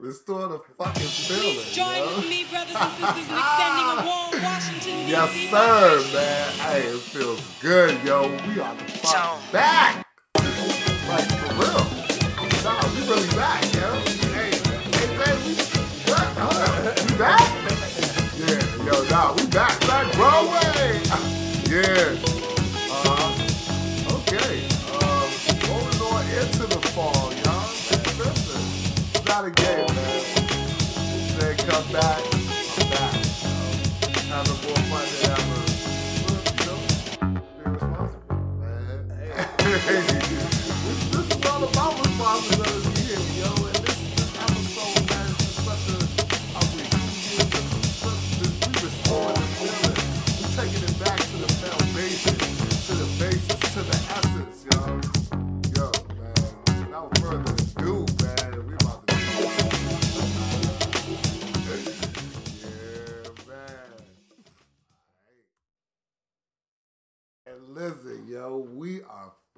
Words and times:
Restore 0.00 0.46
the 0.46 0.60
fucking 0.60 1.02
feeling. 1.02 1.40
Please 1.56 1.74
join 1.74 1.96
yo. 1.96 2.06
with 2.06 2.28
me, 2.28 2.44
brothers 2.44 2.76
and 2.78 2.92
sisters, 3.02 3.28
in 3.28 3.34
extending 3.34 3.88
a 3.90 4.06
warm 4.06 4.30
Washington, 4.44 4.94
D.C. 4.94 5.10
Yes, 5.10 5.50
sir, 5.50 6.14
man. 6.14 6.52
Hey, 6.54 6.82
it 6.82 7.00
feels 7.00 7.42
good, 7.58 7.98
yo. 8.06 8.28
We 8.46 8.60
are 8.60 8.76
the 8.76 8.84
fuck 9.02 9.40
back. 9.50 10.06
Like, 11.10 11.26
for 11.26 11.50
real. 11.58 11.82
Nah, 12.62 12.78
we 12.94 13.10
really 13.10 13.26
back. 32.00 32.37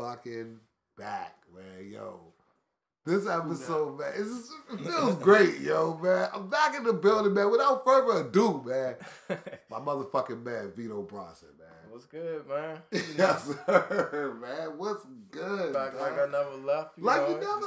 Fucking 0.00 0.58
back, 0.96 1.36
man, 1.54 1.90
yo. 1.90 2.20
This 3.06 3.26
episode, 3.26 3.98
man, 3.98 4.12
it's 4.14 4.52
it 4.72 4.80
feels 4.84 5.16
great, 5.16 5.60
yo, 5.60 5.98
man. 6.02 6.28
I'm 6.34 6.48
back 6.50 6.74
in 6.76 6.84
the 6.84 6.92
building, 6.92 7.32
man. 7.32 7.50
Without 7.50 7.82
further 7.84 8.28
ado, 8.28 8.62
man, 8.64 8.96
my 9.70 9.78
motherfucking 9.78 10.44
man, 10.44 10.72
Vito 10.76 11.02
Bronson, 11.02 11.48
man. 11.58 11.68
What's 11.90 12.04
good, 12.04 12.46
man? 12.46 12.78
yes, 13.16 13.44
sir, 13.66 14.36
man. 14.40 14.78
What's 14.78 15.04
good, 15.30 15.72
Back 15.72 15.94
man? 15.94 16.02
like 16.02 16.12
I 16.12 16.26
never 16.30 16.56
left. 16.56 16.98
You 16.98 17.04
Like 17.04 17.22
know? 17.22 17.28
you 17.28 17.40
never 17.40 17.66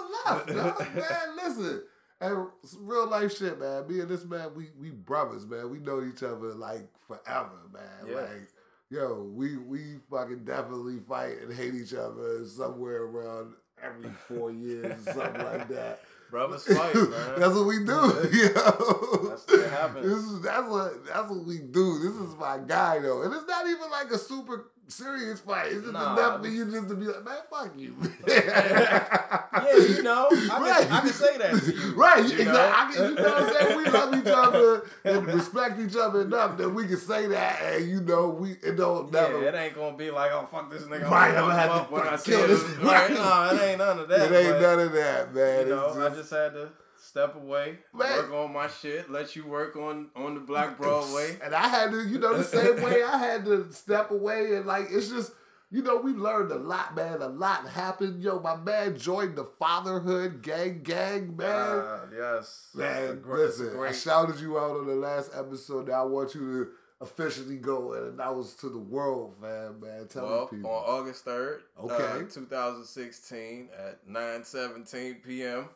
left, 0.56 0.95
man. 0.95 1.36
Listen, 1.36 1.84
and 2.22 2.48
real 2.80 3.08
life 3.09 3.36
shit, 3.36 3.59
man. 3.59 3.88
Me 3.88 4.00
and 4.02 4.09
this 4.09 4.23
man, 4.26 4.54
we 4.56 4.67
we 4.80 4.92
brothers, 4.92 5.45
man. 5.48 5.70
We 5.72 5.80
know 5.80 6.04
each 6.04 6.22
other 6.23 6.54
like 6.54 6.88
forever, 7.08 7.50
man. 7.73 8.08
Yeah. 8.08 8.16
Like, 8.16 8.50
yo, 8.94 9.31
we 9.33 9.58
we 9.58 9.95
fucking 10.09 10.45
definitely 10.45 10.99
fight 10.99 11.41
and 11.41 11.53
hate 11.53 11.73
each 11.73 11.94
other 11.94 12.45
somewhere 12.45 13.03
around 13.03 13.53
every 13.81 14.11
four 14.27 14.52
years 14.52 15.08
or 15.08 15.13
something 15.13 15.44
like 15.44 15.67
that. 15.69 16.02
Brothers 16.30 16.66
fight, 16.66 16.95
man. 16.95 17.39
That's 17.39 17.53
what 17.53 17.67
we 17.67 17.80
do, 17.80 18.30
yo. 18.31 19.30
That's 19.30 19.47
what 19.47 19.69
happens. 19.69 20.05
This 20.05 20.23
is 20.31 20.41
that's 20.41 20.67
what 20.67 21.05
that's 21.05 21.30
what 21.30 21.45
we 21.45 21.59
do. 21.59 21.99
This 21.99 22.14
is 22.27 22.36
my 22.39 22.59
guy 22.66 22.99
though, 22.99 23.23
and 23.23 23.33
it's 23.33 23.47
not 23.47 23.67
even 23.67 23.89
like 23.91 24.09
a 24.11 24.17
super 24.17 24.71
serious 24.88 25.39
fight. 25.39 25.67
It's 25.72 25.81
just 25.81 25.94
Nah, 25.94 26.14
enough 26.14 26.42
for 26.42 26.48
you 26.48 26.66
just 26.66 26.88
to 26.89 26.95
be 26.95 27.06
like, 27.06 27.23
man, 27.26 27.36
fuck 27.50 27.72
you. 27.78 27.95
Yeah, 28.28 29.78
you 29.78 30.03
know, 30.03 30.28
I 30.31 30.36
can, 30.48 30.62
Right. 30.62 30.92
I 30.92 31.00
can 31.02 31.09
say 31.14 31.38
that 31.38 31.53
you. 31.67 31.94
Right, 31.95 32.17
you 32.26 32.39
exactly. 32.39 32.45
know? 32.45 32.72
I 32.76 32.92
can, 32.94 33.09
you 33.09 33.16
know 33.16 33.23
what 33.23 33.44
I'm 33.44 33.54
saying? 33.54 33.78
We 33.78 33.84
love 33.89 34.16
each 34.16 34.34
other 34.34 34.89
and 35.06 35.28
respect 35.28 35.80
each 35.80 35.95
other 35.95 36.22
enough 36.22 36.58
that 36.58 36.70
we 36.70 36.88
can 36.88 36.98
say 36.98 37.28
that, 37.28 37.61
and 37.61 37.88
you 37.89 38.02
know, 38.02 38.30
we 38.30 38.52
it 38.61 38.76
don't 38.78 39.14
Yeah, 39.14 39.22
never. 39.22 39.44
it 39.48 39.56
ain't 39.56 39.76
gonna 39.76 39.95
be 39.95 40.11
like, 40.11 40.31
oh 40.31 40.48
fuck 40.52 40.70
this 40.71 40.83
nigga. 40.83 41.10
Right, 41.10 41.30
I'm 41.36 41.48
gonna 41.48 41.55
have 41.55 42.23
to 42.23 42.30
kill 42.30 42.48
this- 42.48 42.64
Right? 42.82 43.11
No, 43.11 43.50
it 43.54 43.61
ain't 43.61 43.77
none 43.77 44.00
of 44.00 44.08
that. 44.10 44.32
it 44.32 44.36
ain't 44.45 44.54
but, 44.54 44.61
none 44.61 44.80
of 44.80 44.92
that, 44.94 45.33
man. 45.33 45.67
You 45.67 45.76
know, 45.76 45.88
It's 45.88 45.98
I 45.98 46.10
just 46.10 46.30
had 46.32 46.54
to 46.54 46.70
step 47.14 47.36
away, 47.36 47.78
work 47.94 48.32
on 48.34 48.52
my 48.52 48.68
shit, 48.68 49.12
let 49.12 49.36
you 49.36 49.46
work 49.46 49.76
on 49.76 50.10
on 50.16 50.34
the 50.34 50.40
Black 50.40 50.78
Broadway. 50.82 51.38
And 51.44 51.54
I 51.54 51.68
had 51.68 51.92
to, 51.92 52.02
you 52.08 52.18
know, 52.18 52.36
the 52.36 52.44
same 52.44 52.82
way 52.82 53.04
I 53.04 53.18
had 53.20 53.46
to 53.46 53.72
step 53.72 54.10
away 54.10 54.56
and 54.56 54.66
like 54.66 54.88
it's 54.90 55.10
just, 55.10 55.32
you 55.70 55.84
know, 55.84 55.98
we 55.98 56.12
learned 56.12 56.52
a 56.52 56.56
lot, 56.58 56.96
man. 56.96 57.22
A 57.22 57.28
lot 57.28 57.68
happened. 57.70 58.24
Yo, 58.24 58.40
my 58.40 58.56
man 58.56 58.98
joined 58.98 59.36
the 59.36 59.44
fatherhood 59.46 60.42
gang, 60.42 60.82
gang, 60.82 61.38
man. 61.38 61.50
Ah, 61.86 62.00
yes, 62.16 62.70
Man, 62.74 63.22
gr- 63.22 63.44
it's 63.44 63.60
a 63.60 63.64
listen, 63.66 63.80
I 63.80 63.92
shouted 63.92 64.40
you 64.40 64.58
out 64.58 64.72
on 64.78 64.88
the 64.88 64.95
last 64.95 65.32
episode. 65.36 65.90
Now 65.90 66.02
I 66.02 66.06
want 66.06 66.34
you 66.34 66.42
to 66.66 66.70
officially 67.02 67.58
go 67.58 67.94
and 67.94 68.14
announce 68.14 68.54
to 68.56 68.70
the 68.70 68.78
world, 68.80 69.40
man, 69.40 69.80
man. 69.80 70.08
Tell 70.08 70.26
well, 70.26 70.48
people. 70.48 70.70
on 70.72 70.84
August 71.00 71.26
3rd, 71.26 71.60
Okay. 71.80 72.04
uh, 72.04 72.24
2016 72.24 73.70
at 73.78 74.08
9:17 74.08 75.24
p.m., 75.24 75.70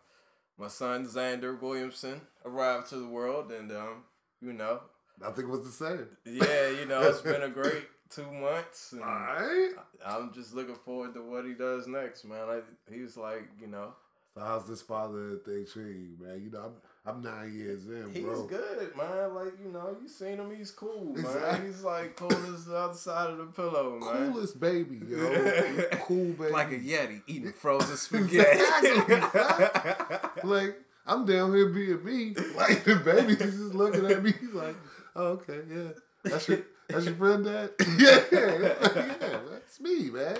my 0.58 0.68
son 0.68 1.06
Xander 1.06 1.60
Williamson 1.60 2.22
arrived 2.46 2.90
to 2.90 2.98
the 2.98 3.08
world, 3.08 3.52
and 3.52 3.72
um, 3.72 4.04
you 4.42 4.54
know, 4.54 4.82
Nothing 5.20 5.50
was 5.50 5.66
the 5.66 5.72
same. 5.72 6.08
yeah, 6.26 6.70
you 6.70 6.86
know, 6.86 7.02
it's 7.02 7.22
been 7.22 7.42
a 7.44 7.50
great 7.62 7.86
two 8.10 8.32
months, 8.32 8.92
and 8.94 9.02
All 9.04 9.10
right. 9.10 9.70
I'm 10.06 10.34
just 10.34 10.54
looking 10.54 10.76
forward 10.76 11.14
to 11.16 11.22
what 11.24 11.46
he 11.46 11.54
does 11.54 11.88
next, 11.88 12.24
man. 12.26 12.48
I, 12.48 12.60
he's 12.94 13.18
like, 13.18 13.44
you 13.60 13.68
know, 13.68 13.94
So 14.36 14.42
how's 14.42 14.68
this 14.68 14.82
father 14.82 15.38
thing 15.46 15.66
treating 15.72 16.02
you, 16.20 16.26
man? 16.26 16.42
You 16.44 16.52
know, 16.52 16.60
I'm 16.66 16.74
I'm 17.08 17.22
nine 17.22 17.54
years 17.54 17.88
in, 17.88 18.10
he's 18.14 18.24
bro. 18.24 18.44
good, 18.48 18.96
man. 18.98 19.34
Like, 19.34 19.54
you 19.64 19.72
know, 19.72 19.96
you 20.02 20.10
seen 20.10 20.40
him, 20.40 20.54
he's 20.54 20.72
cool, 20.72 21.06
man. 21.16 21.26
Exactly. 21.26 21.68
He's 21.68 21.82
like 21.84 22.16
cool 22.18 22.34
as 22.54 22.66
the 22.66 22.76
other 22.76 22.94
side 22.94 23.30
of 23.30 23.38
the 23.38 23.46
pillow, 23.46 23.98
man. 24.00 24.34
Coolest 24.34 24.60
baby, 24.60 25.00
yo. 25.08 25.84
cool 26.02 26.34
baby. 26.34 26.52
Like 26.52 26.72
a 26.72 26.80
Yeti 26.80 27.22
eating 27.26 27.54
frozen 27.58 27.96
spaghetti. 27.96 28.60
Exactly, 28.60 30.42
Like 30.44 30.82
I'm 31.06 31.26
down 31.26 31.54
here 31.56 31.70
being 31.70 32.04
me. 32.04 32.36
Like 32.58 32.84
the 32.84 32.98
baby's 32.98 33.38
just 33.38 33.74
looking 33.74 34.06
at 34.12 34.22
me. 34.22 34.34
He's 34.40 34.54
like, 34.54 34.76
"Oh, 35.16 35.28
okay, 35.28 35.60
yeah, 35.70 35.90
that's 36.24 36.50
your 36.50 36.60
that's 36.90 37.06
your 37.06 37.16
friend, 37.16 37.46
Dad. 37.46 37.70
yeah, 37.98 38.20
yeah, 38.32 39.40
that's 39.50 39.80
me, 39.80 40.10
man. 40.10 40.38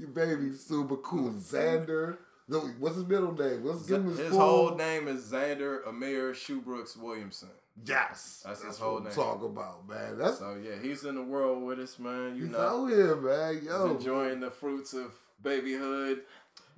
Your 0.00 0.08
baby's 0.08 0.64
super 0.64 0.96
cool. 0.96 1.30
Xander. 1.34 2.16
No, 2.50 2.58
what's 2.80 2.96
his 2.96 3.06
middle 3.06 3.32
name? 3.32 3.64
Let's 3.64 3.86
give 3.86 3.98
him 3.98 4.16
his, 4.16 4.32
whole 4.32 4.74
name 4.74 5.06
is 5.06 5.22
Xander 5.22 5.86
Amir 5.86 6.32
Shoebrooks 6.32 6.96
Williamson. 6.96 7.50
Yes, 7.86 8.42
That's 8.44 8.64
his 8.64 8.76
whole 8.76 8.98
name. 8.98 9.12
Talk 9.12 9.42
about, 9.42 9.88
man. 9.88 10.18
That's 10.18 10.38
So 10.40 10.58
yeah, 10.62 10.82
he's 10.82 11.04
in 11.04 11.14
the 11.14 11.22
world 11.22 11.62
with 11.62 11.78
us, 11.78 11.98
man. 12.00 12.34
You 12.34 12.42
he's 12.42 12.52
know, 12.52 12.58
out 12.58 12.86
here, 12.88 13.14
man. 13.14 13.60
Yo, 13.64 13.86
he's 13.86 13.96
enjoying 13.98 14.40
the 14.40 14.50
fruits 14.50 14.92
of 14.92 15.14
babyhood. 15.40 16.22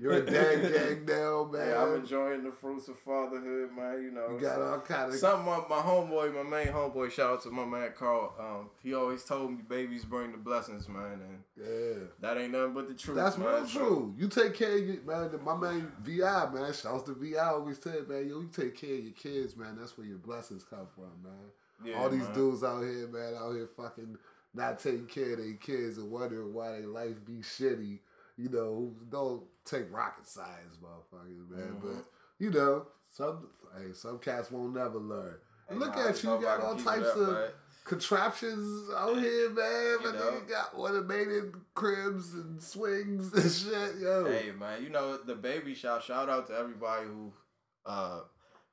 You're 0.02 0.14
a 0.14 0.26
dad 0.26 0.72
gang 0.72 1.04
now, 1.06 1.44
man. 1.44 1.68
Yeah, 1.68 1.82
I'm 1.82 1.94
enjoying 1.94 2.42
the 2.42 2.50
fruits 2.50 2.88
of 2.88 2.98
fatherhood, 2.98 3.70
man. 3.76 4.02
You 4.02 4.10
know, 4.10 4.30
you 4.32 4.40
got 4.40 4.60
all 4.60 4.80
kind 4.80 5.12
of 5.12 5.18
Something 5.18 5.46
my, 5.46 5.58
my 5.68 5.80
homeboy, 5.80 6.34
my 6.34 6.42
main 6.42 6.72
homeboy, 6.72 7.12
shout 7.12 7.34
out 7.34 7.42
to 7.44 7.50
my 7.50 7.64
man 7.64 7.92
Carl. 7.96 8.34
Um, 8.38 8.70
he 8.82 8.94
always 8.94 9.22
told 9.22 9.52
me 9.52 9.58
babies 9.68 10.04
bring 10.04 10.32
the 10.32 10.38
blessings, 10.38 10.88
man, 10.88 11.20
and 11.22 11.42
yeah. 11.56 12.04
that 12.20 12.36
ain't 12.36 12.50
nothing 12.50 12.74
but 12.74 12.88
the 12.88 12.94
truth. 12.94 13.16
That's 13.16 13.38
real 13.38 13.64
true. 13.66 14.14
You 14.18 14.28
take 14.28 14.54
care 14.54 14.76
of 14.76 14.84
your 14.84 15.02
man. 15.04 15.30
My 15.44 15.56
man 15.56 15.92
Vi, 16.00 16.50
man. 16.52 16.72
Shouts 16.72 17.04
to 17.04 17.14
Vi. 17.14 17.36
Always 17.36 17.80
said, 17.80 18.08
man, 18.08 18.28
yo, 18.28 18.40
you 18.40 18.50
take 18.52 18.74
care 18.74 18.94
of 18.94 19.04
your 19.04 19.12
kids, 19.12 19.56
man. 19.56 19.76
That's 19.78 19.96
where 19.96 20.06
your 20.06 20.18
blessings 20.18 20.64
come 20.64 20.88
from, 20.94 21.12
man. 21.22 21.32
yeah, 21.84 21.94
All 22.00 22.10
these 22.10 22.24
man. 22.24 22.34
dudes 22.34 22.64
out 22.64 22.80
here, 22.82 23.06
man, 23.06 23.34
out 23.38 23.54
here 23.54 23.68
fucking 23.76 24.18
not 24.54 24.78
taking 24.78 25.06
care 25.06 25.32
of 25.32 25.38
their 25.38 25.54
kids 25.54 25.96
and 25.96 26.10
wondering 26.10 26.52
why 26.52 26.72
their 26.72 26.86
life 26.86 27.24
be 27.24 27.34
shitty. 27.34 27.98
You 28.36 28.48
know, 28.48 28.94
don't 29.10 29.44
take 29.64 29.92
rocket 29.92 30.26
science, 30.26 30.76
motherfuckers, 30.82 31.48
man. 31.50 31.76
Mhm. 31.76 31.82
But 31.82 32.04
you 32.38 32.50
know, 32.50 32.86
some 33.10 33.48
hey, 33.76 33.92
some 33.92 34.18
cats 34.18 34.50
won't 34.50 34.74
never 34.74 34.98
learn. 34.98 35.36
Hey, 35.68 35.74
Look 35.76 35.94
nah, 35.94 36.08
at 36.08 36.22
you, 36.22 36.34
you 36.34 36.40
got 36.42 36.60
all 36.60 36.76
types 36.76 37.06
up, 37.08 37.16
of 37.16 37.28
man. 37.28 37.50
contraptions 37.84 38.90
out 38.96 39.18
here, 39.18 39.50
man. 39.50 39.82
You 39.92 39.98
But 40.02 40.14
know? 40.14 40.40
they 40.40 40.46
got 40.46 40.70
automated 40.74 41.54
cribs 41.74 42.32
and 42.34 42.62
swings 42.62 43.32
and 43.32 43.50
shit, 43.52 43.96
yo. 44.00 44.24
Hey 44.26 44.50
man, 44.52 44.82
you 44.82 44.88
know 44.90 45.16
the 45.18 45.34
baby 45.34 45.74
shower. 45.74 46.00
Shout 46.00 46.28
out 46.28 46.46
to 46.48 46.54
everybody 46.58 47.06
who 47.06 47.32
uh 47.86 48.20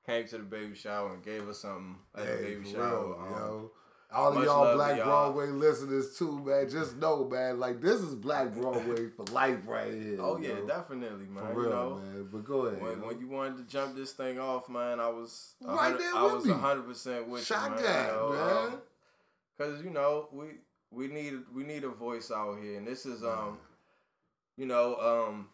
came 0.05 0.27
to 0.27 0.37
the 0.37 0.43
baby 0.43 0.75
shower 0.75 1.13
and 1.13 1.23
gave 1.23 1.47
us 1.47 1.59
something 1.59 1.97
at 2.15 2.25
the 2.25 2.43
baby 2.43 2.71
shower. 2.71 2.81
real, 3.07 3.19
Um, 3.19 3.31
yo. 3.31 3.71
All 4.11 4.35
of 4.35 4.43
y'all 4.43 4.75
Black 4.75 4.97
y'all. 4.97 5.05
Broadway 5.33 5.47
listeners 5.51 6.17
too, 6.17 6.43
man. 6.43 6.67
Just 6.69 6.97
know, 6.97 7.25
man, 7.25 7.59
like 7.59 7.79
this 7.79 7.99
is 8.01 8.15
Black 8.15 8.53
Broadway 8.53 9.07
for 9.15 9.23
life 9.25 9.59
right 9.67 9.93
here. 9.93 10.17
Oh 10.19 10.37
yeah, 10.41 10.49
yo. 10.49 10.65
definitely, 10.67 11.25
For 11.27 11.43
man. 11.43 11.55
real, 11.55 11.63
you 11.65 11.69
know, 11.69 11.95
man. 12.03 12.29
But 12.31 12.43
go 12.45 12.61
ahead. 12.65 12.81
when, 12.81 13.01
when 13.03 13.19
you 13.19 13.27
wanted 13.27 13.57
to 13.57 13.63
jump 13.71 13.95
this 13.95 14.13
thing 14.13 14.39
off, 14.39 14.67
man, 14.67 14.99
I 14.99 15.09
was 15.09 15.53
Right 15.61 15.95
there 15.97 16.15
I 16.15 16.23
was 16.33 16.47
hundred 16.49 16.87
percent 16.87 17.27
with 17.27 17.45
Shot 17.45 17.77
you, 17.79 17.85
man. 17.85 18.05
you 18.07 18.11
know, 18.11 18.29
man. 18.33 18.73
um, 18.73 18.81
Cause 19.59 19.83
you 19.83 19.89
know 19.91 20.27
we 20.31 20.45
we 20.89 21.07
need 21.07 21.33
we 21.53 21.63
need 21.63 21.83
a 21.83 21.89
voice 21.89 22.31
out 22.31 22.57
here, 22.61 22.77
and 22.77 22.87
this 22.87 23.05
is 23.05 23.23
um, 23.23 23.57
you 24.57 24.65
know 24.65 24.95
um, 24.95 25.47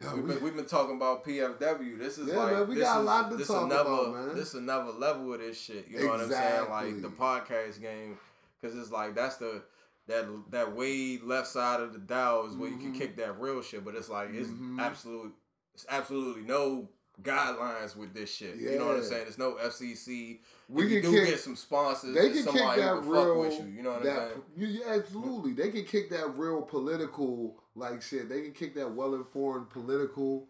Yo, 0.00 0.14
We've 0.14 0.22
we- 0.24 0.34
been, 0.34 0.44
we've 0.44 0.56
been 0.56 0.64
talking 0.66 0.94
about 0.96 1.24
PFW. 1.24 1.98
This 1.98 2.18
is 2.18 2.28
Yeah, 2.28 2.36
like 2.36 2.52
man, 2.52 2.68
we 2.68 2.74
this 2.76 2.84
got 2.84 2.98
a 2.98 3.00
is, 3.00 3.06
lot 3.06 3.30
to 3.30 3.36
this 3.36 3.48
talk 3.48 3.64
another, 3.64 3.90
about, 3.90 4.14
man. 4.14 4.34
This 4.36 4.54
another 4.54 4.92
level 4.92 5.34
of 5.34 5.40
this 5.40 5.60
shit. 5.60 5.88
You 5.88 6.00
know 6.00 6.08
what 6.12 6.20
I'm 6.20 6.30
saying? 6.30 6.70
Like 6.70 7.02
the 7.02 7.08
podcast 7.08 7.80
game, 7.80 8.16
because 8.60 8.78
it's 8.78 8.92
like 8.92 9.16
that's 9.16 9.36
the 9.38 9.62
that 10.06 10.26
that 10.50 10.74
way 10.76 11.18
left 11.22 11.48
side 11.48 11.80
of 11.80 11.92
the 11.92 11.98
dial 11.98 12.46
is 12.46 12.54
where 12.56 12.70
you 12.70 12.76
can 12.78 12.94
Mhm. 12.94 12.98
kick 12.98 13.16
that 13.16 13.40
real 13.40 13.60
shit. 13.60 13.84
But 13.84 13.96
it's 13.96 14.08
like 14.08 14.30
it's 14.32 14.48
Mhm. 14.48 14.78
absolute, 14.80 15.34
it's 15.74 15.84
absolutely 15.88 16.42
no 16.42 16.88
guidelines 17.22 17.96
with 17.96 18.14
this 18.14 18.32
shit. 18.34 18.56
You 18.56 18.78
know 18.78 18.86
what 18.86 18.96
I'm 18.96 19.02
saying? 19.04 19.24
There's 19.24 19.38
no 19.38 19.52
FCC. 19.54 20.38
We 20.68 20.84
If 20.84 21.02
can 21.02 21.10
do 21.12 21.18
kick- 21.18 21.28
get 21.30 21.40
some 21.40 21.56
sponsors. 21.56 22.14
They 22.14 22.28
can 22.30 22.44
kick 22.44 22.44
somebody 22.44 22.80
that 22.82 23.04
real. 23.04 23.24
fuck 23.26 23.36
with 23.38 23.58
you. 23.60 23.66
You 23.74 23.82
know 23.82 23.90
what 23.90 24.00
I'm 24.00 24.04
saying? 24.06 24.42
you- 24.56 24.66
yeah, 24.66 24.94
absolutely. 24.94 25.52
They 25.52 25.70
can 25.70 25.84
kick 25.84 26.10
that 26.10 26.36
real 26.36 26.62
political 26.62 27.56
like 27.74 28.02
shit. 28.02 28.28
They 28.28 28.42
can 28.42 28.52
kick 28.52 28.74
that 28.76 28.92
well 28.94 29.14
informed 29.14 29.70
political, 29.70 30.46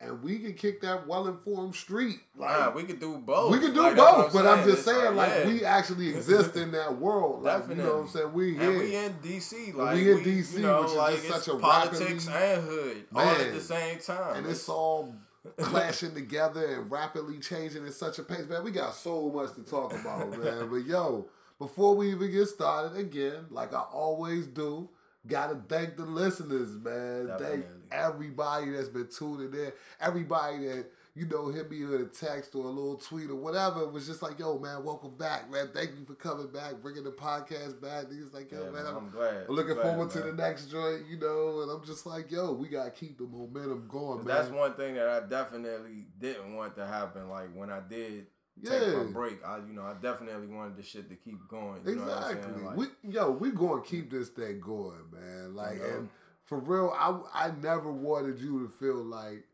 and 0.00 0.22
we 0.22 0.38
can 0.40 0.52
kick 0.54 0.80
that 0.82 1.06
well 1.06 1.26
informed 1.28 1.74
street. 1.74 2.20
Like 2.36 2.58
Nah, 2.58 2.70
we 2.72 2.82
could 2.84 3.00
do 3.00 3.16
both. 3.18 3.50
we 3.52 3.58
can 3.60 3.72
do 3.72 3.82
Like, 3.82 3.96
both, 3.96 4.32
but 4.32 4.46
I'm 4.46 4.68
just 4.68 4.84
saying, 4.84 5.16
like 5.16 5.30
yeah. 5.30 5.46
we 5.46 5.64
actually 5.64 6.08
exist 6.10 6.54
in 6.56 6.72
that 6.72 6.98
world. 6.98 7.42
Like 7.42 7.68
you 7.68 7.76
know 7.76 7.94
what 7.96 8.00
I'm 8.02 8.08
saying? 8.08 8.32
We 8.32 8.50
And 8.56 8.60
here. 8.60 8.78
we 8.78 8.96
in 8.96 9.12
DC, 9.22 9.74
like 9.74 9.94
we 9.96 10.10
in 10.12 10.18
DC, 10.18 10.54
you 10.54 10.60
know, 10.60 10.82
which 10.82 10.90
is 10.90 10.96
like 10.96 11.14
just 11.22 11.28
such 11.46 11.48
a 11.54 11.58
politics 11.58 12.26
rapidly- 12.26 12.52
and 12.52 12.62
hood 12.64 13.04
all 13.14 13.22
at 13.22 13.52
the 13.54 13.60
same 13.60 13.98
time. 13.98 14.36
and 14.36 14.46
it's 14.46 14.68
all 14.68 15.14
clashing 15.56 16.14
together 16.14 16.64
and 16.64 16.90
rapidly 16.90 17.38
changing 17.38 17.86
at 17.86 17.92
such 17.94 18.18
a 18.18 18.22
pace, 18.22 18.46
man. 18.48 18.64
We 18.64 18.70
got 18.70 18.94
so 18.94 19.30
much 19.30 19.54
to 19.54 19.62
talk 19.62 19.92
about, 19.92 20.30
man. 20.42 20.68
But 20.70 20.86
yo, 20.86 21.26
before 21.58 21.94
we 21.94 22.10
even 22.10 22.30
get 22.30 22.46
started 22.46 22.96
again, 22.96 23.46
like 23.50 23.74
I 23.74 23.80
always 23.80 24.46
do, 24.46 24.88
gotta 25.26 25.58
thank 25.68 25.96
the 25.96 26.04
listeners, 26.04 26.70
man. 26.70 27.30
Thank 27.38 27.66
everybody 27.90 28.70
that's 28.70 28.88
been 28.88 29.08
tuning 29.08 29.52
in, 29.52 29.72
everybody 30.00 30.58
that 30.66 30.86
you 31.14 31.26
know 31.26 31.48
hit 31.48 31.70
me 31.70 31.84
with 31.84 32.00
a 32.00 32.06
text 32.06 32.54
or 32.54 32.64
a 32.64 32.70
little 32.70 32.96
tweet 32.96 33.28
or 33.28 33.34
whatever. 33.34 33.82
It 33.82 33.92
was 33.92 34.06
just 34.06 34.22
like, 34.22 34.38
yo, 34.38 34.58
man, 34.58 34.82
welcome 34.82 35.14
back, 35.16 35.50
man. 35.50 35.68
Thank 35.74 35.90
you 35.98 36.06
for 36.06 36.14
coming 36.14 36.48
back, 36.48 36.80
bringing 36.80 37.04
the 37.04 37.10
podcast 37.10 37.80
back. 37.82 38.06
Niggas 38.06 38.32
like, 38.32 38.50
yo, 38.50 38.64
Yeah, 38.64 38.70
man, 38.70 38.84
man, 38.84 38.86
I'm, 38.86 38.96
I'm 38.96 39.10
glad. 39.10 39.44
I'm 39.48 39.54
looking 39.54 39.74
glad, 39.74 39.82
forward 39.82 40.10
to 40.10 40.20
the 40.20 40.32
next 40.32 40.70
joint, 40.70 41.02
you 41.10 41.18
know, 41.18 41.60
and 41.62 41.70
I'm 41.70 41.84
just 41.84 42.06
like, 42.06 42.30
yo, 42.30 42.52
we 42.52 42.68
gotta 42.68 42.90
keep 42.90 43.18
the 43.18 43.24
momentum 43.24 43.86
going, 43.88 44.24
man. 44.24 44.26
That's 44.26 44.48
one 44.48 44.72
thing 44.74 44.94
that 44.94 45.08
I 45.08 45.20
definitely 45.28 46.06
didn't 46.18 46.54
want 46.54 46.76
to 46.76 46.86
happen. 46.86 47.28
Like 47.28 47.54
when 47.54 47.70
I 47.70 47.80
did 47.80 48.26
take 48.64 48.96
my 48.96 49.04
break, 49.04 49.44
I 49.44 49.58
you 49.58 49.74
know 49.74 49.82
I 49.82 49.94
definitely 50.00 50.46
wanted 50.46 50.78
the 50.78 50.82
shit 50.82 51.10
to 51.10 51.16
keep 51.16 51.46
going. 51.46 51.82
You 51.86 51.96
know 51.96 52.04
what 52.04 52.12
I'm 52.12 52.36
Exactly. 52.38 52.62
Like, 52.62 52.76
we 52.76 52.86
yo, 53.02 53.30
we 53.30 53.50
gonna 53.50 53.82
keep 53.82 54.10
this 54.10 54.30
thing 54.30 54.60
going, 54.60 55.04
man. 55.12 55.54
Like, 55.54 55.74
You 55.74 55.82
know? 55.82 55.88
and 55.98 56.08
for 56.44 56.58
real, 56.58 56.94
I 56.98 57.48
I 57.48 57.50
never 57.62 57.92
wanted 57.92 58.38
you 58.38 58.62
to 58.62 58.68
feel 58.70 59.04
like, 59.04 59.44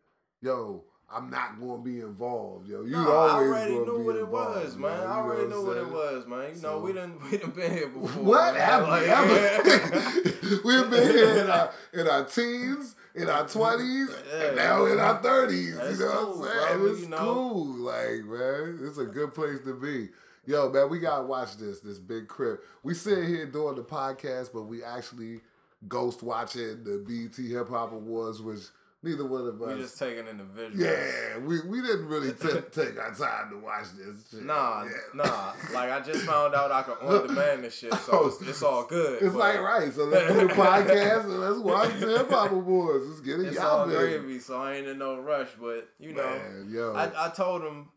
yo, 0.40 0.84
I'm 1.10 1.30
not 1.30 1.58
gonna 1.58 1.82
be 1.82 2.00
involved, 2.00 2.68
yo. 2.68 2.82
You 2.84 2.90
No, 2.92 3.10
I 3.16 3.30
already 3.36 3.72
knew 3.78 3.98
what 4.04 4.16
it 4.16 4.28
was, 4.28 4.76
man. 4.76 4.90
You 4.90 5.04
I 5.04 5.06
know 5.06 5.12
already 5.12 5.46
knew 5.48 5.66
what 5.66 5.76
it 5.78 5.90
was, 5.90 6.26
man. 6.26 6.38
You 6.40 6.54
know, 6.54 6.54
So- 6.60 6.80
we 6.80 6.92
done 6.92 7.18
we 7.30 7.38
done 7.38 7.50
been 7.50 7.72
here 7.72 7.88
before. 7.88 8.22
What 8.24 8.54
man. 8.54 8.82
Like? 8.82 9.64
We've 10.64 10.90
been 10.90 11.10
here 11.16 11.38
in 11.44 11.50
our, 11.50 11.70
in 11.94 12.08
our 12.08 12.24
teens, 12.24 12.94
in 13.14 13.28
our 13.28 13.46
twenties, 13.48 14.08
Yeah. 14.32 14.42
and 14.48 14.56
now 14.56 14.84
in 14.86 14.98
our 15.00 15.22
thirties. 15.22 15.70
You 15.70 15.74
know 15.76 16.24
cool, 16.32 16.40
what 16.40 16.50
I'm 16.50 16.68
saying? 16.68 16.78
bro, 16.78 16.90
It's 16.92 17.00
you 17.02 17.08
know. 17.08 17.16
cool, 17.18 17.66
like 17.78 18.24
man. 18.24 18.78
It's 18.82 18.98
a 18.98 19.04
good 19.06 19.32
place 19.34 19.60
to 19.64 19.74
be. 19.74 20.10
Yo, 20.46 20.70
man, 20.70 20.88
we 20.90 20.98
gotta 20.98 21.24
watch 21.24 21.56
this. 21.56 21.80
This 21.80 21.98
big 21.98 22.28
crib. 22.28 22.58
We 22.82 22.92
sit 22.94 23.26
here 23.26 23.46
doing 23.46 23.76
the 23.76 23.82
podcast, 23.82 24.50
but 24.52 24.62
we 24.62 24.82
actually 24.84 25.40
ghost 25.88 26.22
watching 26.22 26.84
the 26.84 27.02
BET 27.06 27.36
Hip 27.46 27.68
Hop 27.70 27.92
Awards, 27.92 28.40
which 28.42 28.60
neither 29.02 29.24
one 29.26 29.46
of 29.46 29.60
us. 29.62 29.74
we 29.74 29.80
just 29.80 29.98
taking 29.98 30.26
in 30.26 30.38
the 30.38 30.44
visuals. 30.44 30.76
yeah, 30.78 31.38
we, 31.38 31.60
we 31.68 31.80
didn't 31.80 32.06
really 32.06 32.32
t- 32.40 32.48
take 32.72 32.98
our 32.98 33.14
time 33.14 33.50
to 33.50 33.58
watch 33.58 33.86
this. 33.96 34.28
Shit. 34.30 34.44
Nah, 34.44 34.84
Yeah. 34.84 34.90
nah. 35.14 35.52
Like 35.72 35.90
I 35.90 36.00
just 36.00 36.24
found 36.24 36.54
out 36.54 36.70
I 36.72 36.82
could 36.82 36.98
on 37.02 37.26
demand 37.28 37.64
this 37.64 37.76
shit, 37.78 37.94
so 37.94 38.26
it's, 38.26 38.40
it's 38.42 38.62
all 38.62 38.84
good. 38.84 39.22
It's 39.22 39.32
but 39.32 39.38
like 39.38 39.60
right, 39.60 39.92
so 39.92 40.04
let's 40.04 40.32
do 40.32 40.48
the 40.48 40.54
podcast 40.54 41.24
and 41.24 41.40
let's 41.40 41.58
watch 41.58 41.92
the 42.00 42.18
Hip 42.18 42.30
Hop 42.30 42.50
Awards. 42.52 43.06
Let's 43.06 43.20
get 43.20 43.40
it, 43.40 43.46
It's 43.46 43.56
y'all 43.56 43.80
all 43.80 43.86
been. 43.86 43.96
gravy, 43.96 44.38
so 44.40 44.60
I 44.60 44.74
ain't 44.74 44.86
in 44.88 44.98
no 44.98 45.18
rush. 45.20 45.48
But 45.60 45.88
you 45.98 46.12
know, 46.14 46.28
Man, 46.28 46.68
yo, 46.70 46.92
I, 46.94 47.26
I 47.26 47.30
told 47.30 47.62
him 47.62 47.88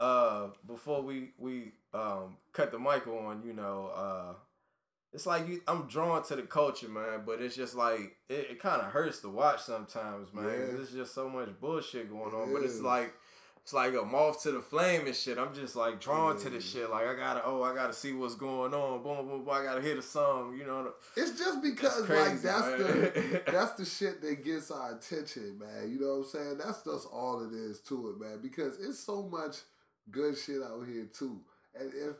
uh, 0.00 0.48
before 0.66 1.02
we 1.02 1.30
we 1.38 1.72
um, 1.92 2.36
cut 2.52 2.70
the 2.72 2.78
mic 2.78 3.06
on. 3.06 3.42
You 3.44 3.52
know, 3.54 3.90
uh, 3.94 4.34
it's 5.14 5.26
like 5.26 5.48
you, 5.48 5.62
I'm 5.68 5.86
drawn 5.86 6.22
to 6.24 6.36
the 6.36 6.42
culture, 6.42 6.88
man. 6.88 7.22
But 7.24 7.40
it's 7.40 7.56
just 7.56 7.74
like 7.74 8.16
it, 8.28 8.48
it 8.50 8.58
kind 8.60 8.82
of 8.82 8.88
hurts 8.88 9.20
to 9.20 9.28
watch 9.30 9.62
sometimes, 9.62 10.32
man. 10.34 10.44
Yeah. 10.44 10.66
There's 10.72 10.90
just 10.90 11.14
so 11.14 11.28
much 11.28 11.48
bullshit 11.60 12.10
going 12.10 12.34
on. 12.34 12.52
But 12.52 12.62
it's 12.62 12.80
like. 12.80 13.14
It's 13.62 13.72
like 13.72 13.94
a 13.94 14.04
moth 14.04 14.42
to 14.42 14.52
the 14.52 14.60
flame 14.60 15.06
and 15.06 15.16
shit. 15.16 15.38
I'm 15.38 15.54
just 15.54 15.74
like 15.74 15.98
drawn 15.98 16.36
to 16.40 16.50
the 16.50 16.60
shit. 16.60 16.90
Like 16.90 17.06
I 17.06 17.14
gotta, 17.14 17.40
oh, 17.46 17.62
I 17.62 17.74
gotta 17.74 17.94
see 17.94 18.12
what's 18.12 18.34
going 18.34 18.74
on. 18.74 19.02
Boom, 19.02 19.26
boom, 19.26 19.42
boom. 19.42 19.48
I 19.50 19.62
gotta 19.62 19.80
hear 19.80 19.94
the 19.96 20.02
song. 20.02 20.54
You 20.58 20.66
know, 20.66 20.92
it's 21.16 21.38
just 21.38 21.62
because 21.62 22.00
It's 22.00 22.08
like 22.10 22.42
that's 22.42 22.66
man. 22.66 22.78
the 22.78 23.42
that's 23.50 23.72
the 23.72 23.86
shit 23.86 24.20
that 24.20 24.44
gets 24.44 24.70
our 24.70 24.94
attention, 24.94 25.58
man. 25.58 25.90
You 25.90 25.98
know 25.98 26.08
what 26.08 26.16
I'm 26.16 26.24
saying? 26.24 26.58
That's 26.58 26.82
just 26.82 27.08
all 27.10 27.42
it 27.42 27.54
is 27.54 27.80
to 27.88 28.10
it, 28.10 28.20
man. 28.20 28.40
Because 28.42 28.78
it's 28.78 29.00
so 29.00 29.22
much 29.22 29.56
good 30.10 30.36
shit 30.36 30.60
out 30.62 30.84
here 30.86 31.06
too. 31.06 31.40
And 31.74 31.90
if 31.94 32.16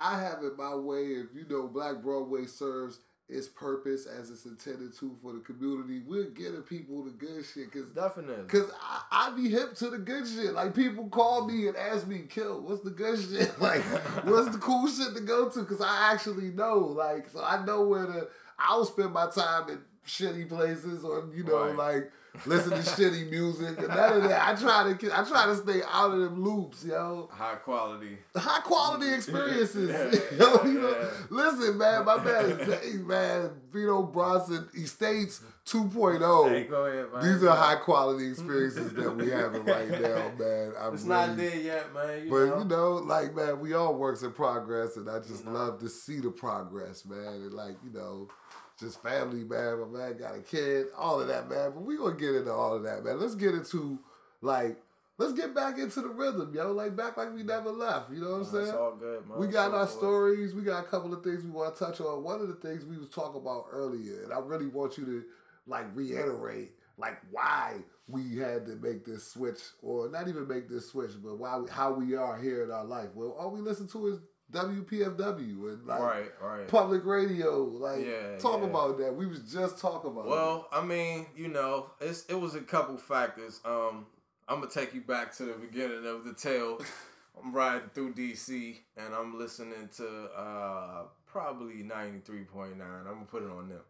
I 0.00 0.20
have 0.20 0.42
it 0.42 0.56
my 0.56 0.74
way, 0.74 1.02
if 1.06 1.26
you 1.34 1.44
know 1.48 1.68
Black 1.68 2.02
Broadway 2.02 2.46
serves 2.46 3.00
its 3.28 3.46
purpose 3.46 4.06
as 4.06 4.28
it's 4.30 4.44
intended 4.44 4.92
to 4.98 5.14
for 5.22 5.32
the 5.32 5.38
community, 5.40 6.00
we're 6.04 6.24
getting 6.30 6.62
people 6.62 7.04
the 7.04 7.10
good 7.10 7.44
shit. 7.44 7.70
Cause 7.72 7.88
definitely. 7.90 8.46
Cause 8.48 8.68
I, 8.82 9.28
I 9.28 9.36
be 9.36 9.48
hip 9.48 9.74
to 9.76 9.90
the 9.90 9.98
good 9.98 10.26
shit. 10.26 10.52
Like 10.54 10.74
people 10.74 11.08
call 11.08 11.46
me 11.46 11.68
and 11.68 11.76
ask 11.76 12.06
me, 12.08 12.22
"Kill, 12.28 12.60
what's 12.62 12.82
the 12.82 12.90
good 12.90 13.20
shit? 13.20 13.52
Like, 13.60 13.82
what's 14.24 14.50
the 14.50 14.58
cool 14.58 14.88
shit 14.88 15.14
to 15.14 15.20
go 15.20 15.48
to?" 15.48 15.64
Cause 15.64 15.80
I 15.80 16.12
actually 16.12 16.48
know. 16.50 16.78
Like, 16.78 17.28
so 17.30 17.42
I 17.44 17.64
know 17.64 17.82
where 17.82 18.06
to. 18.06 18.28
I'll 18.58 18.84
spend 18.84 19.12
my 19.12 19.28
time 19.30 19.68
in 19.70 19.78
shitty 20.06 20.48
places, 20.48 21.04
or 21.04 21.28
you 21.32 21.44
know, 21.44 21.66
Right. 21.72 21.76
like 21.76 22.12
listen 22.46 22.70
to 22.72 22.78
shitty 22.78 23.30
music 23.30 23.78
and 23.78 23.88
none 23.88 24.12
of 24.18 24.22
that. 24.24 24.48
I 24.48 24.54
try 24.54 24.92
to. 24.92 25.18
I 25.18 25.24
try 25.24 25.46
to 25.46 25.56
stay 25.56 25.80
out 25.90 26.12
of 26.12 26.20
them 26.20 26.42
loops, 26.44 26.84
yo. 26.84 27.28
High 27.32 27.56
quality. 27.56 28.18
High 28.34 28.60
quality 28.60 29.12
experiences. 29.12 29.90
Yeah, 29.90 30.38
yo, 30.38 30.64
you 30.64 30.80
know, 30.80 30.96
yeah. 31.00 31.08
listen, 31.30 31.78
man, 31.78 32.04
my 32.04 32.22
man, 32.22 32.58
hey, 32.58 32.92
man, 32.98 33.50
Vito 33.72 34.02
Bronson 34.02 34.68
Estates 34.74 35.40
2.0. 35.66 36.48
Hey, 36.48 36.64
go 36.64 36.86
ahead, 36.86 37.12
man. 37.12 37.22
These 37.22 37.44
are 37.44 37.56
high 37.56 37.76
quality 37.76 38.28
experiences 38.28 38.92
that 38.94 39.16
we 39.16 39.30
having 39.30 39.64
right 39.64 39.90
now, 39.90 40.32
man. 40.38 40.72
I'm 40.80 40.94
It's 40.94 41.04
really, 41.04 41.08
not 41.26 41.36
there 41.36 41.56
yet, 41.56 41.94
man. 41.94 42.24
You 42.24 42.30
but 42.30 42.44
know? 42.46 42.58
you 42.58 42.64
know, 42.64 42.92
like 42.94 43.34
man, 43.34 43.60
we 43.60 43.74
all 43.74 43.94
works 43.94 44.22
in 44.22 44.32
progress, 44.32 44.96
and 44.96 45.08
I 45.08 45.18
just 45.20 45.44
You 45.44 45.50
know. 45.50 45.58
love 45.58 45.78
to 45.80 45.88
see 45.88 46.18
the 46.20 46.30
progress, 46.30 47.04
man. 47.04 47.18
And 47.26 47.52
like 47.54 47.76
you 47.84 47.92
know, 47.92 48.28
just 48.80 49.02
family, 49.02 49.44
man. 49.44 49.80
My 49.80 49.98
man 49.98 50.16
got 50.18 50.36
a 50.36 50.40
kid, 50.40 50.86
all 50.96 51.20
of 51.20 51.28
that, 51.28 51.48
man. 51.48 51.72
But 51.74 51.82
we 51.82 51.96
gonna 51.96 52.16
get 52.16 52.34
into 52.34 52.52
all 52.52 52.74
of 52.74 52.82
that, 52.84 53.04
man. 53.04 53.20
Let's 53.20 53.34
get 53.34 53.54
into 53.54 53.98
like, 54.40 54.82
let's 55.18 55.32
get 55.32 55.54
back 55.54 55.78
into 55.78 56.00
the 56.00 56.08
rhythm, 56.08 56.52
yo. 56.54 56.72
Like 56.72 56.96
back 56.96 57.16
like 57.16 57.34
we 57.34 57.42
never 57.42 57.70
left. 57.70 58.10
You 58.10 58.20
know 58.20 58.30
what 58.30 58.36
I'm 58.38 58.44
saying? 58.44 58.66
It's 58.68 58.74
all 58.74 58.96
good, 58.96 59.28
man. 59.28 59.38
We 59.38 59.46
got 59.46 59.72
our 59.72 59.86
stories. 59.86 60.54
We 60.54 60.62
got 60.62 60.84
a 60.84 60.88
couple 60.88 61.12
of 61.12 61.22
things 61.22 61.44
we 61.44 61.50
want 61.50 61.76
to 61.76 61.84
touch 61.84 62.00
on. 62.00 62.24
One 62.24 62.40
of 62.40 62.48
the 62.48 62.54
things 62.54 62.84
we 62.84 62.96
was 62.98 63.10
talking 63.10 63.40
about 63.40 63.66
earlier, 63.70 64.22
and 64.24 64.32
I 64.32 64.38
really 64.38 64.66
want 64.66 64.98
you 64.98 65.04
to 65.04 65.22
like 65.66 65.86
reiterate 65.94 66.72
like 66.98 67.18
why 67.30 67.76
we 68.08 68.36
had 68.36 68.66
to 68.66 68.76
make 68.76 69.04
this 69.04 69.26
switch, 69.26 69.60
or 69.82 70.08
not 70.10 70.28
even 70.28 70.48
make 70.48 70.68
this 70.68 70.90
switch, 70.90 71.12
but 71.22 71.38
why 71.38 71.56
we, 71.58 71.70
how 71.70 71.92
we 71.92 72.14
are 72.16 72.38
here 72.38 72.64
in 72.64 72.70
our 72.70 72.84
life. 72.84 73.08
Well, 73.14 73.36
all 73.38 73.50
we 73.50 73.60
listen 73.60 73.86
to 73.88 74.08
is 74.08 74.18
WPFW 74.50 75.72
and 75.72 75.86
like 75.86 76.00
right, 76.00 76.32
right. 76.42 76.68
public 76.68 77.04
radio. 77.04 77.64
Like 77.64 78.04
Yeah, 78.04 78.38
talk 78.38 78.60
yeah. 78.60 78.66
about 78.66 78.98
that. 78.98 79.14
We 79.14 79.26
was 79.26 79.40
just 79.40 79.78
talking 79.78 80.10
about. 80.10 80.26
Well, 80.26 80.68
I 80.72 80.84
mean, 80.84 81.26
you 81.36 81.48
know, 81.48 81.86
it's 82.00 82.26
it 82.26 82.38
was 82.38 82.54
a 82.54 82.60
couple 82.60 82.96
factors. 82.96 83.60
Um, 83.64 84.06
I'm 84.48 84.60
gonna 84.60 84.70
take 84.70 84.94
you 84.94 85.00
back 85.00 85.34
to 85.36 85.44
the 85.44 85.54
beginning 85.54 86.06
of 86.06 86.24
the 86.24 86.34
tale. 86.34 86.80
I'm 87.42 87.52
riding 87.52 87.88
through 87.94 88.14
DC 88.14 88.76
and 88.96 89.14
I'm 89.14 89.38
listening 89.38 89.88
to 89.96 90.06
uh 90.36 91.02
probably 91.26 91.76
93.9. 91.76 92.72
I'm 92.80 93.04
gonna 93.04 93.24
put 93.26 93.42
it 93.42 93.50
on 93.50 93.68
them. 93.68 93.80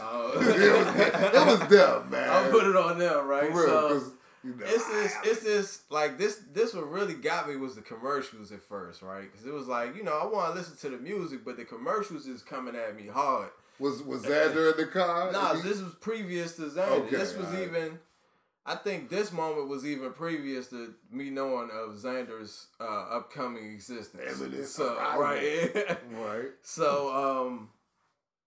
Uh, 0.00 0.30
it, 0.34 0.36
was, 0.36 0.96
it 0.96 1.46
was 1.46 1.58
them, 1.68 2.10
man. 2.10 2.28
I'll 2.28 2.50
put 2.50 2.66
it 2.66 2.76
on 2.76 2.98
them, 2.98 3.26
right? 3.26 3.50
For 3.50 3.66
real, 3.66 4.00
so 4.00 4.12
you 4.44 4.50
know, 4.54 4.64
it's 4.66 4.86
this, 4.88 5.14
it's 5.24 5.42
this, 5.42 5.82
like 5.90 6.18
this, 6.18 6.40
this 6.52 6.74
what 6.74 6.90
really 6.90 7.14
got 7.14 7.48
me 7.48 7.56
was 7.56 7.74
the 7.74 7.82
commercials 7.82 8.52
at 8.52 8.62
first, 8.62 9.02
right? 9.02 9.22
Because 9.30 9.46
it 9.46 9.52
was 9.52 9.66
like, 9.66 9.96
you 9.96 10.02
know, 10.04 10.16
I 10.18 10.26
want 10.26 10.52
to 10.52 10.58
listen 10.58 10.76
to 10.90 10.96
the 10.96 11.02
music, 11.02 11.44
but 11.44 11.56
the 11.56 11.64
commercials 11.64 12.26
is 12.26 12.42
coming 12.42 12.76
at 12.76 12.96
me 12.96 13.06
hard. 13.08 13.50
was 13.78 14.02
was 14.02 14.22
Xander 14.24 14.72
in 14.72 14.76
the 14.78 14.86
car? 14.86 15.32
Nah, 15.32 15.54
He- 15.54 15.62
this 15.68 15.80
was 15.80 15.94
previous 16.00 16.56
to 16.56 16.62
Xander. 16.62 16.88
Okay, 17.06 17.16
this 17.16 17.36
was 17.36 17.46
alright. 17.46 17.62
even. 17.68 17.98
I 18.66 18.74
think 18.74 19.08
this 19.08 19.32
moment 19.32 19.68
was 19.68 19.86
even 19.86 20.12
previous 20.12 20.68
to 20.68 20.92
me 21.10 21.30
knowing 21.30 21.70
of 21.70 21.94
Xander's 21.94 22.66
uh, 22.78 22.84
upcoming 22.84 23.64
existence. 23.72 24.38
Imminent 24.42 24.66
so 24.66 24.94
right, 25.18 25.70
right. 26.12 26.48
so 26.60 27.46
um, 27.46 27.70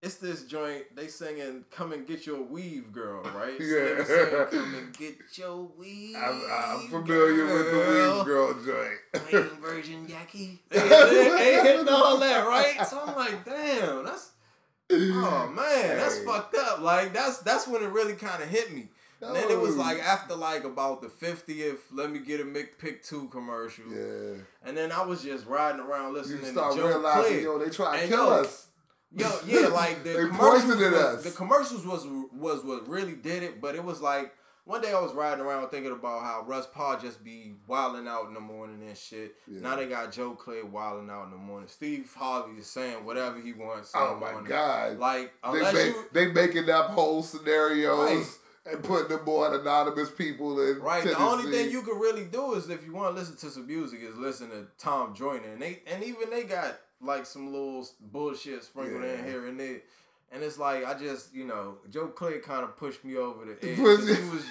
it's 0.01 0.15
this 0.15 0.43
joint. 0.46 0.96
They 0.96 1.08
singing 1.08 1.65
"Come 1.72 1.91
and 1.93 2.08
Get 2.08 2.25
Your 2.25 2.41
Weave, 2.41 2.91
Girl," 2.91 3.22
right? 3.36 3.55
So 3.58 3.63
Yeah. 3.63 3.96
they 3.96 4.03
singing, 4.05 4.48
Come 4.50 4.75
and 4.75 4.98
get 4.98 5.17
your 5.38 5.70
weave. 5.77 6.15
I'm, 6.15 6.41
I'm 6.51 6.88
familiar 6.88 7.46
with 7.46 7.72
the 7.72 7.77
Weave 7.77 8.25
Girl 8.25 8.53
joint. 8.65 9.00
Plain 9.29 9.50
Virgin 9.62 10.08
Yaki. 10.08 10.60
They, 10.70 10.79
they, 10.79 11.29
they 11.29 11.62
hitting 11.63 11.88
all 11.89 12.17
that, 12.20 12.48
right? 12.48 12.86
So 12.88 13.00
I'm 13.05 13.15
like, 13.15 13.46
damn, 13.46 14.03
that's 14.05 14.31
oh 14.91 15.51
man, 15.55 15.98
that's 15.98 16.17
Hey. 16.20 16.25
fucked 16.25 16.55
up. 16.55 16.81
Like 16.81 17.13
that's 17.13 17.38
that's 17.39 17.67
when 17.67 17.84
it 17.84 17.89
really 17.89 18.13
kind 18.13 18.41
of 18.41 18.50
hit 18.50 18.74
me. 18.74 18.89
And 19.24 19.36
then 19.36 19.51
it 19.51 19.60
was 19.60 19.75
oh. 19.75 19.79
like 19.79 20.00
after 20.00 20.34
like 20.36 20.63
about 20.63 21.03
the 21.03 21.10
fiftieth, 21.10 21.91
let 21.91 22.10
me 22.12 22.17
get 22.20 22.39
a 22.41 22.43
McPick 22.43 23.08
two 23.08 23.27
commercial, 23.27 23.86
Yeah. 23.91 24.41
and 24.65 24.75
then 24.75 24.91
I 24.91 25.03
was 25.05 25.22
just 25.22 25.46
riding 25.46 25.79
around 25.79 26.13
listening 26.15 26.39
to. 26.39 26.46
You 26.48 26.51
start 26.53 26.75
Joe 26.75 26.88
realizing, 26.88 27.31
Click. 27.34 27.43
yo, 27.43 27.60
they 27.60 27.70
try 27.70 27.98
to 27.98 28.01
And 28.01 28.10
kill 28.12 28.25
yo, 28.25 28.31
us. 28.41 28.67
Yo, 29.13 29.30
yeah, 29.46 29.68
like 29.68 30.03
the 30.03 30.10
They 30.13 30.27
commercials. 30.27 30.75
Was, 30.77 30.94
us. 30.94 31.24
The 31.24 31.32
commercials 31.32 31.86
was 31.86 32.06
was 32.34 32.63
what 32.63 32.88
really 32.88 33.15
did 33.15 33.44
it, 33.44 33.60
but 33.62 33.75
it 33.75 33.84
was 33.84 34.01
like 34.01 34.34
one 34.63 34.80
day 34.82 34.94
I 34.94 35.00
was 35.01 35.12
riding 35.13 35.44
around 35.44 35.68
thinking 35.70 35.91
about 35.91 36.22
how 36.24 36.44
Russ 36.48 36.68
Parr 36.68 36.98
just 37.00 37.24
be 37.24 37.56
wilding 37.68 38.08
out 38.08 38.27
in 38.27 38.34
the 38.36 38.39
morning 38.39 38.82
and 38.88 38.96
shit. 38.98 39.36
Yeah. 39.48 39.62
Now 39.62 39.75
they 39.75 39.88
got 39.88 40.12
Joe 40.12 40.32
Clair 40.32 40.65
wilding 40.65 41.10
out 41.10 41.25
in 41.25 41.32
the 41.32 41.38
morning. 41.38 41.68
Steve 41.68 42.13
Harvey 42.15 42.60
is 42.60 42.68
saying 42.68 43.03
whatever 43.03 43.41
he 43.41 43.53
wants. 43.53 43.91
Oh 43.96 44.15
my 44.22 44.32
morning. 44.32 44.50
God. 44.50 44.98
Like 45.00 45.34
They, 45.51 45.62
make, 45.74 45.86
you 45.88 46.06
they 46.13 46.27
making 46.32 46.70
up 46.70 46.91
whole 46.91 47.22
scenarios 47.24 47.98
Right. 48.65 48.74
and 48.75 48.84
putting 48.84 49.10
them 49.10 49.27
on 49.27 49.60
anonymous 49.60 50.12
people 50.12 50.62
in 50.62 50.80
Right. 50.80 51.01
Tennessee. 51.03 51.20
The 51.20 51.25
only 51.30 51.51
thing 51.51 51.72
you 51.72 51.82
can 51.82 51.98
really 52.00 52.25
do 52.25 52.53
is 52.53 52.70
if 52.70 52.86
you 52.86 52.94
want 52.94 53.13
to 53.15 53.20
listen 53.20 53.36
to 53.38 53.50
some 53.50 53.65
music 53.68 54.00
is 54.03 54.15
listen 54.15 54.51
to 54.51 54.68
Tom 54.77 55.13
Joyner, 55.15 55.50
and 55.53 55.62
they 55.62 55.82
and 55.91 56.03
even 56.03 56.30
they 56.30 56.44
got 56.44 56.77
like 57.01 57.25
some 57.25 57.51
little 57.51 57.88
bullshit 58.00 58.63
sprinkled 58.63 59.03
Yeah. 59.03 59.13
in 59.13 59.25
here 59.25 59.48
and 59.48 59.60
there. 59.60 59.81
And 60.31 60.43
it's 60.43 60.58
like 60.58 60.86
I 60.86 60.93
just 60.98 61.34
you 61.36 61.46
know 61.46 61.77
Joe 61.89 62.08
Clair 62.08 62.39
kind 62.39 62.63
of 62.63 62.77
pushed 62.77 63.03
me 63.03 63.17
over 63.17 63.46
the 63.46 63.53
edge. 63.67 63.77
Push 63.77 64.00
'cause 64.00 64.10
it. 64.10 64.17
He 64.17 64.29
was 64.29 64.43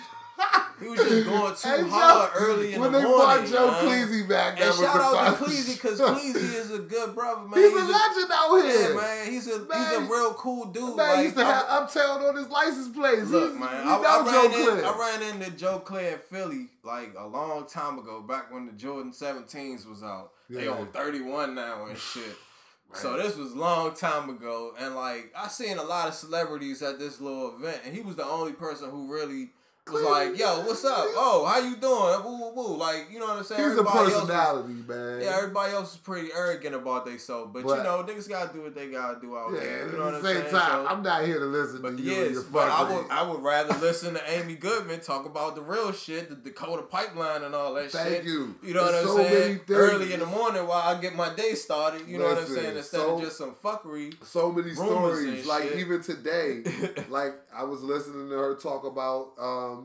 he 0.81 0.89
was 0.89 0.99
just 1.01 1.27
going 1.29 1.55
too 1.79 1.85
Hey, 1.85 1.91
hard 1.91 2.31
Joe, 2.33 2.39
early 2.41 2.73
in 2.75 2.81
the 2.81 2.91
morning. 2.91 2.93
when 2.93 2.93
they 2.93 3.01
brought 3.03 3.47
Joe 3.47 3.71
man. 3.71 3.85
Cleasy 3.85 4.29
back, 4.29 4.59
that 4.59 4.61
And 4.63 4.69
was 4.71 4.79
shout 4.81 4.95
the 4.95 5.19
out 5.19 5.39
to 5.39 5.45
Cleasy 5.45 5.75
because 5.75 6.01
Cleasy 6.01 6.55
is 6.55 6.71
a 6.71 6.79
good 6.79 7.15
brother, 7.15 7.43
man. 7.49 7.59
He's 7.63 7.73
a 7.73 7.77
legend 7.85 8.31
out 8.33 8.57
Yeah, 8.57 8.73
here. 8.73 8.95
man. 8.97 9.27
He's 9.31 9.47
a 9.47 9.59
he's 9.59 9.97
a 9.99 10.01
real 10.01 10.33
cool 10.35 10.65
dude. 10.67 10.97
Man 10.97 11.17
like, 11.17 11.25
used 11.25 11.37
to 11.37 11.43
I'm- 11.45 11.55
have 11.55 11.65
Uptown 11.69 12.23
on 12.23 12.37
his 12.37 12.49
license 12.49 12.89
plate. 12.97 13.23
Look, 13.25 13.49
He's- 13.51 13.61
man, 13.61 13.87
I, 13.89 13.97
I, 13.97 14.25
Joe 14.25 14.49
ran 14.49 14.79
in, 14.79 14.85
I 14.85 14.99
ran 14.99 15.35
into 15.41 15.51
Joe 15.57 15.79
Clair 15.81 16.15
in 16.15 16.19
Philly 16.19 16.69
like 16.83 17.15
a 17.17 17.27
long 17.27 17.67
time 17.67 17.99
ago, 17.99 18.23
back 18.23 18.51
when 18.53 18.65
the 18.67 18.73
Jordan 18.73 19.13
17s 19.13 19.87
was 19.87 20.03
out. 20.03 20.33
They 20.51 20.69
on 20.69 20.89
31 20.89 21.55
now 21.55 21.87
and 21.87 21.99
shit. 21.99 22.37
So 22.93 23.17
this 23.17 23.37
was 23.37 23.53
a 23.53 23.57
long 23.57 23.95
time 23.95 24.29
ago, 24.31 24.75
and 24.77 24.97
like 24.97 25.33
I 25.37 25.47
seen 25.47 25.79
a 25.79 25.83
lot 25.85 26.09
of 26.09 26.15
celebrities 26.15 26.83
at 26.83 26.99
this 26.99 27.21
little 27.21 27.55
event, 27.55 27.83
and 27.85 27.95
he 27.95 28.03
was 28.03 28.17
the 28.17 28.25
only 28.25 28.53
person 28.53 28.91
who 28.91 29.07
really 29.07 29.51
was 29.93 30.03
like, 30.03 30.39
"Yo, 30.39 30.61
what's 30.63 30.85
up? 30.85 31.05
Oh, 31.17 31.45
how 31.47 31.59
you 31.59 31.77
doing? 31.77 32.25
Woo, 32.25 32.39
woo, 32.39 32.53
woo." 32.55 32.77
Like, 32.77 33.09
you 33.13 33.19
know 33.19 33.27
what 33.27 33.39
I'm 33.39 33.45
saying? 33.45 33.61
He's 33.63 33.71
a 33.77 33.81
Everybody 33.81 33.99
else 33.99 34.13
was- 34.13 34.21
personality, 34.23 34.75
man. 34.87 35.21
yeah, 35.21 35.37
everybody 35.37 35.73
else 35.73 35.93
is 35.93 35.99
pretty 35.99 36.29
arrogant 36.35 36.75
about 36.75 37.05
themselves, 37.07 37.51
but, 37.53 37.65
But- 37.65 37.79
you 37.79 37.83
know, 37.85 38.03
niggas 38.05 38.29
gotta 38.29 38.53
do 38.53 38.63
what 38.63 38.75
they 38.75 38.89
gotta 38.89 39.19
do 39.21 39.37
out 39.37 39.53
Yeah, 39.53 39.61
there. 39.61 39.85
at 39.87 39.93
You 39.93 39.99
know 39.99 40.05
what 40.05 40.11
the 40.11 40.17
I'm 40.19 40.25
same 40.25 40.35
saying? 40.43 40.51
time, 40.55 40.85
So- 40.85 40.91
I'm 40.91 41.03
not 41.03 41.25
here 41.25 41.39
to 41.39 41.45
listen 41.47 41.83
but 41.83 41.97
to 41.97 42.03
you 42.03 42.13
yes, 42.13 42.33
your 42.33 42.43
but 42.45 42.69
I 42.69 42.71
fuckery. 42.71 42.97
would 43.03 43.11
I 43.11 43.23
would 43.23 43.43
rather 43.43 43.75
listen 43.79 44.15
to 44.15 44.31
Amy 44.31 44.55
Goodman 44.55 45.01
talk 45.01 45.27
about 45.27 45.55
the 45.55 45.63
real 45.63 45.93
shit, 45.93 46.29
the 46.29 46.37
Dakota 46.37 46.83
pipeline 46.83 47.43
and 47.43 47.55
all 47.55 47.75
that 47.75 47.91
Thank 47.91 48.09
shit. 48.17 48.25
you. 48.25 48.55
You 48.63 48.75
know 48.75 48.91
There's 48.91 49.07
what 49.07 49.21
I'm 49.21 49.27
so 49.27 49.31
saying? 49.31 49.61
Early 49.71 50.13
in 50.13 50.21
the 50.21 50.27
morning 50.27 50.67
while 50.67 50.83
I 50.97 51.01
get 51.01 51.15
my 51.15 51.33
day 51.35 51.55
started. 51.55 52.07
You 52.07 52.19
know 52.19 52.27
what 52.27 52.39
I'm 52.39 52.47
saying? 52.47 52.77
Instead 52.77 53.01
so- 53.01 53.15
of 53.17 53.21
just 53.23 53.37
some 53.39 53.55
fuckery. 53.65 54.15
so 54.25 54.53
many 54.53 54.75
stories. 54.75 55.47
Like 55.47 55.65
shit. 55.65 55.79
even 55.79 56.03
today, 56.03 56.63
like 57.09 57.35
I 57.55 57.65
was 57.65 57.83
listening 57.83 58.29
to 58.29 58.35
her 58.37 58.55
talk 58.55 58.85
about 58.85 59.33
um, 59.39 59.80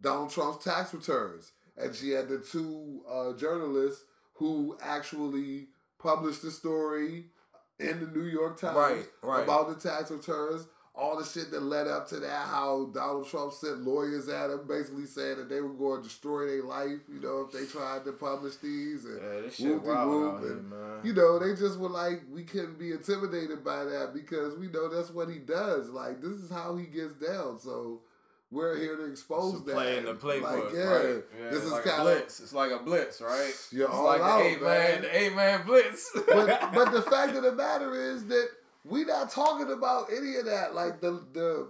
Donald 0.00 0.30
Trump's 0.30 0.64
tax 0.64 0.92
returns, 0.94 1.52
and 1.76 1.94
she 1.94 2.10
had 2.10 2.28
the 2.28 2.38
two 2.38 3.02
uh, 3.10 3.32
journalists 3.34 4.04
who 4.34 4.76
actually 4.82 5.66
published 5.98 6.42
the 6.42 6.50
story 6.50 7.24
in 7.78 8.00
the 8.00 8.06
New 8.06 8.26
York 8.26 8.58
Times 8.60 8.76
Right, 8.76 9.06
right. 9.22 9.42
about 9.44 9.68
the 9.68 9.88
tax 9.88 10.10
returns. 10.10 10.66
All 10.92 11.16
the 11.16 11.24
shit 11.24 11.50
that 11.52 11.62
led 11.62 11.86
up 11.86 12.08
to 12.08 12.16
that, 12.16 12.46
how 12.48 12.90
Donald 12.92 13.26
Trump 13.28 13.52
sent 13.52 13.84
lawyers 13.86 14.28
at 14.28 14.50
him, 14.50 14.66
basically 14.66 15.06
saying 15.06 15.36
that 15.38 15.48
they 15.48 15.60
were 15.60 15.72
going 15.72 16.02
to 16.02 16.08
destroy 16.08 16.46
their 16.46 16.64
life, 16.64 16.98
you 17.08 17.20
know, 17.20 17.46
if 17.46 17.52
they 17.52 17.64
tried 17.64 18.04
to 18.04 18.12
publish 18.12 18.56
these. 18.56 19.04
And 19.06 19.20
Yeah, 19.22 19.40
this 19.40 19.54
shit 19.54 19.66
whoop-de-whoop, 19.68 19.96
wild 19.96 20.34
out 20.34 20.40
here, 20.42 20.52
and, 20.54 20.68
man. 20.70 20.98
you 21.04 21.12
know, 21.14 21.38
they 21.38 21.54
just 21.54 21.78
were 21.78 21.88
like, 21.88 22.22
we 22.30 22.42
couldn't 22.42 22.78
be 22.78 22.90
intimidated 22.90 23.64
by 23.64 23.84
that 23.84 24.10
because 24.12 24.58
we 24.58 24.66
know 24.66 24.88
that's 24.88 25.10
what 25.10 25.30
he 25.30 25.38
does. 25.38 25.88
Like, 25.90 26.20
this 26.20 26.32
is 26.32 26.50
how 26.50 26.76
he 26.76 26.84
gets 26.86 27.14
down. 27.14 27.58
So 27.60 28.00
we're 28.50 28.76
here 28.78 28.96
to 28.96 29.04
expose 29.04 29.54
It's 29.54 29.62
a 29.62 29.64
that. 29.66 29.74
play 29.74 29.98
in 29.98 30.04
the 30.04 30.14
playbook, 30.14 30.64
like, 30.66 30.74
yeah, 30.74 30.80
right? 30.82 31.24
Yeah, 31.40 31.50
this 31.50 31.56
it's 31.58 31.66
is 31.66 31.72
like 31.72 31.84
kind 31.84 31.96
a 31.96 32.00
of. 32.00 32.18
blitz. 32.18 32.40
It's 32.40 32.52
like 32.52 32.70
a 32.72 32.78
blitz, 32.78 33.20
right? 33.20 33.52
You're 33.70 33.86
it's 33.86 33.94
all 33.94 34.04
like 34.06 34.20
out, 34.20 34.38
the 34.38 34.44
eight 34.46 34.62
man, 34.62 34.90
man. 34.92 35.02
the 35.02 35.18
eight 35.20 35.36
man 35.36 35.66
blitz. 35.66 36.10
But 36.26 36.72
but 36.74 36.90
the 36.92 37.02
fact 37.10 37.36
of 37.36 37.42
the 37.44 37.52
matter 37.52 37.94
is 37.94 38.26
that 38.26 38.48
we're 38.84 39.06
not 39.06 39.30
talking 39.30 39.70
about 39.70 40.06
any 40.10 40.36
of 40.36 40.46
that. 40.46 40.74
Like 40.74 41.00
the 41.00 41.22
the 41.32 41.68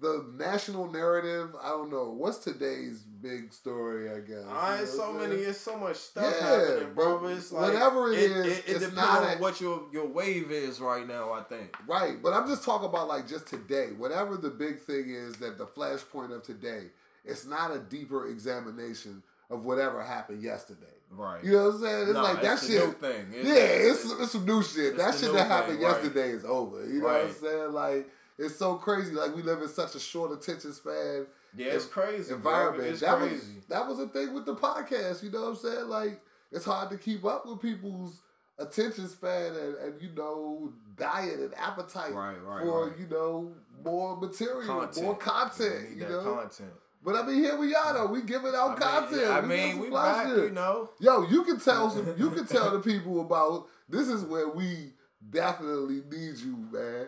the 0.00 0.24
national 0.38 0.90
narrative. 0.90 1.54
I 1.62 1.68
don't 1.70 1.90
know 1.90 2.10
what's 2.10 2.38
today's 2.38 3.00
big 3.02 3.52
story. 3.52 4.10
I 4.10 4.20
guess. 4.20 4.44
Right, 4.46 4.76
You 4.80 4.84
know 4.86 4.90
so 4.90 5.12
many. 5.12 5.34
It's 5.36 5.60
so 5.60 5.76
much 5.78 5.96
stuff 5.96 6.34
Yeah, 6.40 6.46
happening, 6.48 6.94
bro. 6.94 7.26
It's 7.26 7.52
like 7.52 7.72
whatever 7.72 8.12
it 8.12 8.18
it, 8.18 8.30
is, 8.30 8.46
it, 8.46 8.50
it 8.50 8.58
it's 8.66 8.66
depends 8.80 8.96
not 8.96 9.22
on 9.22 9.36
a- 9.36 9.40
what 9.40 9.60
your 9.60 9.82
your 9.92 10.06
wave 10.06 10.50
is 10.50 10.80
right 10.80 11.06
now. 11.06 11.32
I 11.32 11.42
think. 11.42 11.76
Right, 11.86 12.22
but 12.22 12.32
I'm 12.32 12.46
just 12.48 12.64
talking 12.64 12.88
about 12.88 13.08
like 13.08 13.28
just 13.28 13.46
today. 13.46 13.88
Whatever 13.96 14.36
the 14.36 14.50
big 14.50 14.80
thing 14.80 15.10
is 15.10 15.36
that 15.36 15.58
the 15.58 15.66
flashpoint 15.66 16.34
of 16.34 16.42
today, 16.42 16.86
it's 17.24 17.44
not 17.46 17.74
a 17.74 17.78
deeper 17.78 18.26
examination 18.28 19.22
of 19.50 19.64
whatever 19.64 20.02
happened 20.02 20.42
yesterday. 20.42 20.86
Right. 21.12 21.42
You 21.44 21.52
know 21.52 21.64
what 21.66 21.74
I'm 21.74 21.80
saying? 21.82 22.02
It's 22.04 22.12
No, 22.12 22.22
like 22.22 22.40
that 22.42 22.52
it's 22.58 22.68
shit. 22.68 22.84
new 22.86 22.92
thing. 22.92 23.32
It's- 23.34 23.46
yeah, 23.46 23.90
it's, 23.90 24.04
it's- 24.12 24.30
some 24.30 24.46
new 24.46 24.62
shit. 24.62 24.96
That 24.96 25.12
shit 25.18 25.32
that 25.32 25.48
happened 25.48 25.78
thing, 25.78 25.86
right. 25.86 25.94
yesterday 26.04 26.30
is 26.30 26.44
over. 26.44 26.86
You 26.86 27.00
know 27.00 27.06
what 27.06 27.24
I'm 27.26 27.32
saying? 27.34 27.72
Like 27.72 28.08
it's 28.40 28.56
so 28.56 28.74
crazy. 28.76 29.12
Like 29.12 29.34
we 29.36 29.42
live 29.42 29.62
in 29.62 29.68
such 29.68 29.94
a 29.94 30.00
short 30.00 30.32
attention 30.32 30.72
span 30.72 31.26
Yeah, 31.56 31.68
it's 31.68 31.86
crazy. 31.86 32.32
environment. 32.34 32.88
It's 32.88 33.00
that 33.00 33.18
crazy. 33.18 33.34
was 33.34 33.66
that 33.68 33.86
was 33.86 33.98
a 34.00 34.08
thing 34.08 34.34
with 34.34 34.46
the 34.46 34.54
podcast. 34.56 35.22
You 35.22 35.30
know 35.30 35.42
what 35.42 35.48
I'm 35.50 35.56
saying? 35.56 35.88
Like 35.88 36.20
it's 36.50 36.64
hard 36.64 36.90
to 36.90 36.96
keep 36.98 37.24
up 37.24 37.46
with 37.46 37.60
people's 37.60 38.20
attention 38.58 39.08
span 39.08 39.52
and, 39.54 39.74
and 39.76 40.02
you 40.02 40.10
know 40.16 40.72
diet 40.96 41.38
and 41.40 41.54
appetite 41.54 42.12
Right, 42.12 42.36
right, 42.44 42.62
for 42.62 42.88
right. 42.88 42.98
you 42.98 43.06
know 43.06 43.52
more 43.82 44.16
material, 44.18 44.66
content. 44.66 45.04
more 45.06 45.16
content. 45.16 45.96
You 45.96 46.08
know. 46.08 46.22
content. 46.34 46.70
But 47.02 47.16
I 47.16 47.22
mean, 47.26 47.36
here 47.36 47.56
we 47.56 47.74
are 47.74 47.94
though. 47.94 48.06
We 48.08 48.20
giving 48.22 48.52
out 48.54 48.78
content. 48.78 49.24
I 49.26 49.40
We 49.40 49.48
mean, 49.48 49.78
we 49.78 49.88
back. 49.90 50.26
shit. 50.26 50.36
You 50.36 50.50
know. 50.50 50.90
Yo, 50.98 51.22
you 51.22 51.44
can 51.44 51.58
tell 51.58 51.88
some, 51.88 52.14
you 52.18 52.30
can 52.30 52.44
tell 52.46 52.70
the 52.72 52.80
people 52.80 53.22
about 53.22 53.68
this 53.88 54.08
is 54.08 54.22
where 54.24 54.48
we 54.50 54.92
definitely 55.30 56.02
need 56.10 56.36
you, 56.38 56.56
man. 56.70 57.06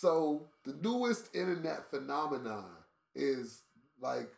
So 0.00 0.46
the 0.64 0.74
newest 0.80 1.34
internet 1.34 1.90
phenomenon 1.90 2.70
is 3.14 3.60
like 4.00 4.30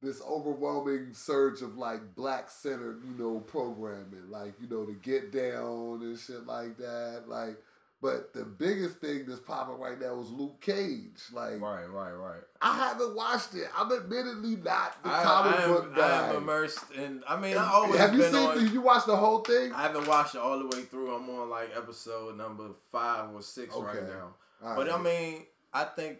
this 0.00 0.22
overwhelming 0.22 1.12
surge 1.12 1.60
of 1.60 1.76
like 1.76 2.14
black 2.14 2.50
centered, 2.50 3.02
you 3.04 3.14
know, 3.18 3.40
programming, 3.40 4.30
like 4.30 4.54
you 4.60 4.68
know, 4.68 4.84
the 4.84 4.92
Get 4.92 5.32
Down 5.32 6.00
and 6.02 6.16
shit 6.18 6.46
like 6.46 6.76
that. 6.76 7.24
Like, 7.26 7.56
but 8.00 8.32
the 8.32 8.44
biggest 8.44 8.98
thing 8.98 9.24
that's 9.26 9.40
popping 9.40 9.78
right 9.80 10.00
now 10.00 10.20
is 10.20 10.30
Luke 10.30 10.60
Cage. 10.60 11.20
Like, 11.32 11.60
Right, 11.60 11.88
right, 11.88 12.12
right. 12.12 12.40
I 12.60 12.76
haven't 12.76 13.16
watched 13.16 13.54
it. 13.54 13.68
I'm 13.76 13.90
admittedly 13.90 14.56
not 14.56 15.02
the 15.02 15.10
I, 15.10 15.22
comic 15.24 15.58
I 15.58 15.62
am, 15.64 15.70
book 15.70 15.92
I 15.98 16.28
am 16.28 16.36
immersed 16.36 16.92
in. 16.96 17.22
I 17.28 17.36
mean, 17.40 17.56
I 17.56 17.70
always 17.72 17.98
Have 17.98 18.14
you 18.14 18.22
seen? 18.22 18.34
on. 18.34 18.72
You 18.72 18.80
watch 18.80 19.06
the 19.06 19.16
whole 19.16 19.38
thing? 19.40 19.72
I 19.72 19.82
haven't 19.82 20.06
watched 20.06 20.36
it 20.36 20.40
all 20.40 20.60
the 20.60 20.66
way 20.66 20.82
through. 20.82 21.12
I'm 21.12 21.28
on 21.28 21.50
like 21.50 21.70
episode 21.76 22.38
number 22.38 22.68
five 22.92 23.34
or 23.34 23.42
six 23.42 23.74
right 23.76 24.02
now. 24.06 24.34
All 24.64 24.76
But 24.76 24.90
I 24.90 24.98
mean, 24.98 25.46
I 25.72 25.84
think 25.84 26.18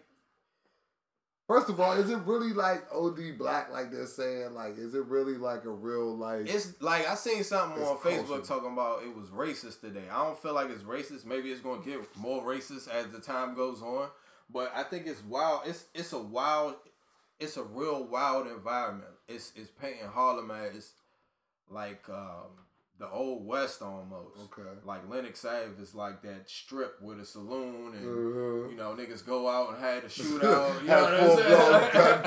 First 1.47 1.69
of 1.69 1.79
all, 1.79 1.91
is 1.93 2.09
it 2.09 2.19
really 2.19 2.53
like 2.53 2.85
OD 2.91 3.37
Black 3.37 3.69
like 3.71 3.91
they're 3.91 4.05
saying? 4.05 4.53
Like, 4.53 4.77
is 4.77 4.95
it 4.95 5.05
really 5.05 5.35
like 5.35 5.65
a 5.65 5.69
real 5.69 6.15
like? 6.15 6.49
it's 6.49 6.81
like 6.81 7.07
I 7.07 7.15
seen 7.15 7.43
something 7.43 7.83
on 7.83 7.97
Facebook 7.97 8.27
culture. 8.27 8.45
talking 8.45 8.71
about 8.71 9.03
it 9.03 9.13
was 9.13 9.27
racist 9.27 9.81
today. 9.81 10.05
I 10.09 10.23
don't 10.23 10.39
feel 10.39 10.53
like 10.53 10.69
it's 10.69 10.83
racist. 10.83 11.25
Maybe 11.25 11.51
it's 11.51 11.59
gonna 11.59 11.83
get 11.83 11.99
more 12.15 12.41
racist 12.43 12.87
as 12.87 13.07
the 13.07 13.19
time 13.19 13.55
goes 13.55 13.81
on. 13.81 14.07
But 14.49 14.71
I 14.73 14.83
think 14.83 15.05
it's 15.05 15.23
wild. 15.23 15.61
It's 15.65 15.85
it's 15.93 16.13
a 16.13 16.19
wild. 16.19 16.75
It's 17.39 17.57
a 17.57 17.63
real 17.63 18.05
wild 18.05 18.47
environment. 18.47 19.11
It's 19.27 19.51
it's 19.57 19.69
painting 19.69 20.07
Harlem 20.07 20.49
as 20.49 20.91
like 21.69 22.07
um, 22.09 22.62
the 23.03 23.09
old 23.11 23.45
West 23.45 23.81
almost. 23.81 24.37
Okay. 24.45 24.69
Like 24.85 25.09
Lenox 25.09 25.43
Ave 25.43 25.81
is 25.81 25.93
like 25.93 26.21
that 26.21 26.49
strip 26.49 27.01
with 27.01 27.19
a 27.19 27.25
saloon 27.25 27.93
and 27.93 28.05
Uh-huh. 28.05 28.69
you 28.69 28.75
know 28.77 28.95
niggas 28.95 29.25
go 29.25 29.49
out 29.49 29.73
and 29.73 29.83
had 29.83 30.03
a 30.03 30.07
shootout. 30.17 30.81
You 30.81 30.87
know 30.87 31.03
what 31.03 31.13
I'm 31.13 32.23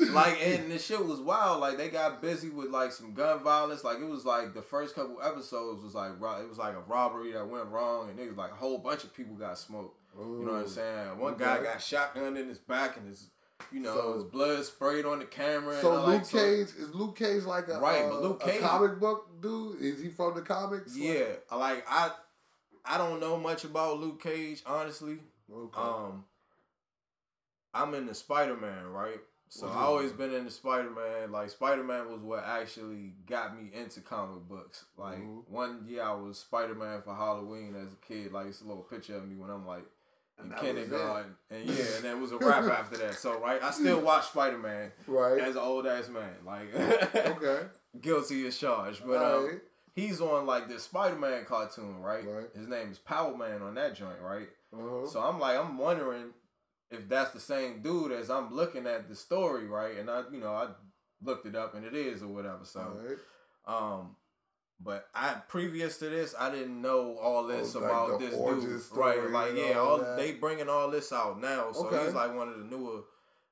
saying? 0.00 0.12
like 0.14 0.38
and 0.42 0.72
the 0.72 0.78
shit 0.78 1.04
was 1.04 1.20
wild. 1.20 1.60
Like 1.60 1.76
they 1.76 1.88
got 1.88 2.22
busy 2.22 2.48
with 2.48 2.70
like 2.70 2.92
some 2.92 3.12
gun 3.12 3.42
violence. 3.42 3.84
Like 3.84 3.98
it 3.98 4.08
was 4.08 4.24
like 4.24 4.54
the 4.54 4.62
first 4.62 4.94
couple 4.94 5.18
episodes 5.22 5.82
was 5.82 5.94
like 5.94 6.12
ro- 6.18 6.40
it 6.40 6.48
was 6.48 6.58
like 6.58 6.74
a 6.74 6.80
robbery 6.80 7.32
that 7.32 7.46
went 7.46 7.66
wrong 7.66 8.08
and 8.08 8.18
niggas 8.18 8.36
like 8.36 8.52
a 8.52 8.56
whole 8.56 8.78
bunch 8.78 9.04
of 9.04 9.14
people 9.14 9.34
got 9.34 9.58
smoked. 9.58 9.98
You 10.18 10.46
know 10.46 10.52
what 10.52 10.62
I'm 10.62 10.68
saying? 10.68 11.18
One 11.18 11.34
Okay. 11.34 11.44
guy 11.44 11.62
got 11.62 11.82
shotgun 11.82 12.38
in 12.38 12.48
his 12.48 12.58
back 12.58 12.96
and 12.96 13.06
his, 13.06 13.28
you 13.72 13.80
know, 13.80 13.94
So- 13.94 14.12
his 14.14 14.24
blood 14.24 14.64
sprayed 14.64 15.04
on 15.04 15.18
the 15.18 15.24
camera. 15.26 15.80
So 15.80 16.04
Luke 16.06 16.24
so- 16.24 16.38
Cage 16.38 16.68
is 16.76 16.94
Luke 16.94 17.16
Cage 17.16 17.44
like 17.44 17.68
a 17.68 17.78
Right, 17.78 18.04
uh, 18.04 18.10
but 18.10 18.22
Luke 18.22 18.42
a 18.44 18.50
Cage- 18.50 18.60
comic 18.60 19.00
book 19.00 19.40
dude? 19.40 19.80
Is 19.80 20.00
he 20.00 20.08
from 20.08 20.34
the 20.34 20.42
comics? 20.42 20.96
Yeah, 20.96 21.24
like 21.50 21.84
I, 21.88 22.12
I 22.84 22.98
don't 22.98 23.20
know 23.20 23.36
much 23.36 23.64
about 23.64 23.98
Luke 23.98 24.22
Cage 24.22 24.62
honestly. 24.66 25.18
Okay. 25.52 25.80
Um, 25.80 26.24
I'm 27.74 27.94
in 27.94 28.06
the 28.06 28.14
Spider 28.14 28.56
Man, 28.56 28.86
right? 28.86 29.20
So. 29.48 29.68
I 29.68 29.82
always 29.82 30.10
been 30.12 30.34
in 30.34 30.44
the 30.44 30.50
Spider 30.50 30.90
Man. 30.90 31.30
Like 31.30 31.50
Spider 31.50 31.84
Man 31.84 32.10
was 32.10 32.20
what 32.20 32.42
actually 32.44 33.14
got 33.26 33.56
me 33.56 33.70
into 33.72 34.00
comic 34.00 34.48
books. 34.48 34.84
Like 34.96 35.18
Mhm. 35.18 35.48
one 35.48 35.84
year 35.86 36.02
I 36.02 36.14
was 36.14 36.38
Spider 36.38 36.74
Man 36.74 37.00
for 37.02 37.14
Halloween 37.14 37.76
as 37.76 37.92
a 37.92 37.96
kid. 37.96 38.32
Like 38.32 38.46
it's 38.48 38.60
a 38.60 38.64
little 38.64 38.82
picture 38.82 39.14
of 39.16 39.26
me 39.28 39.36
when 39.36 39.50
I'm 39.50 39.64
like 39.66 39.84
And 40.38 40.50
that 40.50 40.60
kindergarten, 40.60 41.34
and 41.50 41.64
yeah, 41.64 41.84
and 41.96 42.04
then 42.04 42.16
it 42.18 42.20
was 42.20 42.32
a 42.32 42.36
wrap 42.36 42.64
after 42.78 42.98
that. 42.98 43.14
So 43.14 43.40
right, 43.40 43.62
I 43.62 43.70
still 43.70 44.00
watch 44.02 44.26
Spider 44.26 44.58
Man 44.58 44.92
right. 45.06 45.40
as 45.40 45.56
an 45.56 45.62
old 45.62 45.86
ass 45.86 46.08
man. 46.08 46.28
Like 46.44 46.74
okay. 46.74 47.66
guilty 48.00 48.46
as 48.46 48.58
charged, 48.58 49.02
but 49.06 49.16
um, 49.16 49.44
Alright. 49.44 49.60
he's 49.94 50.20
on 50.20 50.44
like 50.44 50.68
this 50.68 50.82
Spider 50.82 51.16
Man 51.16 51.46
cartoon, 51.46 52.00
right? 52.02 52.24
Right. 52.26 52.48
His 52.54 52.68
name 52.68 52.90
is 52.90 52.98
Power 52.98 53.34
Man 53.34 53.62
on 53.62 53.74
that 53.76 53.94
joint, 53.94 54.20
right? 54.22 54.48
Uh-huh. 54.74 55.06
So 55.06 55.20
I'm 55.22 55.40
like, 55.40 55.58
I'm 55.58 55.78
wondering 55.78 56.34
if 56.90 57.08
that's 57.08 57.30
the 57.32 57.40
same 57.40 57.82
dude 57.82 58.12
as 58.12 58.30
I'm 58.30 58.54
looking 58.54 58.86
at 58.86 59.08
the 59.08 59.14
story, 59.14 59.66
right? 59.66 59.96
And 59.98 60.10
I, 60.10 60.22
you 60.30 60.40
know, 60.40 60.52
I 60.52 60.68
looked 61.22 61.46
it 61.46 61.56
up 61.56 61.74
and 61.74 61.84
it 61.84 61.94
is 61.94 62.22
or 62.22 62.28
whatever. 62.28 62.64
So, 62.64 62.80
Alright. 62.80 63.18
um, 63.66 64.16
but 64.80 65.08
I 65.14 65.34
previous 65.48 65.98
to 65.98 66.08
this, 66.08 66.34
I 66.38 66.50
didn't 66.50 66.80
know 66.80 67.16
all 67.16 67.46
this 67.46 67.74
Oh, 67.74 67.80
about 67.84 68.18
the 68.20 68.26
this 68.26 68.34
dude, 68.88 68.96
right? 68.98 69.30
Like, 69.30 69.54
yeah, 69.56 69.78
all 69.78 70.16
they 70.16 70.32
bringing 70.32 70.68
all 70.68 70.90
this 70.90 71.12
out 71.12 71.40
now, 71.40 71.72
so 71.72 71.86
Okay. 71.86 72.04
he's 72.04 72.14
like 72.14 72.34
one 72.34 72.48
of 72.48 72.58
the 72.58 72.64
newer. 72.64 73.00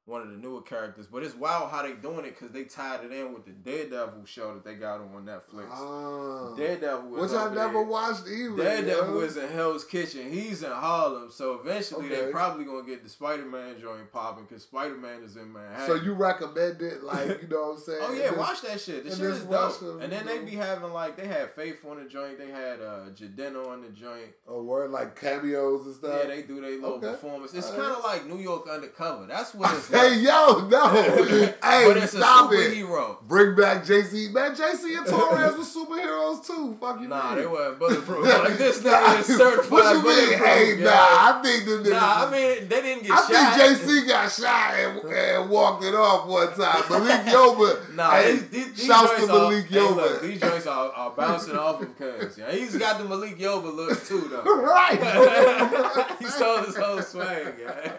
One 0.07 0.21
of 0.21 0.31
the 0.31 0.37
newer 0.37 0.61
characters, 0.61 1.07
but 1.07 1.23
it's 1.23 1.35
wild 1.35 1.71
how 1.71 1.83
they 1.83 1.95
doing 1.95 2.27
it 2.27 2.39
because 2.39 2.51
they 2.51 2.65
tied 2.65 3.05
it 3.05 3.11
in 3.11 3.33
with 3.33 3.47
the 3.47 3.53
Daredevil 3.53 4.27
show 4.27 4.53
that 4.53 4.63
they 4.63 4.75
got 4.75 5.01
on 5.01 5.25
Netflix. 5.25 5.65
Ah. 5.71 6.55
Daredevil, 6.55 7.09
Which 7.11 7.31
I've 7.31 7.47
over 7.47 7.55
never 7.55 7.73
there. 7.73 7.83
watched 7.85 8.27
either. 8.29 8.55
Daredevil 8.63 9.15
yo. 9.15 9.21
is 9.21 9.37
in 9.39 9.49
Hell's 9.49 9.85
Kitchen. 9.87 10.31
He's 10.31 10.63
in 10.63 10.71
Harlem, 10.71 11.31
so 11.31 11.55
eventually 11.55 12.05
Okay. 12.07 12.17
they're 12.17 12.31
probably 12.31 12.67
gonna 12.67 12.83
get 12.87 13.03
the 13.03 13.09
Spider 13.09 13.47
Man 13.47 13.81
joint 13.81 14.13
popping 14.13 14.45
because 14.45 14.63
Spider 14.65 14.97
Man 14.97 15.23
is 15.23 15.37
in 15.37 15.51
Manhattan. 15.51 15.87
So 15.87 15.95
you 15.95 16.13
recommend 16.13 16.83
it, 16.83 17.03
like 17.03 17.41
you 17.41 17.49
know 17.49 17.69
what 17.71 17.77
I'm 17.77 17.81
saying? 17.81 17.99
Oh 18.03 18.13
yeah, 18.13 18.29
This- 18.29 18.39
watch 18.39 18.61
that 18.61 18.81
shit. 18.83 19.05
The 19.05 19.11
shit 19.17 19.21
is 19.25 19.45
dope. 19.45 19.81
them, 19.81 20.01
And 20.03 20.13
then 20.13 20.25
you 20.25 20.29
they 20.29 20.39
know. 20.41 20.45
be 20.45 20.57
having 20.57 20.93
like 20.93 21.17
they 21.17 21.27
had 21.27 21.51
Faith 21.53 21.83
on 21.89 22.03
the 22.03 22.09
joint. 22.11 22.37
They 22.39 22.51
had 22.51 22.83
uh 22.83 23.09
Jidenna 23.15 23.67
on 23.69 23.81
the 23.81 23.89
joint. 23.89 24.35
A 24.49 24.61
word 24.63 24.91
like 24.91 25.19
cameos 25.19 25.87
and 25.87 25.95
stuff. 25.95 26.21
Yeah, 26.23 26.29
they 26.29 26.43
do 26.43 26.61
their 26.61 26.73
little 26.73 26.97
Okay. 26.97 27.07
performance. 27.09 27.55
It's 27.55 27.71
kind 27.71 27.93
of 27.95 28.05
like 28.05 28.27
New 28.27 28.39
York 28.39 28.69
Undercover. 28.69 29.27
That's 29.27 29.55
what 29.55 29.73
it's 29.75 29.89
hey 29.95 30.21
yo, 30.21 30.69
no, 30.69 30.89
hey, 30.93 31.55
but 31.63 31.97
it's 31.97 32.13
stop 32.17 32.51
a 32.51 32.55
it. 32.55 32.75
superhero. 32.75 33.17
Bring 33.27 33.57
back 33.57 33.85
JC. 33.85 34.33
Man, 34.33 34.55
JC 34.55 34.99
and 34.99 35.07
Torres 35.07 35.57
were 35.57 35.65
superheroes 35.65 36.47
too. 36.47 36.77
Fuck 36.81 37.01
you. 37.01 37.09
Nah, 37.09 37.31
mean? 37.31 37.39
they 37.39 37.47
weren't 37.47 37.79
bulletproof. 37.79 38.25
like 38.45 38.59
this 38.59 38.81
nigga 38.81 39.21
is 39.21 39.71
What 39.71 39.97
you 39.97 40.03
mean? 40.03 40.39
Hey, 40.39 40.79
yeah. 40.79 40.85
nah, 40.85 40.91
I 40.93 41.41
think 41.43 41.65
them 41.65 41.85
niggas. 41.85 41.91
Nah, 41.91 42.27
I 42.27 42.31
mean 42.31 42.69
they 42.69 42.83
didn't 42.83 43.03
get 43.05 43.13
I 43.13 43.17
shot. 43.17 43.57
think 43.57 43.79
JC 43.79 44.09
got 44.09 44.33
shot 44.33 44.75
and, 44.75 45.13
and 45.13 45.51
walked 45.51 45.85
it 45.85 45.95
off 45.95 46.27
one 46.29 46.49
time. 46.49 46.83
Malik 46.91 47.27
Yoba. 47.27 47.81
Nah, 47.95 48.11
hey, 48.11 48.37
these, 48.51 48.73
these, 48.73 48.87
shouts 48.87 49.25
to 49.25 49.31
are, 49.31 49.51
Malik 49.51 49.67
hey, 49.67 49.81
look, 49.81 50.21
Yoba. 50.21 50.23
these 50.23 50.41
joints 50.41 50.67
are, 50.67 50.91
are 50.91 51.11
bouncing 51.13 51.57
off 51.57 51.81
of 51.81 51.97
cuz. 51.97 52.37
Yeah, 52.37 52.51
he's 52.51 52.77
got 52.77 52.99
the 52.99 53.05
Malik 53.05 53.39
Yoba 53.39 53.75
look 53.75 54.05
too, 54.05 54.29
though. 54.29 54.43
right. 54.43 56.17
he 56.19 56.25
stole 56.27 56.65
his 56.65 56.77
whole 56.77 57.01
swag. 57.03 57.55
Yeah. 57.61 57.97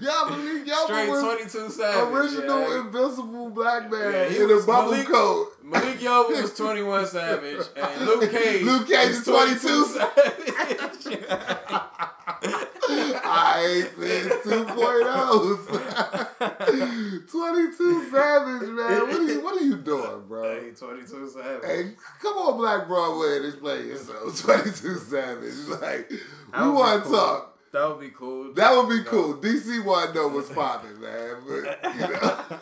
yeah, 0.00 0.26
Malik 0.30 0.66
Yoba 0.66 0.91
Straight 0.92 1.10
was 1.10 1.22
22 1.22 1.70
Savage. 1.70 2.12
original 2.14 2.60
yeah. 2.60 2.80
invincible 2.80 3.50
black 3.50 3.90
man 3.90 4.12
Yeah, 4.12 4.28
he 4.28 4.36
in 4.36 4.42
a 4.50 4.54
was 4.54 4.66
bubble 4.66 4.92
Malik- 4.92 5.08
coat. 5.08 5.48
Malik 5.62 5.98
Yoba 6.00 6.42
was 6.42 6.54
21 6.54 7.06
Savage, 7.06 7.66
and 7.76 8.00
Luke 8.06 8.30
Cage. 8.30 8.62
Luke 8.62 8.86
Cage 8.88 9.08
is 9.10 9.18
is 9.18 9.24
22 9.24 9.84
Savage. 9.86 11.18
I 13.24 13.76
ain't 13.76 13.90
said 13.98 14.32
2.0s. 14.42 17.28
22 17.30 18.10
Savage, 18.10 18.68
man. 18.68 19.00
What 19.06 19.16
are 19.16 19.22
you, 19.22 19.40
what 19.44 19.54
are 19.60 19.64
you 19.64 19.76
doing, 19.76 20.22
bro? 20.28 20.60
hey, 20.60 20.70
22 20.72 21.28
Savage. 21.30 21.64
Hey, 21.64 21.92
come 22.20 22.36
on, 22.38 22.56
Black 22.58 22.86
Broadway, 22.88 23.36
and 23.36 23.46
explain 23.46 23.86
yourself. 23.86 24.40
22 24.42 24.96
Savage. 24.98 25.54
Like, 25.80 26.10
we 26.10 26.18
That 26.52 26.66
want 26.68 27.04
to 27.04 27.10
talk. 27.10 27.51
That 27.72 27.88
would 27.88 28.00
be 28.00 28.10
cool. 28.10 28.52
That 28.54 28.72
would 28.76 28.88
be 28.88 29.02
cool. 29.04 29.34
DC 29.38 29.82
to 29.82 30.14
know 30.14 30.28
what's 30.28 30.50
popping, 30.52 31.00
man. 31.00 31.36
But, 31.46 31.94
you 31.94 32.00
know. 32.00 32.58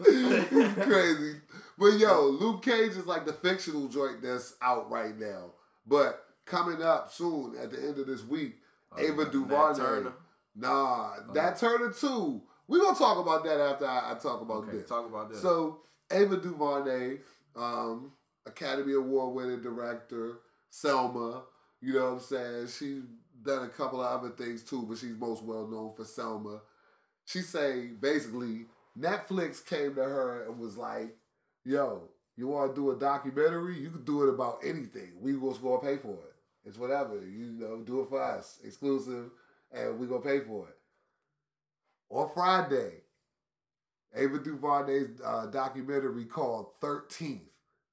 it's 0.00 0.74
crazy. 0.84 1.36
But 1.78 1.98
yo, 1.98 2.26
Luke 2.26 2.62
Cage 2.62 2.90
is 2.92 3.06
like 3.06 3.24
the 3.26 3.32
fictional 3.32 3.86
joint 3.88 4.22
that's 4.22 4.54
out 4.60 4.90
right 4.90 5.16
now. 5.16 5.52
But 5.86 6.24
coming 6.44 6.82
up 6.82 7.12
soon 7.12 7.54
at 7.62 7.70
the 7.70 7.78
end 7.78 7.98
of 7.98 8.06
this 8.06 8.24
week, 8.24 8.56
Oh, 8.90 9.00
Ava 9.02 9.24
Nat 9.24 9.32
DuVernay. 9.32 9.78
Turner. 9.78 10.12
Nah, 10.56 11.10
that 11.34 11.58
Turner 11.58 11.92
too. 11.92 12.42
We're 12.66 12.80
gonna 12.80 12.98
talk 12.98 13.18
about 13.18 13.44
that 13.44 13.60
after 13.60 13.86
I, 13.86 14.12
I 14.12 14.14
talk 14.14 14.40
about 14.40 14.64
Okay, 14.64 14.78
this. 14.78 14.88
talk 14.88 15.06
about 15.06 15.28
this. 15.30 15.42
So 15.42 15.80
Ava 16.10 16.38
DuVernay, 16.38 17.18
um, 17.54 18.12
Academy 18.46 18.94
Award 18.94 19.34
winning 19.34 19.60
director, 19.62 20.38
Selma. 20.70 21.42
You 21.82 21.92
know 21.94 22.04
what 22.06 22.12
I'm 22.14 22.20
saying? 22.20 22.66
She's 22.68 23.02
done 23.48 23.64
a 23.64 23.68
couple 23.68 24.00
of 24.00 24.20
other 24.20 24.30
things 24.30 24.62
too, 24.62 24.82
but 24.88 24.98
she's 24.98 25.16
most 25.16 25.42
well 25.42 25.66
known 25.66 25.92
for 25.94 26.04
Selma. 26.04 26.60
She 27.24 27.40
say 27.40 27.88
basically 28.00 28.66
Netflix 28.98 29.64
came 29.64 29.94
to 29.94 30.04
her 30.04 30.44
and 30.46 30.58
was 30.58 30.76
like, 30.76 31.16
"Yo, 31.64 32.10
you 32.36 32.48
want 32.48 32.74
to 32.74 32.80
do 32.80 32.90
a 32.90 32.96
documentary? 32.96 33.78
You 33.78 33.90
can 33.90 34.04
do 34.04 34.22
it 34.22 34.34
about 34.34 34.60
anything. 34.64 35.20
We 35.20 35.36
was 35.36 35.58
gonna 35.58 35.80
pay 35.80 35.96
for 35.96 36.14
it. 36.14 36.34
It's 36.64 36.78
whatever. 36.78 37.20
You 37.26 37.52
know, 37.52 37.82
do 37.82 38.02
it 38.02 38.08
for 38.08 38.22
us, 38.22 38.60
exclusive, 38.62 39.30
and 39.72 39.98
we 39.98 40.06
gonna 40.06 40.20
pay 40.20 40.40
for 40.40 40.68
it." 40.68 40.76
On 42.10 42.30
Friday, 42.32 43.02
Ava 44.14 44.38
DuVernay's 44.38 45.20
uh, 45.24 45.46
documentary 45.46 46.24
called 46.24 46.80
13th 46.80 47.50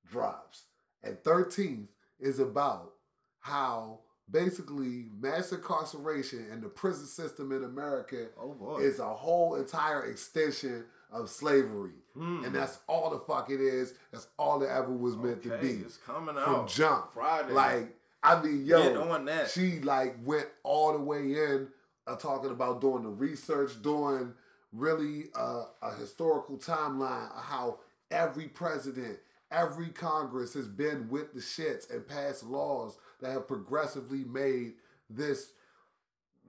drops. 0.10 0.64
And 1.04 1.18
13th 1.24 1.90
is 2.20 2.40
about 2.40 2.94
how 3.40 4.02
basically 4.30 5.06
mass 5.20 5.52
incarceration 5.52 6.46
and 6.52 6.64
the 6.64 6.68
prison 6.68 7.06
system 7.06 7.52
in 7.52 7.64
America 7.64 8.28
oh 8.42 8.78
is 8.78 9.00
a 9.00 9.14
whole 9.14 9.56
entire 9.56 10.06
extension 10.06 10.86
of 11.12 11.30
slavery. 11.30 11.92
Hmm. 12.16 12.44
And 12.44 12.56
that's 12.56 12.80
all 12.88 13.10
the 13.10 13.20
fuck 13.20 13.50
it 13.50 13.62
is. 13.62 13.94
That's 14.12 14.28
all 14.38 14.62
it 14.64 14.70
ever 14.70 14.92
was 14.92 15.16
meant 15.16 15.44
to 15.44 15.58
be. 15.58 15.70
It's 15.70 15.98
coming 15.98 16.36
From 16.36 16.56
out 16.56 16.68
jump. 16.68 17.12
Friday. 17.14 17.54
Like, 17.54 17.96
I 18.24 18.42
mean, 18.42 18.66
yo, 18.66 18.82
Get 18.82 18.98
on 18.98 19.26
that. 19.26 19.50
she 19.50 19.80
like 19.82 20.16
went 20.24 20.48
all 20.64 20.94
the 20.94 21.00
way 21.00 21.20
in 21.20 21.68
uh, 22.08 22.16
talking 22.16 22.52
about 22.52 22.82
doing 22.82 23.04
the 23.04 23.10
research, 23.10 23.82
doing 23.82 24.34
really 24.72 25.26
uh, 25.38 25.66
a 25.82 25.94
historical 25.96 26.58
timeline 26.58 27.32
of 27.32 27.44
how 27.44 27.80
every 28.12 28.48
president, 28.48 29.18
every 29.52 29.90
Congress 29.90 30.54
has 30.54 30.68
been 30.68 31.10
with 31.10 31.34
the 31.34 31.40
shits 31.40 31.94
and 31.94 32.08
passed 32.08 32.44
laws 32.44 32.98
that 33.26 33.32
have 33.34 33.48
progressively 33.48 34.24
made 34.24 34.74
this 35.10 35.52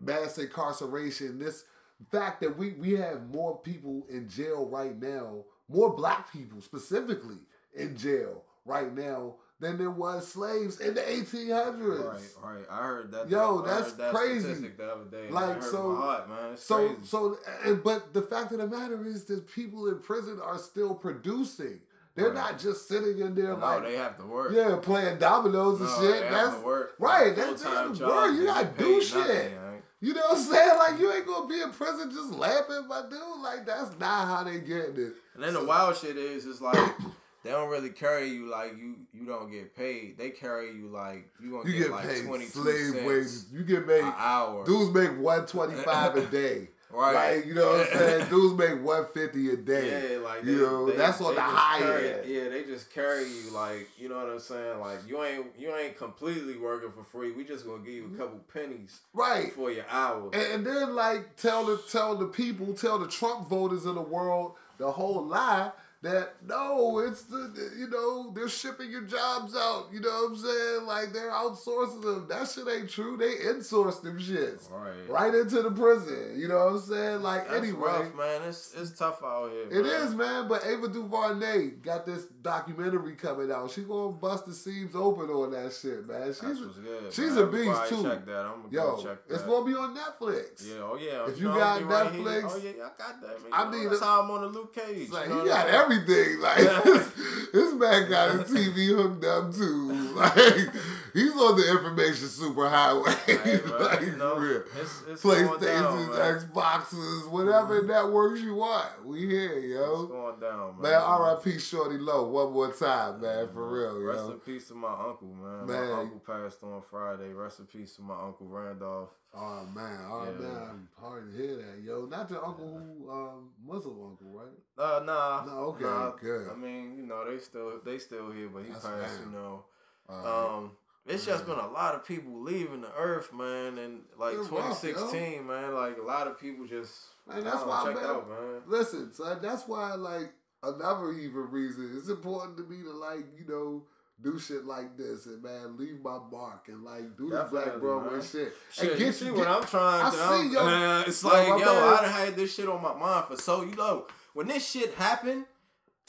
mass 0.00 0.38
incarceration, 0.38 1.38
this 1.38 1.64
fact 2.10 2.40
that 2.42 2.56
we, 2.56 2.72
we 2.72 2.92
have 2.92 3.28
more 3.30 3.58
people 3.58 4.06
in 4.10 4.28
jail 4.28 4.66
right 4.66 5.00
now, 5.00 5.44
more 5.68 5.94
black 5.94 6.30
people 6.32 6.60
specifically 6.60 7.38
in 7.74 7.96
jail 7.96 8.42
right 8.64 8.94
now 8.94 9.34
than 9.58 9.78
there 9.78 9.90
was 9.90 10.28
slaves 10.30 10.80
in 10.80 10.92
the 10.92 11.00
1800s. 11.00 12.04
Right, 12.04 12.56
right. 12.56 12.64
I 12.70 12.86
heard 12.86 13.10
that. 13.12 13.30
Yo, 13.30 13.62
I 13.62 13.66
that's 13.66 13.92
that 13.94 14.12
crazy. 14.12 14.52
The 14.52 14.92
other 14.92 15.04
day. 15.10 15.30
Like, 15.30 15.62
so- 15.62 15.96
heart, 15.96 16.28
So, 16.58 16.88
crazy. 16.88 17.00
so, 17.04 17.38
and, 17.64 17.82
but 17.82 18.12
the 18.12 18.20
fact 18.20 18.52
of 18.52 18.58
the 18.58 18.66
matter 18.66 19.06
is 19.06 19.24
that 19.26 19.50
people 19.50 19.88
in 19.88 20.00
prison 20.00 20.38
are 20.42 20.58
still 20.58 20.94
producing. 20.94 21.80
They're 22.16 22.26
Right. 22.31 22.35
not 22.35 22.59
just 22.59 22.88
sitting 22.88 23.18
in 23.18 23.35
there 23.35 23.48
no, 23.48 23.57
like, 23.57 23.85
they 23.85 23.96
have 23.96 24.16
to 24.18 24.24
work. 24.24 24.52
yeah, 24.52 24.76
playing 24.76 25.18
dominoes 25.18 25.81
and 25.81 25.88
No, 25.88 26.00
shit. 26.00 26.12
They 26.24 26.29
That's 26.31 26.35
have 26.48 26.61
to 26.61 26.66
work. 26.66 26.94
right, 26.98 27.37
that's- 27.37 27.62
full-time 27.62 27.88
that's 27.88 27.98
jobs, 28.00 28.12
work. 28.14 28.33
You 28.33 28.40
they 28.40 28.46
gotta 28.46 28.68
do 28.79 29.02
shit. 29.02 29.18
nothing, 29.18 29.57
right? 29.57 29.83
You 30.00 30.14
know 30.14 30.20
what 30.22 30.38
I'm 30.38 30.42
saying? 30.44 30.79
Like 30.79 30.98
you 31.00 31.12
ain't 31.12 31.26
gonna 31.26 31.46
be 31.46 31.61
in 31.61 31.70
prison 31.72 32.11
just 32.11 32.33
laughing, 32.33 32.87
my 32.88 33.02
dude. 33.09 33.20
Like 33.42 33.64
that's 33.66 33.98
not 33.98 34.26
how 34.29 34.44
they 34.44 34.61
getting 34.61 34.96
it. 34.96 35.14
And 35.35 35.42
then 35.42 35.55
the 35.55 35.64
wild 35.64 35.96
shit 35.96 36.16
is, 36.16 36.46
it's 36.46 36.61
like 36.61 36.94
they 37.42 37.50
don't 37.50 37.68
really 37.70 37.90
carry 37.90 38.29
you 38.29 38.46
like 38.46 38.76
you 38.79 38.96
you 39.12 39.24
don't 39.26 39.50
get 39.50 39.74
paid. 39.76 40.16
They 40.18 40.31
carry 40.31 40.72
you 40.72 40.88
like 40.88 41.29
you 41.40 41.50
gonna 41.50 41.68
You 41.68 41.72
get, 41.79 41.83
get 41.85 41.90
like 41.92 42.09
paid 42.09 42.48
slave 42.50 43.05
wages. 43.05 43.46
You 43.52 43.62
get 43.62 43.87
paid. 43.87 44.05
an 44.05 44.12
hour. 44.16 44.64
Dudes 44.64 44.92
make 44.94 45.18
one 45.18 45.46
twenty 45.46 45.74
five 45.74 46.14
a 46.16 46.24
day. 46.26 46.68
Right. 46.90 47.37
Like, 47.37 47.46
you 47.46 47.55
know 47.55 47.66
what 47.72 47.92
I'm 47.92 47.99
saying? 47.99 48.29
Dudes 48.31 48.57
make 48.57 48.83
150 48.85 49.51
a 49.51 49.57
day. 49.57 50.12
Yeah, 50.12 50.18
like 50.18 50.44
you 50.44 50.59
know, 50.59 50.87
they- 50.87 50.96
that's 50.96 51.20
on 51.20 51.31
they 51.35 51.35
the 51.35 51.40
just 51.40 51.55
high 51.57 51.79
carry- 51.79 52.12
end. 52.12 52.20
Yeah, 52.27 52.49
they 52.49 52.64
just 52.64 52.90
carry 52.92 53.25
you 53.25 53.51
like 53.53 53.88
you 53.99 54.09
know 54.09 54.16
what 54.16 54.31
I'm 54.31 54.38
saying. 54.38 54.81
Like 54.81 54.99
you 55.07 55.22
ain't 55.22 55.46
you 55.59 55.75
ain't 55.75 55.96
completely 55.99 56.57
working 56.57 56.92
for 56.92 57.03
free. 57.03 57.33
We 57.33 57.44
just 57.44 57.66
gonna 57.66 57.79
give 57.83 57.94
you 57.94 58.05
a 58.05 58.09
mm-hmm. 58.09 58.18
couple 58.18 58.38
pennies 58.53 59.01
Right. 59.12 59.53
for 59.53 59.70
your 59.70 59.85
hour. 59.90 60.31
And, 60.33 60.42
and 60.42 60.66
then 60.66 60.94
like 60.94 61.37
tell 61.37 61.66
the 61.66 61.83
tell 61.90 62.16
the 62.16 62.27
people, 62.27 62.72
tell 62.75 62.99
the 62.99 63.09
Trump 63.09 63.49
voters 63.49 63.85
of 63.85 63.94
the 63.96 64.03
world 64.03 64.55
the 64.79 64.92
whole 64.92 65.25
lie 65.25 65.72
that 66.06 66.34
no, 66.46 66.98
it's 67.00 67.24
the 67.24 67.52
you 67.78 67.88
know 67.88 68.30
they're 68.34 68.48
shipping 68.48 68.90
your 68.90 69.02
jobs 69.02 69.54
out. 69.56 69.88
You 69.92 70.00
know 70.00 70.08
what 70.08 70.30
I'm 70.30 70.36
saying? 70.36 70.86
Like 70.86 71.12
they're 71.12 71.30
outsourcing 71.30 72.02
them. 72.02 72.26
That 72.28 72.48
shit 72.48 72.66
ain't 72.68 72.88
true. 72.90 73.16
They 73.16 73.34
insource 73.50 74.00
them 74.02 74.18
shits 74.18 74.70
Right. 74.70 75.08
right 75.08 75.34
into 75.34 75.62
the 75.62 75.70
prison. 75.70 76.34
You 76.38 76.48
know 76.48 76.64
what 76.64 76.74
I'm 76.74 76.80
saying? 76.80 77.22
Like 77.22 77.48
That's 77.48 77.62
anyway. 77.62 77.80
rough, 77.80 78.14
man. 78.14 78.42
It's 78.48 78.74
it's 78.74 78.90
tough 78.98 79.22
out 79.24 79.50
here. 79.50 79.80
It 79.80 79.84
man. 79.84 80.02
is, 80.06 80.14
man, 80.14 80.48
but 80.48 80.64
Ava 80.64 80.88
DuVernay 80.88 81.68
got 81.82 82.06
this 82.06 82.24
documentary 82.42 83.14
coming 83.14 83.50
out. 83.50 83.70
She 83.70 83.82
gonna 83.82 84.12
bust 84.12 84.46
the 84.46 84.54
seams 84.54 84.94
open 84.94 85.28
on 85.30 85.50
that 85.52 85.72
shit, 85.72 86.06
man. 86.06 86.28
She's 86.28 86.40
That's 86.40 86.60
a, 86.60 86.62
what's 86.64 86.78
good. 86.78 87.12
she's 87.12 87.32
man. 87.34 87.38
a 87.44 87.46
beast, 87.46 87.88
too. 87.88 88.02
Check 88.02 88.26
that. 88.26 88.44
I'm 88.46 88.62
gonna 88.62 88.68
yo, 88.70 88.96
go 88.96 89.02
check 89.02 89.26
that. 89.26 89.34
it's 89.34 89.42
gonna 89.42 89.64
be 89.66 89.74
on 89.74 89.96
Netflix. 89.96 90.66
Yeah, 90.66 90.74
oh 90.82 90.98
yeah. 91.00 91.28
If 91.28 91.38
you 91.40 91.48
know, 91.48 91.54
got 91.56 91.82
I'll 91.82 91.88
right. 91.88 92.12
Netflix- 92.12 92.50
oh 92.52 92.56
yeah, 92.62 92.70
I 92.84 92.88
got 92.98 93.20
that. 93.22 93.42
Man. 93.42 93.50
I 93.52 93.70
mean, 93.70 93.88
that's 93.88 94.00
how 94.00 94.22
I'm 94.22 94.30
on 94.30 94.40
the 94.42 94.48
Luke 94.48 94.74
Cage. 94.74 95.10
Like 95.10 95.28
you 95.28 95.34
know 95.34 95.42
he 95.42 95.48
got 95.48 95.66
saying? 95.66 95.74
Everything. 96.00 96.40
Like 96.46 96.85
this, 96.85 97.12
this 97.52 97.72
man 97.74 98.11
got 98.11 98.32
his 98.32 98.50
TV 98.50 98.88
hooked 98.94 99.24
up 99.24 99.54
too. 99.54 99.92
Like 100.16 100.70
he's 101.12 101.32
on 101.32 101.56
the 101.59 101.70
information 101.70 102.26
superhighway. 102.28 103.04
Right, 103.28 103.80
like 103.80 104.00
You 104.02 104.16
know, 104.16 104.37
real. 104.37 104.62
it's, 104.80 105.02
it's 105.09 105.22
going 105.22 105.44
down, 105.44 105.59
PlayStations, 105.61 106.18
man. 106.18 106.48
Xboxes, 106.48 107.28
whatever 107.30 107.82
networks 107.82 108.40
you 108.40 108.54
want. 108.54 109.04
We 109.06 109.26
here, 109.26 109.52
It's 109.59 109.66
yo. 109.74 110.06
going 110.06 110.40
down, 110.40 110.80
man. 110.80 110.92
Man, 110.92 111.02
R.I.P. 111.02 111.59
Shorty 111.59 111.98
Low 111.98 112.28
one 112.28 112.52
more 112.52 112.72
time, 112.72 113.20
man, 113.20 113.48
for 113.52 113.68
real, 113.68 114.00
Rest 114.02 114.24
yo. 114.26 114.32
in 114.32 114.38
peace 114.40 114.68
to 114.68 114.74
my 114.74 114.88
uncle, 114.92 115.28
man. 115.28 115.66
Man. 115.66 115.90
My 115.90 116.00
uncle 116.00 116.20
passed 116.26 116.62
on 116.62 116.82
Friday. 116.90 117.32
Rest 117.32 117.59
in 117.61 117.66
peace 117.66 117.96
to 117.96 118.02
my 118.02 118.14
uncle 118.14 118.46
Randolph. 118.48 119.11
Oh 119.38 119.66
man, 119.74 119.98
oh 120.11 120.24
Yeah. 120.24 120.46
man, 120.48 120.56
I'm 120.70 120.88
hard 120.98 121.30
to 121.30 121.37
hear 121.37 121.56
that, 121.56 121.82
yo. 121.85 122.06
Not 122.06 122.26
the 122.30 122.42
uncle 122.42 122.68
who, 122.72 123.11
um, 123.11 123.50
Muslim 123.62 123.96
uncle, 124.02 124.32
right? 124.32 124.48
Uh, 124.78 125.00
nah. 125.04 125.44
No, 125.44 125.52
okay, 125.74 125.85
nah. 125.87 126.11
good. 126.11 126.49
I 126.51 126.55
mean, 126.57 126.96
you 126.99 127.07
know, 127.07 127.29
they 127.31 127.38
still 127.38 127.81
they 127.85 127.99
still 127.99 128.31
here, 128.31 128.49
but 128.53 128.64
he 128.64 128.70
That's 128.72 128.85
passed. 128.87 129.20
You 129.25 129.33
know, 129.33 129.64
Uh, 130.09 130.57
um, 130.59 130.70
it's 131.07 131.25
just 131.25 131.46
been 131.46 131.59
a 131.59 131.68
lot 131.68 131.94
of 131.94 132.05
people 132.05 132.40
leaving 132.42 132.81
the 132.81 132.92
earth, 132.96 133.33
man, 133.33 133.79
and 133.79 134.03
like 134.18 134.35
It's 134.35 134.49
rough, 134.49 134.83
yo. 134.83 134.92
2016, 134.92 135.46
man. 135.46 135.75
Like 135.75 135.99
a 135.99 136.03
lot 136.03 136.27
of 136.27 136.38
people 136.40 136.66
just 136.66 136.92
Man, 137.29 137.42
that's 137.44 137.64
why, 137.64 137.85
checked 137.85 138.01
man. 138.03 138.11
out, 138.11 138.29
man. 138.29 138.62
Listen, 138.66 139.12
son, 139.12 139.38
that's 139.42 139.66
why, 139.66 139.94
like, 139.94 140.33
another 140.62 141.12
even 141.12 141.51
reason 141.51 141.92
it's 141.96 142.09
important 142.09 142.57
to 142.57 142.62
me 142.64 142.83
to, 142.85 142.90
like, 142.92 143.25
you 143.38 143.44
know, 143.49 143.83
do 144.22 144.38
shit 144.38 144.64
like 144.64 144.96
this 144.96 145.27
and, 145.27 145.42
man, 145.42 145.77
leave 145.77 146.01
my 146.03 146.18
mark 146.31 146.68
and, 146.68 146.83
like, 146.85 147.16
do 147.16 147.29
this 147.29 147.51
Black 147.51 147.64
Definitely, 147.66 147.81
Broadway 147.81 148.20
shit. 148.22 148.53
Shit, 148.72 148.90
and 148.92 149.01
you 149.01 149.07
get 149.07 149.14
see 149.14 149.27
you 149.27 149.35
what 149.35 149.49
I'm 149.49 149.64
trying 149.64 150.11
to. 150.11 150.16
see, 150.16 150.55
yo. 150.55 150.61
uh, 150.61 151.05
it's 151.07 151.22
like, 151.25 151.46
yo, 151.49 151.59
man- 151.59 151.66
I 151.68 152.01
done 152.03 152.11
had 152.12 152.37
this 152.37 152.55
shit 152.55 152.68
on 152.68 152.81
my 152.83 152.94
mind 152.94 153.27
for 153.27 153.37
so, 153.37 153.62
you 153.62 153.75
know, 153.75 154.07
when 154.35 154.46
this 154.49 154.68
shit 154.68 154.94
happened. 154.94 155.46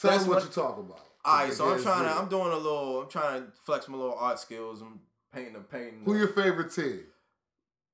Tell 0.00 0.10
that's 0.10 0.24
me 0.24 0.30
what, 0.30 0.36
what- 0.36 0.44
you 0.44 0.50
talking 0.62 0.84
about. 0.84 1.00
All 1.24 1.44
right, 1.44 1.52
so 1.52 1.68
I'm 1.68 1.82
trying 1.82 2.04
to. 2.04 2.10
I'm 2.10 2.28
doing 2.28 2.52
a 2.52 2.56
little. 2.56 3.02
I'm 3.02 3.08
trying 3.10 3.42
to 3.42 3.48
flex 3.64 3.86
my 3.88 3.98
little 3.98 4.14
art 4.16 4.38
skills. 4.38 4.80
I'm 4.80 5.00
painting 5.34 5.56
a 5.56 5.60
painting. 5.60 6.02
Who 6.04 6.16
your 6.16 6.28
favorite 6.28 6.72
team? 6.72 7.00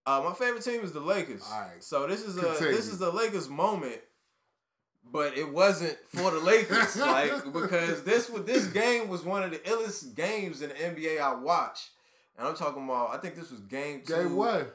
Uh, 0.06 0.20
my 0.24 0.34
favorite 0.34 0.62
team 0.62 0.82
is 0.84 0.92
the 0.92 1.00
Lakers. 1.00 1.42
All 1.50 1.60
right. 1.60 1.82
So 1.82 2.06
this 2.06 2.22
is 2.22 2.36
a 2.36 2.42
this 2.42 2.86
is 2.86 2.98
the 2.98 3.10
Lakers 3.10 3.48
moment, 3.48 4.00
but 5.10 5.36
it 5.36 5.50
wasn't 5.50 5.96
for 6.08 6.30
the 6.30 6.38
Lakers, 6.40 6.96
like 6.98 7.32
because 7.52 8.04
this 8.04 8.28
was 8.28 8.44
this 8.44 8.66
game 8.66 9.08
was 9.08 9.24
one 9.24 9.42
of 9.42 9.50
the 9.50 9.58
illest 9.58 10.14
games 10.14 10.62
in 10.62 10.68
the 10.68 10.74
NBA 10.74 11.20
I 11.20 11.34
watched, 11.34 11.90
and 12.38 12.46
I'm 12.46 12.54
talking 12.54 12.84
about. 12.84 13.14
I 13.14 13.18
think 13.18 13.34
this 13.34 13.50
was 13.50 13.60
game 13.60 14.02
two. 14.06 14.14
Game 14.14 14.36
one. 14.36 14.66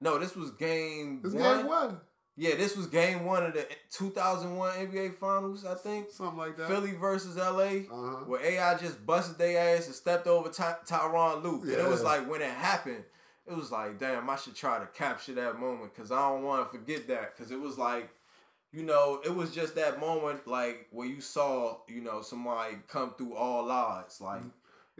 No, 0.00 0.18
this 0.18 0.34
was 0.36 0.52
game 0.52 1.20
It's 1.24 1.34
one. 1.34 1.58
game 1.58 1.66
one. 1.66 2.00
Yeah, 2.36 2.54
this 2.54 2.76
was 2.76 2.86
game 2.86 3.24
one 3.26 3.44
of 3.44 3.52
the 3.52 3.66
2001 3.90 4.72
NBA 4.88 5.14
Finals. 5.14 5.64
I 5.66 5.74
think 5.74 6.10
Something 6.10 6.38
like 6.38 6.56
that. 6.56 6.68
Philly 6.68 6.92
versus 6.92 7.36
LA 7.36 7.84
Uh-huh. 7.90 8.24
where 8.26 8.42
AI 8.42 8.76
just 8.78 9.04
busted 9.04 9.36
their 9.36 9.76
ass 9.76 9.86
and 9.86 9.94
stepped 9.94 10.26
over 10.26 10.48
Ty- 10.48 10.78
Tyronn 10.86 11.42
Lue. 11.42 11.60
And 11.62 11.70
it 11.72 11.88
was 11.88 12.02
like 12.02 12.28
when 12.30 12.40
it 12.40 12.50
happened, 12.50 13.04
it 13.46 13.54
was 13.56 13.70
like, 13.70 13.98
damn, 13.98 14.30
I 14.30 14.36
should 14.36 14.54
try 14.54 14.78
to 14.78 14.86
capture 14.86 15.34
that 15.34 15.58
moment 15.58 15.92
because 15.94 16.10
I 16.12 16.28
don't 16.30 16.44
want 16.44 16.70
to 16.70 16.78
forget 16.78 17.08
that. 17.08 17.36
Because 17.36 17.50
it 17.50 17.60
was 17.60 17.76
like, 17.76 18.08
you 18.72 18.84
know, 18.84 19.20
it 19.24 19.34
was 19.34 19.52
just 19.54 19.74
that 19.74 19.98
moment 20.00 20.46
like 20.46 20.86
where 20.92 21.08
you 21.08 21.20
saw, 21.20 21.78
you 21.88 22.00
know, 22.00 22.22
somebody 22.22 22.76
come 22.88 23.12
through 23.18 23.34
all 23.34 23.70
odds. 23.70 24.20
Like 24.20 24.42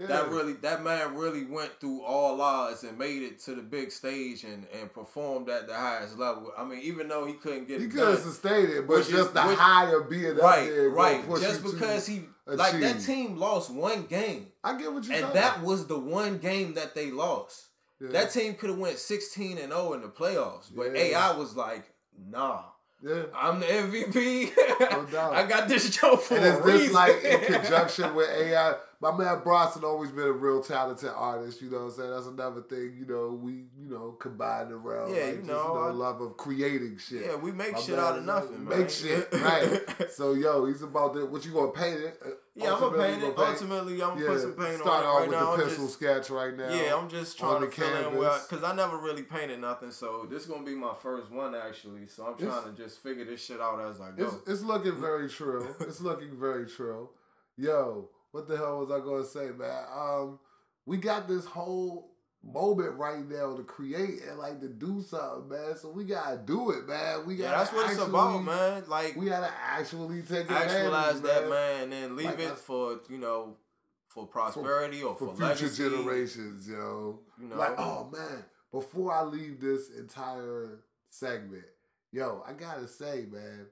Yeah. 0.00 0.06
that 0.06 0.30
really, 0.30 0.54
that 0.54 0.82
man 0.82 1.14
really 1.14 1.44
went 1.44 1.78
through 1.78 2.02
all 2.02 2.40
odds 2.40 2.84
and 2.84 2.96
made 2.98 3.22
it 3.22 3.38
to 3.40 3.54
the 3.54 3.60
big 3.60 3.92
stage 3.92 4.44
and 4.44 4.66
and 4.80 4.92
performed 4.92 5.50
at 5.50 5.66
the 5.68 5.74
highest 5.74 6.18
level. 6.18 6.50
I 6.56 6.64
mean, 6.64 6.80
even 6.80 7.06
though 7.08 7.26
he 7.26 7.34
couldn't 7.34 7.68
get 7.68 7.80
He 7.80 7.86
it 7.86 7.90
could 7.90 8.00
have 8.00 8.14
done, 8.14 8.22
sustained 8.22 8.70
it, 8.70 8.86
but 8.86 9.00
is- 9.00 9.08
just 9.08 9.34
the 9.34 9.42
which- 9.42 9.58
high 9.58 9.90
of 9.92 10.08
being 10.08 10.36
up 10.36 10.42
right, 10.42 10.68
there, 10.70 10.88
right, 10.88 11.22
just 11.40 11.62
because 11.62 12.06
he 12.06 12.22
like 12.46 12.80
that 12.80 13.00
team 13.00 13.36
lost 13.36 13.70
one 13.70 14.06
game. 14.06 14.48
I 14.64 14.76
get 14.78 14.92
what 14.92 15.04
you're 15.04 15.16
And 15.16 15.34
that 15.34 15.62
was 15.62 15.86
the 15.86 15.98
one 15.98 16.38
game 16.38 16.74
that 16.74 16.94
they 16.94 17.10
lost. 17.10 17.66
yeah. 18.00 18.08
That 18.12 18.30
team 18.32 18.54
could 18.54 18.70
have 18.70 18.78
went 18.78 18.98
16 18.98 19.58
and 19.58 19.70
0 19.70 19.92
in 19.92 20.00
the 20.00 20.08
playoffs, 20.08 20.74
but 20.74 20.94
Yeah. 20.94 21.02
AI 21.02 21.36
was 21.36 21.54
like, 21.56 21.84
"Nah, 22.18 22.62
yeah. 23.02 23.24
I'm 23.34 23.60
the 23.60 23.66
MVP. 23.66 24.52
No 24.90 25.04
doubt. 25.12 25.34
I 25.34 25.46
got 25.46 25.68
this 25.68 25.94
show 25.94 26.16
for 26.16 26.36
And 26.36 26.44
a 26.44 26.48
is 26.48 26.56
this 26.64 26.74
reason." 26.80 26.92
like 26.94 27.22
in 27.22 27.40
conjunction 27.54 28.14
with 28.14 28.30
AI? 28.30 28.74
My 29.02 29.16
man 29.16 29.40
Bronson 29.42 29.82
always 29.82 30.10
been 30.10 30.26
a 30.26 30.32
real 30.32 30.62
talented 30.62 31.08
artist. 31.16 31.62
You 31.62 31.70
know 31.70 31.78
what 31.78 31.84
I'm 31.84 31.90
saying? 31.92 32.10
That's 32.10 32.26
another 32.26 32.60
thing. 32.60 32.96
You 32.98 33.06
know 33.06 33.28
we 33.42 33.52
you 33.78 33.88
know 33.88 34.12
combine 34.20 34.70
around. 34.70 35.14
Yeah, 35.14 35.22
like, 35.22 35.30
you 35.30 35.36
just, 35.38 35.46
know, 35.48 35.76
I- 35.78 35.90
love 35.90 36.20
of 36.20 36.36
creating 36.36 36.98
shit. 36.98 37.24
yeah, 37.24 37.36
we 37.36 37.50
make 37.50 37.72
My 37.72 37.80
shit 37.80 37.96
man 37.96 38.04
out 38.04 38.12
of 38.16 38.20
is 38.20 38.26
nothing, 38.26 38.68
man. 38.68 38.78
Make 38.78 38.90
shit 38.90 39.28
right. 39.32 40.10
so 40.10 40.34
yo, 40.34 40.66
he's 40.66 40.82
about 40.82 41.14
to. 41.14 41.24
What 41.24 41.46
you 41.46 41.52
gonna 41.52 41.72
paint 41.72 42.00
it? 42.00 42.20
Yeah, 42.54 42.74
I'm 42.74 42.80
gonna 42.80 42.98
paint 42.98 43.22
it. 43.22 43.34
gonna 43.36 43.50
Ultimately, 43.52 43.94
I'm 44.02 44.10
gonna 44.10 44.20
Yeah, 44.20 44.26
put 44.28 44.40
some 44.42 44.52
paint 44.52 44.76
start 44.80 44.86
on 44.86 45.02
it 45.02 45.06
off 45.06 45.18
right 45.20 45.28
with 45.30 45.38
now. 45.38 45.56
the 45.56 45.62
pencil 45.62 45.84
just, 45.86 45.94
sketch 45.98 46.28
right 46.30 46.54
now. 46.54 46.68
yeah, 46.74 46.94
I'm 46.94 47.08
just 47.08 47.38
trying 47.38 47.62
to 47.62 47.70
fill 47.70 47.86
in 47.96 48.02
canvas. 48.04 48.46
because 48.48 48.62
I 48.64 48.74
never 48.74 48.98
really 48.98 49.22
painted 49.22 49.60
nothing, 49.60 49.92
so 49.92 50.26
this 50.30 50.44
gonna 50.44 50.62
be 50.62 50.74
my 50.74 50.92
first 51.02 51.30
one 51.30 51.54
actually. 51.54 52.06
So 52.06 52.26
I'm 52.26 52.34
It's- 52.34 52.46
trying 52.62 52.76
to 52.76 52.82
just 52.82 53.02
figure 53.02 53.24
this 53.24 53.42
shit 53.42 53.62
out 53.62 53.80
as 53.80 53.98
I 53.98 54.10
go. 54.10 54.26
It's, 54.26 54.48
it's 54.50 54.62
looking 54.62 55.00
very 55.00 55.30
true. 55.30 55.74
It's 55.80 56.02
looking 56.02 56.38
very 56.38 56.66
true. 56.66 57.08
Yo, 57.56 58.10
what 58.32 58.48
the 58.48 58.56
hell 58.56 58.78
was 58.80 58.90
I 58.90 59.04
going 59.04 59.22
to 59.22 59.28
say, 59.28 59.50
man? 59.56 59.84
Um, 59.94 60.38
we 60.86 60.96
got 60.96 61.28
this 61.28 61.44
whole 61.44 62.10
moment 62.42 62.96
right 62.96 63.28
now 63.28 63.54
to 63.56 63.62
create 63.62 64.22
and 64.28 64.38
like 64.38 64.60
to 64.60 64.68
do 64.68 65.02
something, 65.02 65.48
man. 65.48 65.76
So 65.76 65.90
we 65.90 66.04
gotta 66.04 66.38
do 66.38 66.70
it, 66.70 66.88
man. 66.88 67.26
We 67.26 67.36
gotta 67.36 67.50
Yeah, 67.50 67.58
that's 67.58 67.72
what 67.72 67.90
it's 67.90 68.00
about, 68.00 68.42
man. 68.42 68.84
Like 68.88 69.14
We 69.16 69.26
gotta 69.26 69.52
actually 69.62 70.22
take 70.22 70.50
actualize 70.50 71.20
that 71.20 71.50
man 71.50 71.82
and 71.84 71.92
then 71.92 72.16
leave 72.16 72.26
Like 72.26 72.38
it 72.40 72.58
for 72.58 73.00
you 73.10 73.18
know 73.18 73.56
for 74.08 74.26
prosperity 74.26 75.02
or 75.02 75.14
for 75.14 75.28
for, 75.28 75.36
future 75.36 75.66
legacy. 75.66 75.90
generations, 75.90 76.68
yo. 76.68 77.20
You 77.38 77.48
know, 77.48 77.56
Like, 77.56 77.74
oh 77.78 78.08
man, 78.10 78.44
before 78.72 79.12
I 79.12 79.22
leave 79.22 79.60
this 79.60 79.90
entire 79.90 80.80
segment, 81.10 81.64
yo, 82.10 82.42
I 82.46 82.54
gotta 82.54 82.88
say, 82.88 83.26
man, 83.30 83.66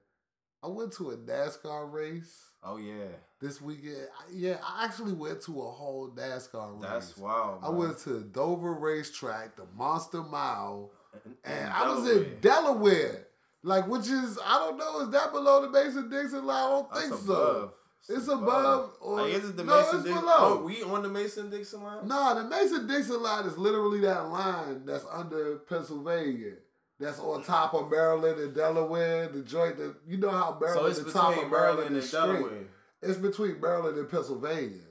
I 0.62 0.68
went 0.68 0.92
to 0.94 1.11
a 1.11 1.16
NASCAR 1.16 1.90
race. 1.90 2.47
Oh 2.62 2.77
yeah, 2.77 3.07
this 3.40 3.61
weekend. 3.61 4.09
Yeah, 4.33 4.57
I 4.64 4.85
actually 4.85 5.12
went 5.12 5.40
to 5.42 5.61
a 5.62 5.71
whole 5.71 6.11
NASCAR 6.16 6.81
race. 6.81 6.90
that's 6.90 7.16
wild. 7.18 7.61
I 7.62 7.71
went 7.71 7.99
to 8.01 8.21
Dover 8.21 8.73
Racetrack, 8.75 9.57
the 9.57 9.66
Monster 9.77 10.23
Mile, 10.23 10.90
In- 11.25 11.35
and 11.44 11.73
I 11.73 11.88
was 11.88 12.09
in 12.11 12.38
Delaware. 12.40 13.25
Like, 13.64 13.88
which 13.88 14.09
is, 14.09 14.38
I 14.47 14.59
don't 14.59 14.79
know, 14.79 15.01
is 15.01 15.11
that 15.11 15.33
below 15.33 15.61
the 15.62 15.68
Mason 15.71 16.09
Dixon 16.09 16.47
line? 16.47 16.57
I 16.64 16.68
don't 16.71 16.90
That's 16.92 17.03
think 17.09 17.12
above. 17.14 17.27
so. 17.27 18.14
It's 18.14 18.29
above, 18.29 18.90
or 19.01 19.23
Like, 19.23 19.33
is 19.35 19.49
it 19.51 19.57
the 19.57 19.64
no, 19.64 19.77
Mason 19.77 19.97
it's 19.97 20.05
Dixon? 20.05 20.21
below. 20.23 20.37
Oh, 20.38 20.62
we 20.64 20.83
on 20.85 21.03
the 21.03 21.09
Mason 21.09 21.51
Dixon 21.51 21.83
line? 21.83 22.07
Nah, 22.07 22.35
the 22.35 22.44
Mason 22.44 22.87
Dixon 22.87 23.21
line 23.21 23.47
is 23.47 23.59
literally 23.59 23.99
that 24.03 24.29
line 24.29 24.87
that's 24.87 25.05
under 25.12 25.57
Pennsylvania. 25.68 26.53
That's 27.00 27.18
on 27.20 27.44
top 27.44 27.74
of 27.74 27.90
Maryland 27.90 28.40
and 28.40 28.54
Delaware. 28.54 29.28
The 29.28 29.42
joint 29.42 29.76
that 29.78 29.94
you 30.06 30.16
know 30.16 30.30
how 30.30 30.58
so 30.58 30.66
Maryland, 30.66 30.90
it's 30.96 31.00
the 31.04 31.12
top 31.12 31.30
of 31.30 31.37
Maryland 31.37 31.50
Maryland 31.52 31.96
and 31.96 32.04
straight. 32.04 32.20
Delaware. 32.32 32.66
It's 33.02 33.18
between 33.18 33.61
Maryland 33.61 33.98
and 33.98 34.08
Pennsylvania. 34.11 34.82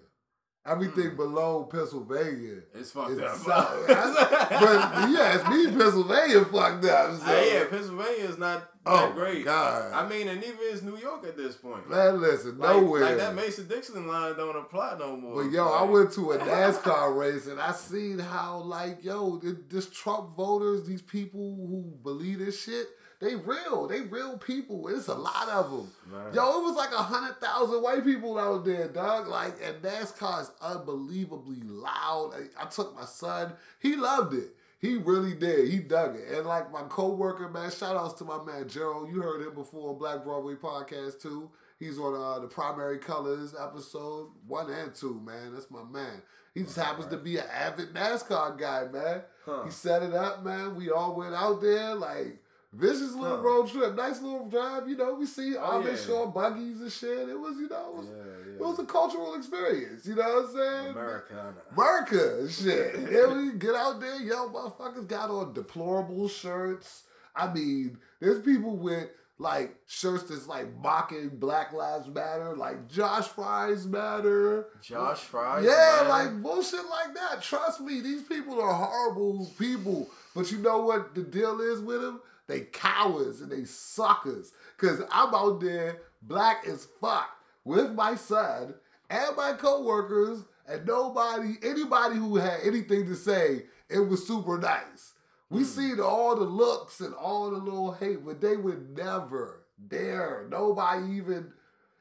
Everything 0.65 1.11
Hmm. 1.11 1.15
below 1.17 1.63
Pennsylvania. 1.65 2.61
It's 2.73 2.91
fucked 2.91 3.11
is 3.11 3.19
up. 3.21 3.35
south. 3.37 3.87
but 3.87 5.09
yeah, 5.09 5.35
it's 5.35 5.47
me 5.49 5.67
Pennsylvania 5.77 6.43
fucked 6.45 6.85
up. 6.85 7.11
So. 7.19 7.25
Ah, 7.25 7.41
yeah, 7.41 7.63
Pennsylvania 7.69 8.25
is 8.25 8.37
not 8.37 8.76
Oh, 8.89 9.11
great. 9.13 9.45
God. 9.45 9.91
I 9.93 10.07
mean, 10.07 10.27
and 10.27 10.43
even 10.43 10.59
is 10.71 10.81
New 10.83 10.97
York 10.97 11.25
at 11.27 11.35
this 11.37 11.55
point. 11.55 11.89
Man, 11.89 12.21
listen, 12.21 12.57
Like, 12.57 12.75
nowhere. 12.75 13.01
like 13.01 13.17
that 13.17 13.35
Mason 13.35 13.67
Dixon 13.67 14.07
line 14.07 14.35
don't 14.37 14.55
apply 14.55 14.95
no 14.99 15.15
more. 15.17 15.43
but 15.43 15.51
yo, 15.51 15.67
I 15.67 15.83
went 15.83 16.11
to 16.13 16.31
a 16.31 16.37
NASCAR 16.39 17.17
race 17.17 17.47
and 17.47 17.59
I 17.59 17.71
seen 17.73 18.19
how 18.19 18.59
like 18.59 19.03
yo, 19.03 19.37
th- 19.39 19.55
this 19.69 19.89
Trump 19.89 20.35
voters, 20.35 20.85
these 20.87 21.01
people 21.01 21.55
who 21.55 21.93
believe 22.03 22.39
this 22.39 22.61
shit, 22.63 22.87
they 23.19 23.33
real. 23.35 23.87
They 23.87 24.01
real 24.01 24.37
people. 24.37 24.87
It's 24.89 25.07
a 25.07 25.15
lot 25.15 25.49
of 25.49 25.71
them. 25.71 25.91
Man. 26.11 26.33
Yo, 26.35 26.59
it 26.59 26.63
was 26.63 26.75
like 26.75 26.91
a 26.91 27.01
hundred 27.01 27.41
thousand 27.41 27.81
white 27.81 28.03
people 28.05 28.37
out 28.37 28.63
there, 28.63 28.87
dog. 28.89 29.27
Like, 29.27 29.55
and 29.63 29.81
NASCAR 29.81 30.41
is 30.41 30.51
unbelievably 30.61 31.61
loud. 31.63 32.33
I, 32.35 32.63
I 32.63 32.67
took 32.67 32.95
my 32.95 33.05
son. 33.05 33.53
He 33.79 33.95
loved 33.95 34.33
it. 34.35 34.49
He 34.79 34.95
really 34.95 35.33
did. 35.33 35.69
He 35.69 35.79
dug 35.79 36.15
it. 36.15 36.27
And 36.31 36.45
like 36.45 36.71
my 36.71 36.83
co-worker, 36.83 37.49
man, 37.49 37.71
shout 37.71 37.95
outs 37.95 38.13
to 38.15 38.25
my 38.25 38.43
man 38.43 38.67
Gerald. 38.69 39.09
You 39.09 39.21
heard 39.21 39.41
him 39.45 39.55
before 39.55 39.89
on 39.91 39.97
Black 39.97 40.23
Broadway 40.23 40.53
podcast 40.55 41.21
too. 41.21 41.49
He's 41.79 41.97
on 41.99 42.13
uh, 42.15 42.39
the 42.39 42.47
Primary 42.47 42.97
Colors 42.99 43.55
episode 43.59 44.29
one 44.47 44.69
and 44.71 44.93
two, 44.93 45.19
man. 45.25 45.53
That's 45.53 45.69
my 45.71 45.83
man. 45.83 46.21
He 46.53 46.63
just 46.63 46.75
happens 46.75 47.07
to 47.07 47.17
be 47.17 47.37
an 47.37 47.45
avid 47.53 47.93
NASCAR 47.93 48.57
guy, 48.57 48.85
man. 48.91 49.21
Huh. 49.45 49.63
He 49.65 49.71
set 49.71 50.01
it 50.03 50.13
up, 50.13 50.43
man. 50.43 50.75
We 50.75 50.89
all 50.89 51.15
went 51.15 51.35
out 51.35 51.61
there, 51.61 51.93
like 51.93 52.41
vicious 52.73 53.13
little 53.13 53.37
Huh. 53.37 53.43
road 53.43 53.67
trip, 53.69 53.95
nice 53.95 54.21
little 54.21 54.47
drive. 54.49 54.87
You 54.89 54.97
know, 54.97 55.13
we 55.15 55.25
see 55.27 55.55
all 55.55 55.81
yeah. 55.83 55.91
this 55.91 56.05
short 56.05 56.33
buggies 56.33 56.81
and 56.81 56.91
shit. 56.91 57.29
It 57.29 57.39
was, 57.39 57.57
you 57.57 57.69
know, 57.69 57.89
it 57.89 57.95
was, 57.95 58.07
Yeah, 58.07 58.23
it 58.59 58.65
was 58.65 58.79
a 58.79 58.85
cultural 58.85 59.35
experience. 59.35 60.05
You 60.05 60.15
know 60.15 60.23
what 60.23 60.45
I'm 60.45 60.55
saying? 60.55 60.91
Americana. 60.91 61.53
America 61.71 62.49
shit. 62.51 62.93
then 63.11 63.37
we 63.37 63.57
get 63.57 63.75
out 63.75 63.99
there, 63.99 64.21
yo, 64.21 64.49
motherfuckers 64.49 65.07
got 65.07 65.29
on 65.29 65.53
deplorable 65.53 66.27
shirts. 66.27 67.03
I 67.35 67.53
mean, 67.53 67.99
there's 68.19 68.41
people 68.41 68.75
with 68.75 69.09
like 69.39 69.75
shirts 69.85 70.23
that's 70.23 70.47
like 70.47 70.65
mocking 70.81 71.29
Black 71.29 71.71
Lives 71.71 72.07
Matter, 72.07 72.55
like 72.55 72.87
Josh 72.89 73.27
Fries 73.27 73.85
matter. 73.85 74.67
Josh 74.81 75.19
Fry. 75.19 75.61
Yeah, 75.61 76.07
like 76.09 76.41
bullshit 76.41 76.89
like 76.89 77.13
that. 77.13 77.41
Trust 77.41 77.81
me, 77.81 78.01
these 78.01 78.23
people 78.23 78.59
are 78.59 78.73
horrible 78.73 79.47
people. 79.59 80.09
But 80.35 80.51
you 80.51 80.57
know 80.57 80.79
what 80.79 81.13
the 81.13 81.21
deal 81.21 81.61
is 81.61 81.81
with 81.81 82.01
them? 82.01 82.21
They 82.47 82.61
cowards 82.61 83.41
and 83.41 83.51
they 83.51 83.65
suckers. 83.65 84.53
Cause 84.77 85.01
I'm 85.11 85.33
out 85.35 85.59
there 85.59 86.01
black 86.21 86.65
as 86.67 86.87
fuck 86.99 87.29
with 87.67 87.91
my 87.91 88.15
son 88.15 88.73
and 89.09 89.35
my 89.35 89.53
coworkers 89.53 90.39
and 90.67 90.85
nobody, 90.85 91.55
anybody 91.63 92.15
who 92.15 92.37
had 92.37 92.61
anything 92.63 93.05
to 93.05 93.15
say, 93.15 93.65
it 93.89 93.99
was 93.99 94.25
super 94.25 94.57
nice. 94.57 95.13
We 95.49 95.63
seen 95.63 95.99
all 95.99 96.35
the 96.35 96.43
looks 96.43 96.99
and 96.99 97.13
all 97.13 97.51
the 97.51 97.57
little 97.57 97.91
hate, 97.93 98.25
but 98.25 98.41
they 98.41 98.57
would 98.57 98.97
never 98.97 99.63
dare. 99.87 100.45
Nobody 100.49 101.13
even 101.13 101.53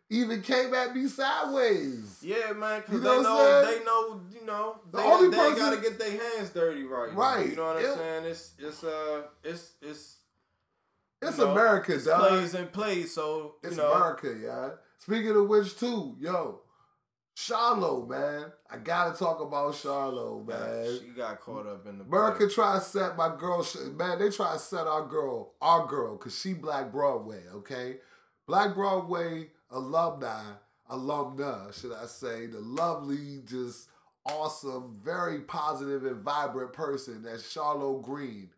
even 0.09 0.41
came 0.41 0.73
at 0.73 0.95
me 0.95 1.09
sideways. 1.09 2.19
Yeah, 2.23 2.53
man, 2.53 2.81
because 2.81 2.95
You 2.95 3.01
know 3.01 3.17
what 3.17 3.23
know, 3.25 3.65
they 3.79 3.85
know, 3.85 4.21
you 4.41 4.47
know, 4.47 4.81
The 4.93 4.99
they, 4.99 5.05
only 5.05 5.29
they 5.31 5.37
person- 5.37 5.57
gotta 5.59 5.77
get 5.79 5.99
their 5.99 6.11
hands 6.13 6.51
dirty 6.51 6.85
right. 6.85 7.11
now, 7.13 7.19
Right. 7.19 7.51
You 7.51 7.57
know 7.57 7.67
what 7.67 7.77
I'm 7.79 7.85
It- 7.85 7.95
saying? 7.95 8.25
It's 8.27 8.53
it's 8.59 8.85
uh 8.85 9.23
it's 9.45 9.73
it's 9.83 10.17
It's 11.23 11.39
you 11.39 11.45
know, 11.45 11.51
America, 11.53 11.95
it's 11.95 12.05
dog. 12.05 12.29
plays 12.29 12.55
and 12.55 12.73
plays. 12.73 13.15
So 13.15 13.57
It's 13.65 13.77
know, 13.77 13.93
America, 13.93 14.35
yeah. 14.41 14.71
Speaking 14.99 15.37
of 15.37 15.49
which, 15.49 15.79
too, 15.79 16.17
yo, 16.21 16.61
Charlo, 17.37 18.09
man. 18.09 18.47
I 18.71 18.79
gotta 18.79 19.17
talk 19.17 19.41
about 19.41 19.75
Charlo, 19.75 20.47
man. 20.47 20.99
she 21.01 21.09
got 21.09 21.39
caught 21.39 21.67
up 21.67 21.87
in 21.87 21.99
the 21.99 22.05
America 22.05 22.49
try 22.49 22.79
to 22.79 22.81
set 22.81 23.17
my 23.17 23.35
girl, 23.37 23.67
man. 23.95 24.19
They 24.19 24.31
try 24.31 24.55
to 24.55 24.59
set 24.59 24.87
our 24.87 25.07
girl, 25.07 25.53
our 25.61 25.87
girl, 25.87 26.17
cause 26.17 26.39
she 26.39 26.55
Black 26.55 26.91
Broadway, 26.91 27.43
okay? 27.55 27.97
Black 28.47 28.75
Broadway 28.75 29.49
alumni, 29.71 30.43
alumna, 30.91 31.79
should 31.79 31.93
I 31.93 32.07
say? 32.07 32.47
The 32.47 32.61
lovely, 32.61 33.43
just 33.45 33.91
awesome, 34.25 34.99
very 35.05 35.41
positive 35.41 36.07
and 36.07 36.23
vibrant 36.23 36.73
person. 36.73 37.23
That's 37.23 37.55
Charlo 37.55 38.03
Greene. 38.03 38.49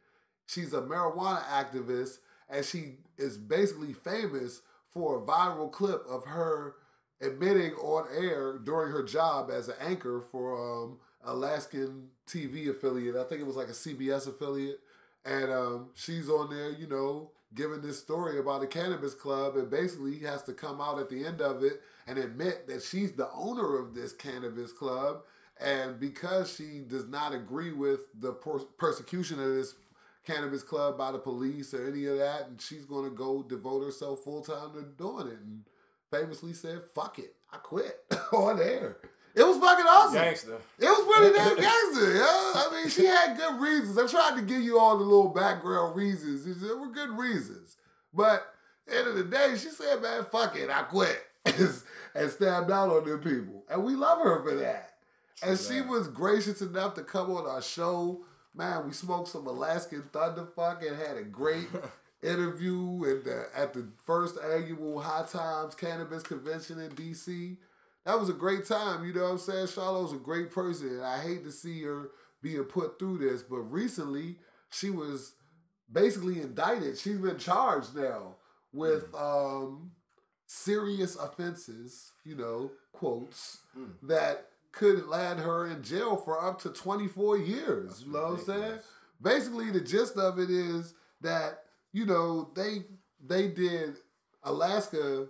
She's 0.46 0.72
a 0.72 0.83
marijuana 0.83 1.42
activist, 1.46 2.18
and 2.48 2.64
she 2.64 2.98
is 3.18 3.37
basically 3.37 3.92
famous 3.92 4.62
for 4.90 5.18
a 5.18 5.27
viral 5.27 5.70
clip 5.70 6.03
of 6.09 6.24
her 6.24 6.74
admitting 7.20 7.72
on 7.74 8.07
air 8.14 8.59
during 8.59 8.92
her 8.92 9.03
job 9.03 9.51
as 9.51 9.68
an 9.68 9.74
anchor 9.81 10.20
for 10.20 10.85
um, 10.85 10.98
Alaskan 11.24 12.09
TV 12.27 12.68
affiliate. 12.68 13.16
I 13.16 13.24
think 13.24 13.40
it 13.40 13.46
was 13.46 13.57
like 13.57 13.68
a 13.68 13.72
CBS 13.72 14.29
affiliate. 14.29 14.81
And 15.24 15.53
um, 15.53 15.88
she's 15.94 16.29
on 16.29 16.51
there, 16.51 16.70
you 16.70 16.87
know, 16.87 17.33
giving 17.55 17.81
this 17.81 17.98
story 17.98 18.38
about 18.38 18.62
a 18.62 18.66
cannabis 18.66 19.14
club, 19.14 19.57
and 19.57 19.70
basically 19.70 20.18
has 20.20 20.42
to 20.44 20.53
come 20.53 20.81
out 20.81 20.98
at 20.98 21.11
the 21.11 21.24
end 21.24 21.40
of 21.40 21.62
it 21.62 21.81
and 22.07 22.18
admit 22.18 22.66
that 22.68 22.83
she's 22.83 23.12
the 23.12 23.31
owner 23.33 23.79
of 23.79 23.94
this 23.94 24.12
cannabis 24.12 24.72
club. 24.72 25.22
And 25.61 25.98
because 25.98 26.55
she 26.55 26.85
does 26.87 27.07
not 27.07 27.35
agree 27.35 27.72
with 27.72 28.01
the 28.18 28.33
per- 28.33 28.61
persecution 28.79 29.40
of 29.40 29.48
this 29.48 29.74
cannabis 30.29 30.62
club 30.62 30.99
by 30.99 31.11
the 31.12 31.19
police 31.19 31.73
or 31.75 31.88
any 31.88 32.07
of 32.07 32.19
that, 32.19 32.49
and 32.49 32.61
she's 32.61 32.85
to 32.87 33.11
go 33.11 33.43
devote 33.43 33.85
herself 33.85 34.21
full 34.21 34.43
time 34.43 34.73
to 34.75 34.83
doing 34.83 35.29
it. 35.29 35.38
And 35.41 35.64
famously 36.11 36.53
said, 36.53 36.83
"Fuck 36.95 37.19
it, 37.19 37.35
I 37.53 37.57
quit 37.57 38.05
on 38.33 38.61
air." 38.61 38.99
It 39.35 39.47
was 39.47 39.59
fucking 39.59 39.87
awesome. 39.87 40.14
gangster. 40.14 40.57
It 40.79 40.85
was 40.85 41.17
pretty 41.17 41.37
damn 41.37 41.57
gangster, 41.61 42.14
yeah. 42.17 42.53
I 42.55 42.71
mean, 42.73 42.88
she 42.88 43.05
had 43.05 43.37
good 43.37 43.61
reasons. 43.61 43.97
I 43.97 44.07
tried 44.07 44.37
to 44.37 44.43
give 44.43 44.62
you 44.62 44.81
all 44.81 44.99
the 44.99 45.05
little 45.05 45.29
background 45.29 45.95
reasons. 45.95 46.61
There 46.61 46.77
were 46.77 46.88
good 46.88 47.11
reasons. 47.11 47.77
But 48.12 48.53
end 48.91 49.07
of 49.07 49.14
the 49.14 49.23
day, 49.23 49.55
she 49.57 49.69
said, 49.69 50.03
man, 50.03 50.25
fuck 50.33 50.57
it, 50.57 50.71
I 50.71 50.83
quit. 50.83 51.25
and 51.45 52.31
stabbed 52.31 52.71
out 52.71 52.91
on 52.91 53.09
them 53.09 53.21
people. 53.21 53.64
And 53.71 53.85
we 53.85 53.95
love 53.95 54.19
her 54.23 54.43
for 54.43 54.57
that. 54.57 54.95
And 55.43 55.59
she 55.59 55.83
was 55.83 56.09
gracious 56.09 56.61
enough 56.61 56.95
to 56.95 57.03
come 57.03 57.31
on 57.31 57.47
our 57.47 57.62
show. 57.62 58.25
Man, 58.59 58.87
we 58.87 58.92
smoked 58.92 59.29
some 59.29 59.47
Alaskan 59.47 60.03
Thunderfuck 60.12 60.87
and 60.87 60.97
had 61.01 61.16
a 61.16 61.23
great 61.23 61.68
interview 62.23 63.05
at 63.09 63.25
the, 63.25 63.47
at 63.57 63.73
the 63.73 63.87
first 64.05 64.37
annual 64.53 65.01
High 65.01 65.25
Times 65.31 65.77
Cannabis 65.77 66.25
Convention 66.25 66.81
in 66.81 66.90
DC. 66.90 67.57
That 68.05 68.18
was 68.18 68.29
a 68.29 68.33
great 68.35 68.64
time, 68.66 69.05
you 69.05 69.12
know 69.12 69.23
what 69.25 69.31
I'm 69.33 69.38
saying? 69.38 69.68
Charlotte's 69.68 70.12
a 70.12 70.16
great 70.16 70.51
person, 70.51 70.88
and 70.88 71.05
I 71.05 71.21
hate 71.21 71.44
to 71.44 71.53
see 71.53 71.83
her 71.85 72.11
being 72.42 72.64
put 72.64 72.99
through 72.99 73.18
this, 73.18 73.42
but 73.42 73.59
recently 73.59 74.37
she 74.71 74.90
was 74.90 75.35
basically 75.92 76.40
indicted. 76.40 76.99
She's 76.99 77.18
been 77.18 77.38
charged 77.38 77.94
now 77.94 78.35
with 78.73 79.05
um, 79.14 79.92
serious 80.47 81.14
offenses, 81.16 82.11
you 82.25 82.35
know, 82.35 82.73
quotes, 82.92 83.59
Mm. 83.79 83.92
that 84.09 84.47
could 84.72 85.07
land 85.07 85.40
her 85.40 85.66
in 85.66 85.83
jail 85.83 86.16
for 86.16 86.42
up 86.42 86.61
to 86.62 86.70
24 86.70 87.38
years. 87.38 87.87
That's 87.88 88.02
you 88.02 88.12
know 88.12 88.22
what 88.22 88.38
I'm 88.40 88.44
saying? 88.44 88.78
Basically, 89.20 89.70
the 89.70 89.81
gist 89.81 90.16
of 90.16 90.38
it 90.38 90.50
is 90.50 90.94
that, 91.20 91.61
you 91.92 92.07
know, 92.07 92.50
they 92.54 92.85
they 93.24 93.48
did 93.48 93.96
Alaska 94.44 95.26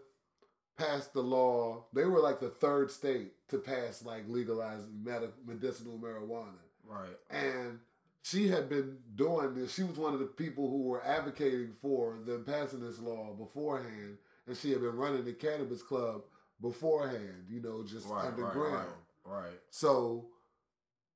passed 0.77 1.13
the 1.13 1.23
law. 1.23 1.85
They 1.93 2.05
were 2.05 2.21
like 2.21 2.41
the 2.41 2.51
third 2.51 2.91
state 2.91 3.33
to 3.49 3.59
pass 3.59 4.05
like 4.05 4.25
legalizing 4.29 5.03
medi- 5.03 5.27
medicinal 5.47 5.99
marijuana. 5.99 6.59
Right. 6.87 7.17
And 7.31 7.79
she 8.23 8.49
had 8.49 8.69
been 8.69 8.99
doing 9.15 9.55
this. 9.55 9.75
She 9.75 9.83
was 9.83 9.97
one 9.97 10.13
of 10.13 10.21
the 10.21 10.27
people 10.27 10.69
who 10.69 10.83
were 10.83 11.05
advocating 11.05 11.73
for 11.73 12.19
them 12.27 12.45
passing 12.45 12.81
this 12.81 12.99
law 12.99 13.33
beforehand. 13.35 14.19
And 14.47 14.57
she 14.57 14.71
had 14.71 14.81
been 14.81 14.97
running 14.97 15.25
the 15.25 15.33
cannabis 15.33 15.83
club 15.83 16.23
beforehand, 16.61 17.47
you 17.49 17.61
know, 17.61 17.83
just 17.85 18.07
Right. 18.09 18.27
underground. 18.27 18.57
Right. 18.59 18.73
Right. 18.75 18.87
Right. 19.29 19.59
So 19.71 20.27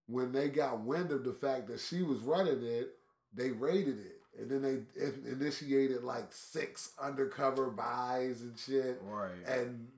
when 0.06 0.32
they 0.32 0.48
got 0.48 0.80
wind 0.80 1.10
of 1.12 1.24
the 1.24 1.32
fact 1.32 1.68
that 1.68 1.80
she 1.80 2.02
was 2.02 2.18
running 2.20 2.62
it, 2.62 2.90
they 3.34 3.50
raided 3.50 3.98
it. 3.98 4.18
And 4.38 4.50
then 4.50 4.62
they 4.62 5.30
initiated 5.30 6.04
like 6.04 6.32
six 6.32 6.92
undercover 7.00 7.70
buys 7.70 8.40
and 8.42 8.58
shit 8.58 9.00
Right. 9.04 9.30
and 9.46 9.88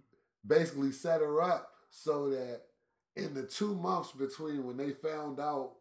basically 0.46 0.90
set 0.92 1.20
her 1.20 1.40
up 1.40 1.70
so 1.90 2.30
that 2.30 2.62
in 3.16 3.34
the 3.34 3.44
two 3.44 3.74
months 3.76 4.10
between 4.12 4.66
when 4.66 4.76
they 4.76 4.90
found 4.90 5.38
out 5.38 5.72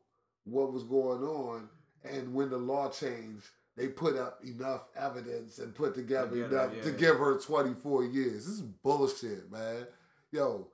what 0.45 0.71
was 0.71 0.83
going 0.83 1.23
on 1.23 1.67
and 2.03 2.33
when 2.33 2.49
the 2.49 2.57
law 2.57 2.89
changed, 2.89 3.45
they 3.75 3.87
put 3.87 4.15
up 4.15 4.39
enough 4.45 4.85
evidence 4.95 5.57
and 5.57 5.73
put 5.73 5.95
together 5.95 6.45
enough 6.45 6.71
yeah, 6.75 6.83
to 6.83 6.91
yeah. 6.91 6.97
give 6.97 7.17
her 7.17 7.39
24 7.39 8.05
years. 8.05 8.45
This 8.45 8.55
is 8.55 8.61
bullshit, 8.61 9.51
man. 9.51 9.87
Yo, 10.31 10.67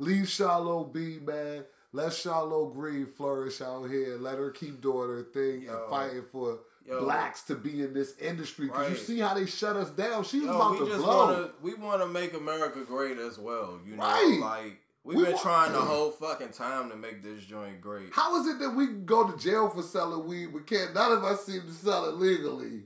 leave 0.00 0.28
Charlotte 0.28 0.92
be, 0.92 1.20
man. 1.20 1.64
Let 1.92 2.12
Charlotte 2.12 2.74
Green 2.74 3.06
flourish 3.06 3.60
out 3.60 3.84
here. 3.90 4.16
Let 4.18 4.38
her 4.38 4.50
keep 4.50 4.80
doing 4.80 5.08
her 5.10 5.22
thing 5.32 5.62
Yo. 5.62 5.72
and 5.76 5.90
fighting 5.90 6.22
for 6.30 6.60
Yo. 6.86 7.00
blacks 7.04 7.42
to 7.42 7.54
be 7.56 7.82
in 7.82 7.92
this 7.94 8.16
industry. 8.18 8.66
Because 8.66 8.90
you 8.90 8.96
see 8.96 9.18
how 9.18 9.34
they 9.34 9.46
shut 9.46 9.76
us 9.76 9.90
down. 9.90 10.22
She's 10.24 10.44
Yo, 10.44 10.54
about 10.54 10.78
to 10.78 10.86
just 10.86 10.98
blow. 11.02 11.26
wanna 11.26 11.50
we 11.62 11.74
wanna 11.74 12.06
make 12.06 12.32
America 12.34 12.80
great 12.84 13.18
as 13.18 13.38
well. 13.38 13.80
You 13.84 13.96
know, 13.96 14.02
Right. 14.04 14.38
like 14.40 14.80
we've 15.02 15.16
We 15.18 15.24
been 15.24 15.32
want- 15.32 15.42
trying 15.42 15.72
the 15.72 15.80
whole 15.92 16.10
fucking 16.12 16.50
time 16.50 16.90
to 16.90 16.96
make 16.96 17.22
this 17.24 17.42
joint 17.44 17.80
great. 17.80 18.10
How 18.12 18.40
is 18.40 18.46
it 18.46 18.60
that 18.60 18.70
we 18.70 18.86
can 18.86 19.04
go 19.04 19.28
to 19.28 19.36
jail 19.36 19.68
for 19.68 19.82
selling 19.82 20.26
weed, 20.28 20.52
but 20.52 20.66
can't 20.68 20.94
none 20.94 21.10
of 21.10 21.24
us 21.24 21.44
seem 21.44 21.62
to 21.62 21.72
sell 21.72 22.04
it 22.08 22.14
legally? 22.14 22.84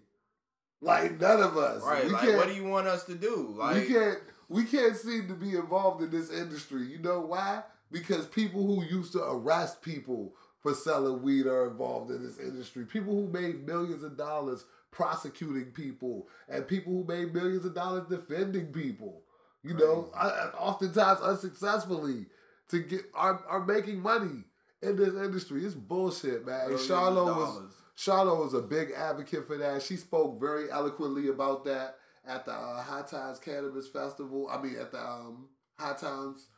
Like 0.81 1.20
none 1.20 1.40
of 1.42 1.57
us. 1.59 1.83
Right. 1.83 2.05
We 2.07 2.11
like 2.12 2.37
what 2.37 2.48
do 2.48 2.55
you 2.55 2.64
want 2.64 2.87
us 2.87 3.05
to 3.05 3.14
do? 3.14 3.55
Like 3.59 3.77
we 3.77 3.87
can't 3.94 4.18
we 4.55 4.64
can't 4.64 4.97
seem 4.97 5.27
to 5.27 5.35
be 5.35 5.57
involved 5.57 6.01
in 6.01 6.11
this 6.11 6.31
industry. 6.31 6.83
You 6.83 6.99
know 6.99 7.21
why? 7.21 7.64
Because 7.90 8.27
people 8.27 8.64
who 8.64 8.85
used 8.85 9.12
to 9.12 9.23
arrest 9.25 9.83
people 9.83 10.33
for 10.61 10.75
selling 10.75 11.23
weed 11.23 11.47
are 11.47 11.69
involved 11.69 12.12
in 12.12 12.23
this 12.25 12.38
industry. 12.38 12.85
People 12.85 13.14
who 13.14 13.27
made 13.27 13.67
millions 13.67 14.05
of 14.05 14.17
dollars 14.17 14.64
prosecuting 14.93 15.73
people 15.73 16.29
and 16.49 16.69
people 16.69 16.93
who 16.93 17.05
made 17.05 17.35
millions 17.35 17.64
of 17.64 17.75
dollars 17.75 18.07
defending 18.09 18.67
people. 18.67 19.23
You 19.64 19.75
know, 19.75 20.12
I, 20.17 20.29
oftentimes 20.57 21.21
unsuccessfully 21.21 22.27
to 22.69 22.79
get 22.81 23.07
are, 23.12 23.43
are 23.49 23.64
making 23.64 24.01
money 24.01 24.45
in 24.83 24.97
this 24.97 25.14
industry. 25.14 25.64
It's 25.64 25.75
bullshit, 25.75 26.47
man. 26.47 26.71
And 26.71 26.81
Charlotte 26.81 27.35
was. 27.35 27.73
Charlotte 27.97 28.43
was 28.43 28.55
a 28.55 28.61
big 28.61 28.90
advocate 28.97 29.47
for 29.47 29.57
that. 29.57 29.83
She 29.83 29.97
spoke 29.97 30.40
very 30.40 30.71
eloquently 30.71 31.29
about 31.29 31.64
that 31.64 31.97
at 32.27 32.45
the 32.45 32.53
uh, 32.53 32.83
High 32.83 33.03
Times 33.03 33.39
Cannabis 33.39 33.89
Festival. 33.89 34.49
I 34.51 34.61
mean, 34.61 34.77
at 34.81 34.93
the 34.93 35.01
um, 35.01 35.49
High 35.79 35.95
Times 35.95 36.49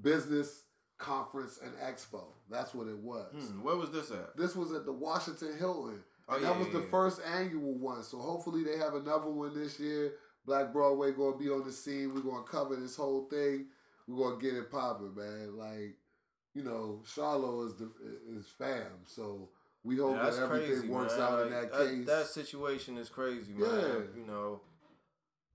Business 0.00 0.62
Conference 0.98 1.58
and 1.62 1.72
Expo. 1.74 2.24
That's 2.50 2.74
what 2.74 2.86
it 2.86 2.98
was. 2.98 3.32
Hmm, 3.32 3.62
where 3.62 3.76
was 3.76 3.90
this 3.90 4.10
at? 4.10 4.36
This 4.36 4.54
was 4.54 4.72
at 4.72 4.84
the 4.84 4.92
Washington 4.92 5.56
Hilton. 5.58 6.00
Oh, 6.28 6.36
yeah, 6.36 6.48
that 6.48 6.58
was 6.58 6.68
yeah, 6.68 6.74
the 6.74 6.80
yeah. 6.80 6.90
first 6.90 7.20
annual 7.26 7.74
one. 7.74 8.02
So 8.04 8.18
hopefully 8.18 8.62
they 8.64 8.78
have 8.78 8.94
another 8.94 9.28
one 9.28 9.54
this 9.54 9.78
year. 9.80 10.12
Black 10.46 10.72
Broadway 10.72 11.12
gonna 11.12 11.36
be 11.36 11.50
on 11.50 11.64
the 11.64 11.72
scene. 11.72 12.14
We're 12.14 12.20
gonna 12.20 12.44
cover 12.44 12.76
this 12.76 12.96
whole 12.96 13.28
thing. 13.28 13.66
We're 14.06 14.28
gonna 14.30 14.40
get 14.40 14.54
it 14.54 14.70
popping, 14.70 15.14
man. 15.14 15.56
Like, 15.56 15.96
you 16.54 16.62
know, 16.62 17.00
Charlo 17.04 17.66
is 17.66 17.74
the 17.74 17.90
is 18.36 18.46
fam. 18.58 19.04
So 19.06 19.50
we 19.84 19.96
hope 19.96 20.16
Yeah, 20.16 20.30
that 20.30 20.42
everything 20.42 20.68
crazy, 20.78 20.88
works 20.88 21.16
man. 21.16 21.22
out 21.22 21.46
in 21.46 21.50
that, 21.52 21.72
that, 21.72 21.88
case. 21.90 22.06
that 22.06 22.26
situation 22.26 22.98
is 22.98 23.08
crazy, 23.08 23.52
man. 23.52 23.70
Yeah. 23.70 24.20
You 24.20 24.26
know, 24.26 24.60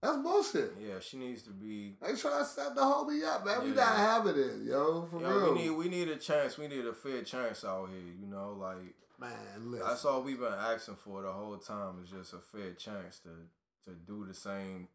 That's 0.02 0.18
bullshit. 0.18 0.74
yeah, 0.80 1.00
she 1.00 1.18
needs 1.18 1.42
to 1.44 1.50
be. 1.50 1.96
They 2.02 2.16
trying 2.16 2.40
to 2.40 2.46
set 2.46 2.76
the 2.76 2.82
homie 2.82 3.24
up, 3.26 3.46
man. 3.46 3.64
We 3.64 3.70
Yeah. 3.70 3.76
gotta 3.76 3.98
have 3.98 4.28
it 4.28 4.38
in, 4.38 4.66
yo, 4.66 5.06
for 5.08 5.20
Yo, 5.20 5.28
real. 5.40 5.54
we 5.54 5.60
need 5.64 5.70
we 5.72 5.90
need 5.90 6.08
a 6.10 6.18
chance. 6.18 6.58
We 6.58 6.68
need 6.68 6.86
a 6.86 6.94
fair 6.94 7.24
chance 7.24 7.66
out 7.66 7.90
here. 7.90 8.14
You 8.20 8.28
know, 8.28 8.54
like 8.54 8.96
man, 9.20 9.72
listen. 9.72 9.88
that's 9.88 10.06
all 10.06 10.22
we've 10.22 10.40
been 10.40 10.54
asking 10.54 10.96
for 10.98 11.24
the 11.24 11.32
whole 11.32 11.58
time 11.58 12.00
is 12.04 12.12
just 12.12 12.34
a 12.34 12.38
fair 12.40 12.74
chance 12.74 13.20
to 13.22 13.30
to 13.86 13.96
do 13.96 14.26
the 14.26 14.34
same 14.36 14.88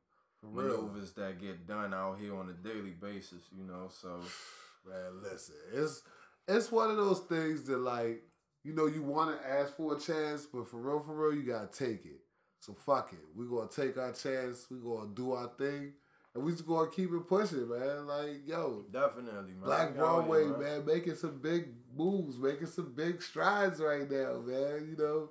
maneuvers 0.42 1.12
that 1.12 1.40
get 1.40 1.66
done 1.66 1.92
out 1.94 2.18
here 2.18 2.36
on 2.36 2.48
a 2.48 2.52
daily 2.52 2.90
basis. 2.90 3.42
You 3.56 3.64
know, 3.64 3.88
so 3.90 4.20
Man, 4.88 5.22
listen, 5.22 5.54
it's 5.72 6.02
it's 6.48 6.72
one 6.72 6.90
of 6.90 6.96
those 6.96 7.20
things 7.20 7.64
that 7.64 7.78
like 7.78 8.22
you 8.64 8.72
know 8.72 8.86
you 8.86 9.02
want 9.02 9.36
to 9.40 9.48
ask 9.48 9.76
for 9.76 9.96
a 9.96 9.98
chance, 10.00 10.46
but 10.46 10.68
for 10.68 10.76
real, 10.78 11.00
for 11.00 11.14
real, 11.14 11.34
you 11.36 11.42
gotta 11.44 11.66
take 11.68 12.04
it. 12.04 12.20
So 12.62 12.74
fuck 12.74 13.12
it, 13.12 13.18
we 13.34 13.44
gonna 13.46 13.68
take 13.68 13.98
our 13.98 14.12
chance. 14.12 14.68
We 14.70 14.76
gonna 14.78 15.10
do 15.12 15.32
our 15.32 15.48
thing, 15.58 15.94
and 16.32 16.44
we 16.44 16.52
just 16.52 16.64
gonna 16.64 16.88
keep 16.88 17.12
it 17.12 17.26
pushing, 17.26 17.68
man. 17.68 18.06
Like 18.06 18.46
yo, 18.46 18.84
definitely, 18.92 19.54
man. 19.54 19.64
Black 19.64 19.96
Broadway, 19.96 20.44
here, 20.44 20.56
man. 20.56 20.86
making 20.86 21.16
some 21.16 21.40
big 21.42 21.70
moves, 21.96 22.38
making 22.38 22.68
some 22.68 22.92
big 22.94 23.20
strides 23.20 23.80
right 23.80 24.08
now, 24.08 24.38
man. 24.46 24.86
You 24.88 24.96
know, 24.96 25.30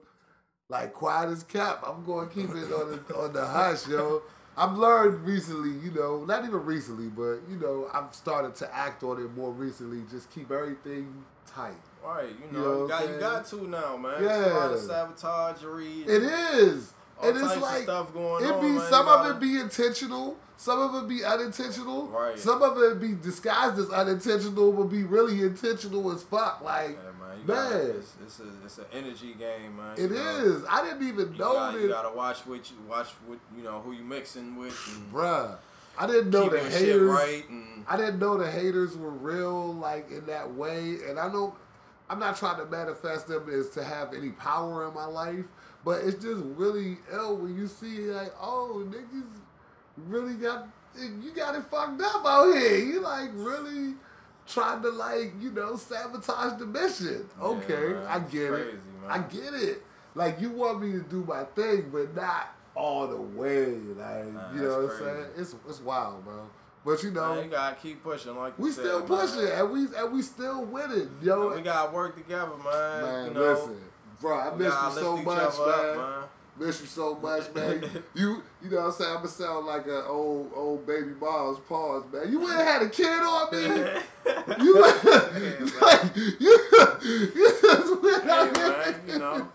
like 0.67 0.91
quiet 0.91 1.29
as 1.29 1.43
kept. 1.43 1.87
I'm 1.87 2.03
gonna 2.03 2.27
keep 2.27 2.49
it 2.49 2.69
on 2.73 3.01
the 3.07 3.15
on 3.15 3.31
the 3.31 3.45
hush, 3.45 3.87
yo. 3.87 4.23
I've 4.57 4.77
learned 4.77 5.25
recently, 5.25 5.71
you 5.85 5.91
know, 5.91 6.25
not 6.25 6.43
even 6.43 6.65
recently, 6.65 7.07
but 7.07 7.49
you 7.49 7.57
know, 7.61 7.89
I've 7.93 8.13
started 8.13 8.55
to 8.55 8.75
act 8.75 9.03
on 9.03 9.23
it 9.23 9.33
more 9.33 9.53
recently. 9.53 10.03
Just 10.11 10.29
keep 10.29 10.51
everything 10.51 11.23
tight. 11.47 11.71
Right, 12.03 12.27
you 12.27 12.45
You 12.47 12.51
know, 12.51 12.63
know 12.63 12.81
you, 12.81 12.87
got, 12.89 13.09
you 13.09 13.19
got 13.19 13.45
to 13.47 13.67
now, 13.69 13.95
man. 13.95 14.21
Yeah. 14.21 14.39
It's 14.39 14.47
a 14.47 14.53
lot 14.53 14.73
of 14.73 15.15
sabotagery. 15.15 16.07
It 16.07 16.23
is, 16.23 16.93
All 17.21 17.29
and 17.29 17.37
it's 17.37 17.57
like 17.61 17.83
stuff 17.83 18.13
going 18.13 18.43
it 18.45 18.51
on, 18.51 18.61
be 18.61 18.67
man. 18.77 18.89
some 18.89 19.07
of 19.07 19.27
it 19.29 19.39
be 19.39 19.59
intentional, 19.59 20.37
some 20.57 20.79
of 20.79 21.03
it 21.03 21.07
be 21.07 21.23
unintentional, 21.23 22.07
Right. 22.07 22.37
some 22.39 22.61
of 22.61 22.77
it 22.77 22.99
be 22.99 23.13
disguised 23.13 23.77
as 23.79 23.89
unintentional, 23.89 24.71
but 24.73 24.83
be 24.85 25.03
really 25.03 25.41
intentional 25.41 26.11
as 26.11 26.23
fuck. 26.23 26.61
Like 26.61 26.91
Yeah, 26.91 26.95
man. 27.19 27.45
Gotta, 27.47 27.75
Man. 27.75 27.89
it's, 27.97 28.13
it's 28.23 28.39
a 28.39 28.43
it's 28.65 28.77
an 28.79 28.85
energy 28.93 29.33
game, 29.33 29.77
man. 29.77 29.95
it 29.97 30.11
know. 30.11 30.17
is. 30.17 30.63
I 30.69 30.83
didn't 30.83 31.07
even 31.07 31.33
You, 31.33 31.39
know 31.39 31.53
gotta, 31.53 31.79
you 31.79 31.87
gotta 31.89 32.15
watch 32.15 32.39
what 32.45 32.69
you 32.69 32.77
watch 32.89 33.07
what 33.25 33.39
you 33.55 33.63
know 33.63 33.79
who 33.81 33.93
you 33.93 34.03
mixing 34.03 34.55
with 34.57 34.75
and 34.95 35.11
bruh. 35.13 35.55
I 35.99 36.07
didn't 36.07 36.29
know 36.31 36.47
the 36.49 36.59
haters. 36.59 37.01
right 37.01 37.47
and 37.49 37.85
I 37.87 37.97
didn't 37.97 38.19
know 38.19 38.37
the 38.37 38.49
haters 38.49 38.95
were 38.97 39.09
real, 39.09 39.73
like 39.73 40.09
in 40.09 40.25
that 40.27 40.53
way. 40.53 40.97
And 41.07 41.19
I 41.19 41.27
know 41.27 41.55
I'm 42.09 42.19
not 42.19 42.37
trying 42.37 42.57
to 42.57 42.65
manifest 42.65 43.27
them 43.27 43.49
as 43.49 43.69
to 43.71 43.83
have 43.83 44.13
any 44.13 44.29
power 44.29 44.87
in 44.87 44.93
my 44.93 45.05
life, 45.05 45.45
but 45.83 46.03
it's 46.03 46.21
just 46.23 46.43
really 46.55 46.97
ill 47.11 47.37
when 47.37 47.55
you 47.55 47.67
see 47.67 48.01
like, 48.01 48.33
oh, 48.39 48.85
niggas 48.89 49.27
really 49.97 50.35
got 50.35 50.67
you 50.97 51.31
got 51.35 51.55
it 51.55 51.63
fucked 51.65 52.01
up 52.01 52.25
out 52.25 52.53
here. 52.53 52.77
You 52.77 53.01
like 53.01 53.29
really 53.33 53.95
trying 54.47 54.81
to 54.81 54.89
like 54.89 55.33
you 55.39 55.51
know 55.51 55.75
sabotage 55.75 56.59
the 56.59 56.65
mission. 56.65 57.29
Okay, 57.41 57.93
man, 57.93 58.05
I 58.07 58.19
get 58.19 58.53
it. 58.53 58.73
man. 58.73 59.09
I 59.09 59.19
get 59.19 59.53
it. 59.53 59.83
Like 60.13 60.41
you 60.41 60.49
want 60.51 60.81
me 60.81 60.91
to 60.91 61.01
do 61.01 61.23
my 61.27 61.43
thing, 61.55 61.89
but 61.91 62.15
not 62.15 62.53
all 62.75 63.07
the 63.07 63.21
way. 63.21 63.65
Like 63.67 64.33
Nah, 64.33 64.53
you 64.53 64.61
know 64.61 64.81
what 64.81 64.87
that's 64.89 65.01
I'm 65.01 65.05
saying? 65.05 65.25
It's 65.37 65.55
it's 65.67 65.81
wild, 65.81 66.23
bro. 66.25 66.49
But 66.83 67.03
you 67.03 67.11
know, 67.11 67.35
man, 67.35 67.45
you 67.45 67.51
gotta 67.51 67.75
keep 67.75 68.03
pushing 68.03 68.35
like 68.35 68.57
we 68.57 68.71
said, 68.71 68.85
still 68.85 68.99
man. 68.99 69.07
pushing, 69.07 69.47
and 69.47 69.71
we 69.71 69.87
and 69.95 70.13
we 70.13 70.21
still 70.21 70.65
winning, 70.65 71.09
yo. 71.21 71.55
We 71.55 71.61
gotta 71.61 71.91
work 71.91 72.17
together, 72.17 72.51
man. 72.63 73.01
man, 73.03 73.27
you 73.27 73.33
know, 73.35 73.39
listen, 73.53 73.77
bro, 74.21 74.39
I 74.39 74.55
miss 74.55 74.67
you 74.67 75.01
so 75.01 75.17
much, 75.17 75.57
man. 75.57 75.99
up, 75.99 76.31
Miss 76.59 76.81
you 76.81 76.87
so 76.87 77.15
much, 77.15 77.53
man. 77.55 77.83
you 78.13 78.43
you 78.61 78.69
know 78.69 78.77
what 78.77 78.85
I'm 78.87 78.91
saying? 78.91 79.17
I'ma 79.17 79.27
sound 79.27 79.65
like 79.65 79.87
an 79.87 80.03
old 80.07 80.51
old 80.55 80.85
baby 80.85 81.11
Miles 81.19 81.59
pause, 81.61 82.03
man. 82.13 82.31
You 82.31 82.39
wouldn't 82.39 82.59
had 82.59 82.81
a 82.83 82.89
kid 82.89 83.07
on 83.07 83.51
me. 83.51 83.67
man. 83.67 84.03
You, 84.61 84.73
man. 84.81 85.71
like, 85.81 86.15
you, 86.15 86.33
you 87.03 87.57
just 87.61 88.01
went 88.03 88.29
out 88.29 88.53
man, 88.53 88.83
here. 88.83 89.01
you 89.07 89.19
know. 89.19 89.47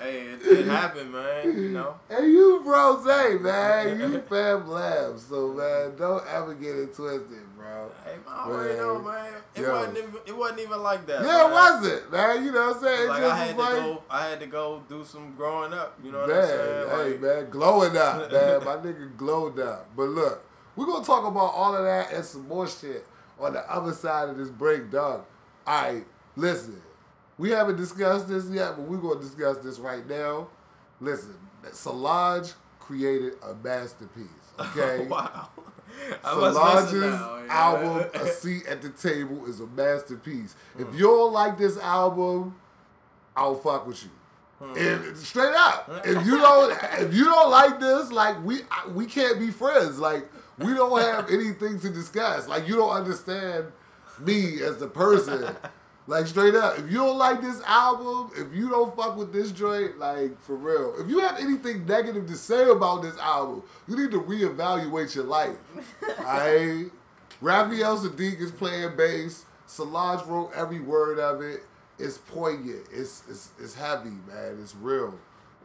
Hey, 0.00 0.20
it, 0.22 0.40
it 0.46 0.66
happened, 0.66 1.12
man. 1.12 1.46
You 1.56 1.68
know. 1.70 1.94
And 2.08 2.26
you 2.32 2.60
Rose, 2.62 3.04
man, 3.42 4.00
you 4.00 4.20
fam 4.28 4.68
labs. 4.68 5.26
So 5.26 5.52
man, 5.52 5.96
don't 5.96 6.24
ever 6.26 6.54
get 6.54 6.76
it 6.76 6.94
twisted, 6.94 7.56
bro. 7.56 7.90
Hey, 8.04 8.12
man, 8.16 8.20
I 8.28 8.44
already 8.48 8.78
know, 8.78 8.98
man. 9.00 9.32
It 9.54 9.60
Yo. 9.62 9.72
wasn't 9.72 9.98
even 9.98 10.14
it 10.26 10.36
wasn't 10.36 10.60
even 10.60 10.82
like 10.82 11.06
that. 11.06 11.24
Yeah, 11.24 11.48
it 11.48 11.52
wasn't, 11.52 12.12
man. 12.12 12.44
You 12.44 12.52
know 12.52 12.66
what 12.68 12.76
I'm 12.76 12.82
saying? 12.82 13.02
It 13.04 13.08
Like 13.08 13.20
just 13.20 13.32
I 13.32 13.36
had 13.36 13.56
was 13.56 13.66
to 13.68 13.72
like, 13.74 13.82
go, 13.84 14.02
I 14.10 14.26
had 14.28 14.40
to 14.40 14.46
go 14.46 14.82
do 14.88 15.04
some 15.04 15.34
growing 15.36 15.72
up. 15.72 15.98
You 16.02 16.12
know 16.12 16.20
what 16.20 16.28
man, 16.28 16.38
I'm 16.40 16.46
saying? 16.48 16.88
hey, 16.88 17.10
Like, 17.12 17.20
man, 17.20 17.50
glowing 17.50 17.96
up, 17.96 18.32
man. 18.32 18.64
My 18.64 18.76
nigga 18.76 19.16
glowed 19.16 19.58
up. 19.60 19.88
But 19.96 20.08
look, 20.08 20.44
we're 20.76 20.86
gonna 20.86 21.04
talk 21.04 21.24
about 21.26 21.52
all 21.54 21.76
of 21.76 21.84
that 21.84 22.12
and 22.12 22.24
some 22.24 22.46
more 22.48 22.66
shit 22.68 23.06
on 23.38 23.52
the 23.54 23.72
other 23.72 23.92
side 23.92 24.28
of 24.28 24.36
this 24.36 24.50
break, 24.50 24.90
dog. 24.90 25.24
All 25.66 25.82
right, 25.82 26.04
listen. 26.36 26.80
We 27.40 27.48
haven't 27.52 27.76
discussed 27.76 28.28
this 28.28 28.50
yet, 28.50 28.76
but 28.76 28.82
we're 28.82 28.98
gonna 28.98 29.18
discuss 29.18 29.56
this 29.58 29.78
right 29.78 30.06
now. 30.06 30.48
Listen, 31.00 31.34
Solange 31.72 32.52
created 32.78 33.32
a 33.42 33.54
masterpiece. 33.54 34.26
Okay. 34.60 35.06
wow. 35.06 35.48
I 36.22 36.34
must 36.34 36.58
listen 36.92 37.00
Solange's 37.00 37.46
yeah. 37.46 37.46
album, 37.48 38.10
A 38.12 38.26
Seat 38.26 38.66
at 38.66 38.82
the 38.82 38.90
Table, 38.90 39.46
is 39.46 39.60
a 39.60 39.66
masterpiece. 39.68 40.54
If 40.78 40.88
you 40.92 41.06
don't 41.06 41.32
like 41.32 41.56
this 41.56 41.78
album, 41.78 42.56
I'll 43.34 43.54
fuck 43.54 43.86
with 43.86 44.04
you. 44.04 44.10
And 44.76 45.16
straight 45.16 45.54
up, 45.54 46.02
if 46.04 46.26
you 46.26 46.36
don't, 46.42 46.78
if 46.98 47.14
you 47.14 47.24
don't 47.24 47.50
like 47.50 47.80
this, 47.80 48.12
like 48.12 48.44
we 48.44 48.58
we 48.92 49.06
can't 49.06 49.38
be 49.38 49.50
friends. 49.50 49.98
Like 49.98 50.30
we 50.58 50.74
don't 50.74 51.00
have 51.00 51.30
anything 51.30 51.80
to 51.80 51.88
discuss. 51.88 52.46
Like 52.46 52.68
you 52.68 52.76
don't 52.76 52.92
understand 52.92 53.68
me 54.18 54.60
as 54.62 54.76
the 54.76 54.88
person. 54.88 55.56
Like 56.06 56.26
straight 56.26 56.54
up, 56.54 56.78
if 56.78 56.90
you 56.90 56.98
don't 56.98 57.18
like 57.18 57.40
this 57.40 57.62
album, 57.66 58.30
if 58.36 58.52
you 58.52 58.68
don't 58.68 58.94
fuck 58.96 59.16
with 59.16 59.32
this 59.32 59.52
joint, 59.52 59.98
like 59.98 60.40
for 60.40 60.56
real, 60.56 60.94
if 60.98 61.08
you 61.08 61.20
have 61.20 61.38
anything 61.38 61.86
negative 61.86 62.26
to 62.26 62.34
say 62.34 62.68
about 62.68 63.02
this 63.02 63.16
album, 63.18 63.62
you 63.86 63.96
need 63.96 64.10
to 64.10 64.20
reevaluate 64.20 65.14
your 65.14 65.24
life. 65.24 65.56
Alright? 66.18 66.90
Raphael 67.40 67.98
Saadiq 67.98 68.40
is 68.40 68.50
playing 68.50 68.96
bass. 68.96 69.44
Solange 69.66 70.26
wrote 70.26 70.50
every 70.54 70.80
word 70.80 71.18
of 71.18 71.42
it. 71.42 71.60
It's 71.98 72.18
poignant. 72.18 72.86
It's 72.92 73.22
it's 73.28 73.50
it's 73.60 73.74
heavy, 73.74 74.10
man. 74.26 74.58
It's 74.60 74.74
real. 74.74 75.14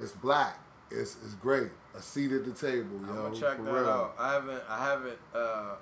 It's 0.02 0.12
black. 0.12 0.60
It's 0.91 1.17
it's 1.24 1.34
great. 1.36 1.69
A 1.98 2.02
seat 2.02 2.32
at 2.34 2.45
the 2.45 2.52
table, 2.52 3.00
yo. 3.02 3.10
I'm 3.10 3.15
gonna 3.15 3.39
check 3.39 3.58
for 3.58 3.63
that 3.63 3.71
real. 3.71 3.89
out. 3.89 4.15
I 4.19 4.34
haven't 4.34 4.63
I 4.69 4.86
haven't 4.86 5.17
uh, 5.34 5.76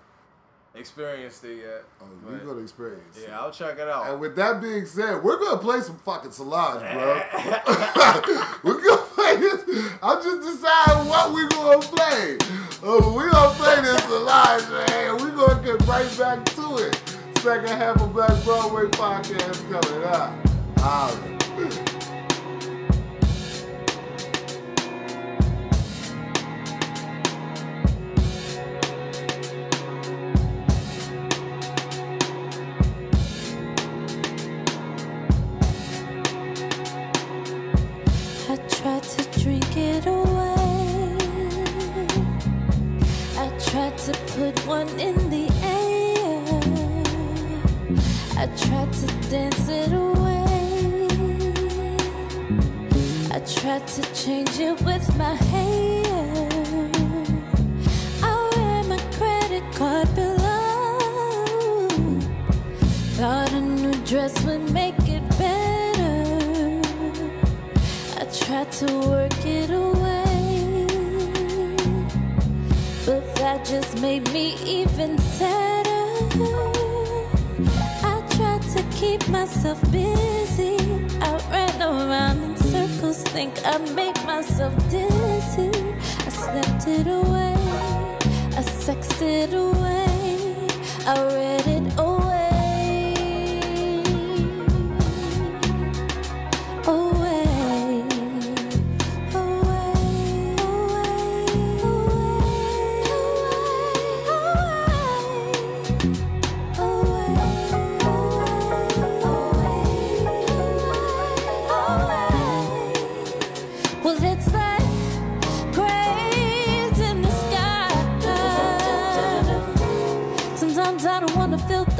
experienced 0.76 1.44
it 1.44 1.58
yet. 1.58 1.84
Oh, 2.02 2.06
you're 2.30 2.40
gonna 2.40 2.62
experience. 2.62 3.18
it. 3.18 3.28
yeah, 3.30 3.40
I'll 3.40 3.52
check 3.52 3.78
it 3.78 3.88
out. 3.88 4.08
And 4.10 4.20
with 4.20 4.36
that 4.36 4.62
being 4.62 4.86
said, 4.86 5.24
we're 5.24 5.40
gonna 5.40 5.58
play 5.58 5.82
some 5.82 5.98
fucking 5.98 6.32
Solange, 6.32 6.80
bro. 6.80 7.22
we're 8.64 8.82
gonna 8.82 9.02
play 9.14 9.36
this. 9.38 9.64
I'm 10.02 10.22
just 10.24 10.42
deciding 10.42 11.08
what 11.08 11.34
we're 11.34 11.50
gonna 11.50 11.80
play. 11.82 12.38
Uh, 12.40 12.84
oh, 12.84 13.14
we're 13.16 13.30
gonna 13.30 13.54
play 13.56 13.82
this 13.82 14.04
Solange, 14.04 14.70
man. 14.90 15.18
We're 15.18 15.36
gonna 15.36 15.64
get 15.64 15.88
right 15.88 16.18
back 16.18 16.46
to 16.56 16.78
it. 16.78 17.02
Second 17.40 17.68
half 17.70 18.02
of 18.02 18.14
Black 18.14 18.44
Broadway 18.44 18.86
podcast 18.86 19.70
coming 19.70 20.04
up. 20.06 20.34
Holla. 20.80 21.20
I 21.56 21.90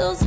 those. 0.04 0.22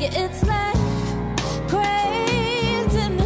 Yeah, 0.00 0.22
it's 0.24 0.42
like 0.44 0.74
in 3.02 3.16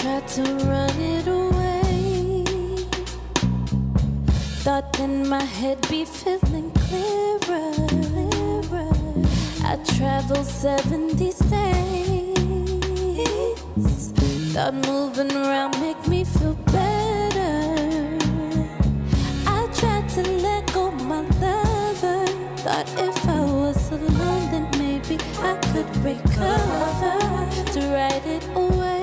tried 0.00 0.28
to 0.28 0.42
run 0.66 0.96
it 1.00 1.26
away. 1.26 2.44
Thought 4.64 4.92
then 4.94 5.28
my 5.28 5.42
head 5.42 5.78
be 5.88 6.04
feeling 6.04 6.47
I 9.98 10.00
traveled 10.00 10.46
70 10.46 11.32
states. 11.32 11.48
Thought 14.54 14.74
moving 14.86 15.32
around 15.32 15.80
make 15.80 16.06
me 16.06 16.22
feel 16.22 16.54
better. 16.70 18.16
I 19.44 19.66
tried 19.74 20.08
to 20.10 20.22
let 20.22 20.72
go 20.72 20.92
my 20.92 21.22
lover. 21.40 22.26
Thought 22.58 22.88
if 22.96 23.28
I 23.28 23.40
was 23.40 23.90
alone, 23.90 24.50
then 24.52 24.68
maybe 24.78 25.18
I 25.40 25.56
could 25.72 25.90
recover. 26.04 27.18
To 27.72 27.80
write 27.92 28.24
it 28.24 28.46
away 28.54 29.02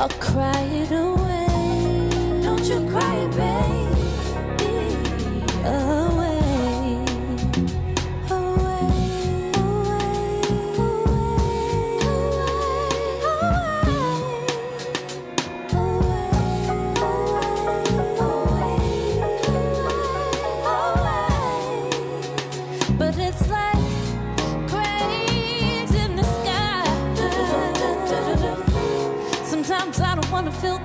or 0.00 0.08
cry 0.18 0.60
it 0.82 0.90
away. 0.90 2.42
Don't 2.42 2.64
you 2.64 2.80
cry, 2.90 3.28
baby. 3.28 3.94
Away. 5.64 6.13
Wanna 30.44 30.56
feel 30.60 30.83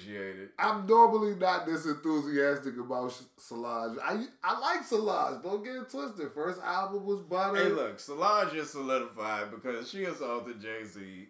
appreciate 0.00 0.36
it. 0.36 0.50
I'm 0.58 0.86
normally 0.86 1.34
not 1.34 1.66
this 1.66 1.86
enthusiastic 1.86 2.76
about 2.78 3.12
Solange. 3.36 3.98
I 4.02 4.24
I 4.42 4.58
like 4.58 4.84
Solange. 4.84 5.42
Don't 5.42 5.64
get 5.64 5.76
it 5.76 5.90
twisted. 5.90 6.32
First 6.32 6.60
album 6.62 7.04
was 7.04 7.20
butter. 7.20 7.56
Hey, 7.56 7.70
look, 7.70 8.00
Solange 8.00 8.54
is 8.54 8.70
solidified 8.70 9.50
because 9.50 9.88
she 9.90 10.04
assaulted 10.04 10.60
Jay 10.60 10.84
Z. 10.84 11.28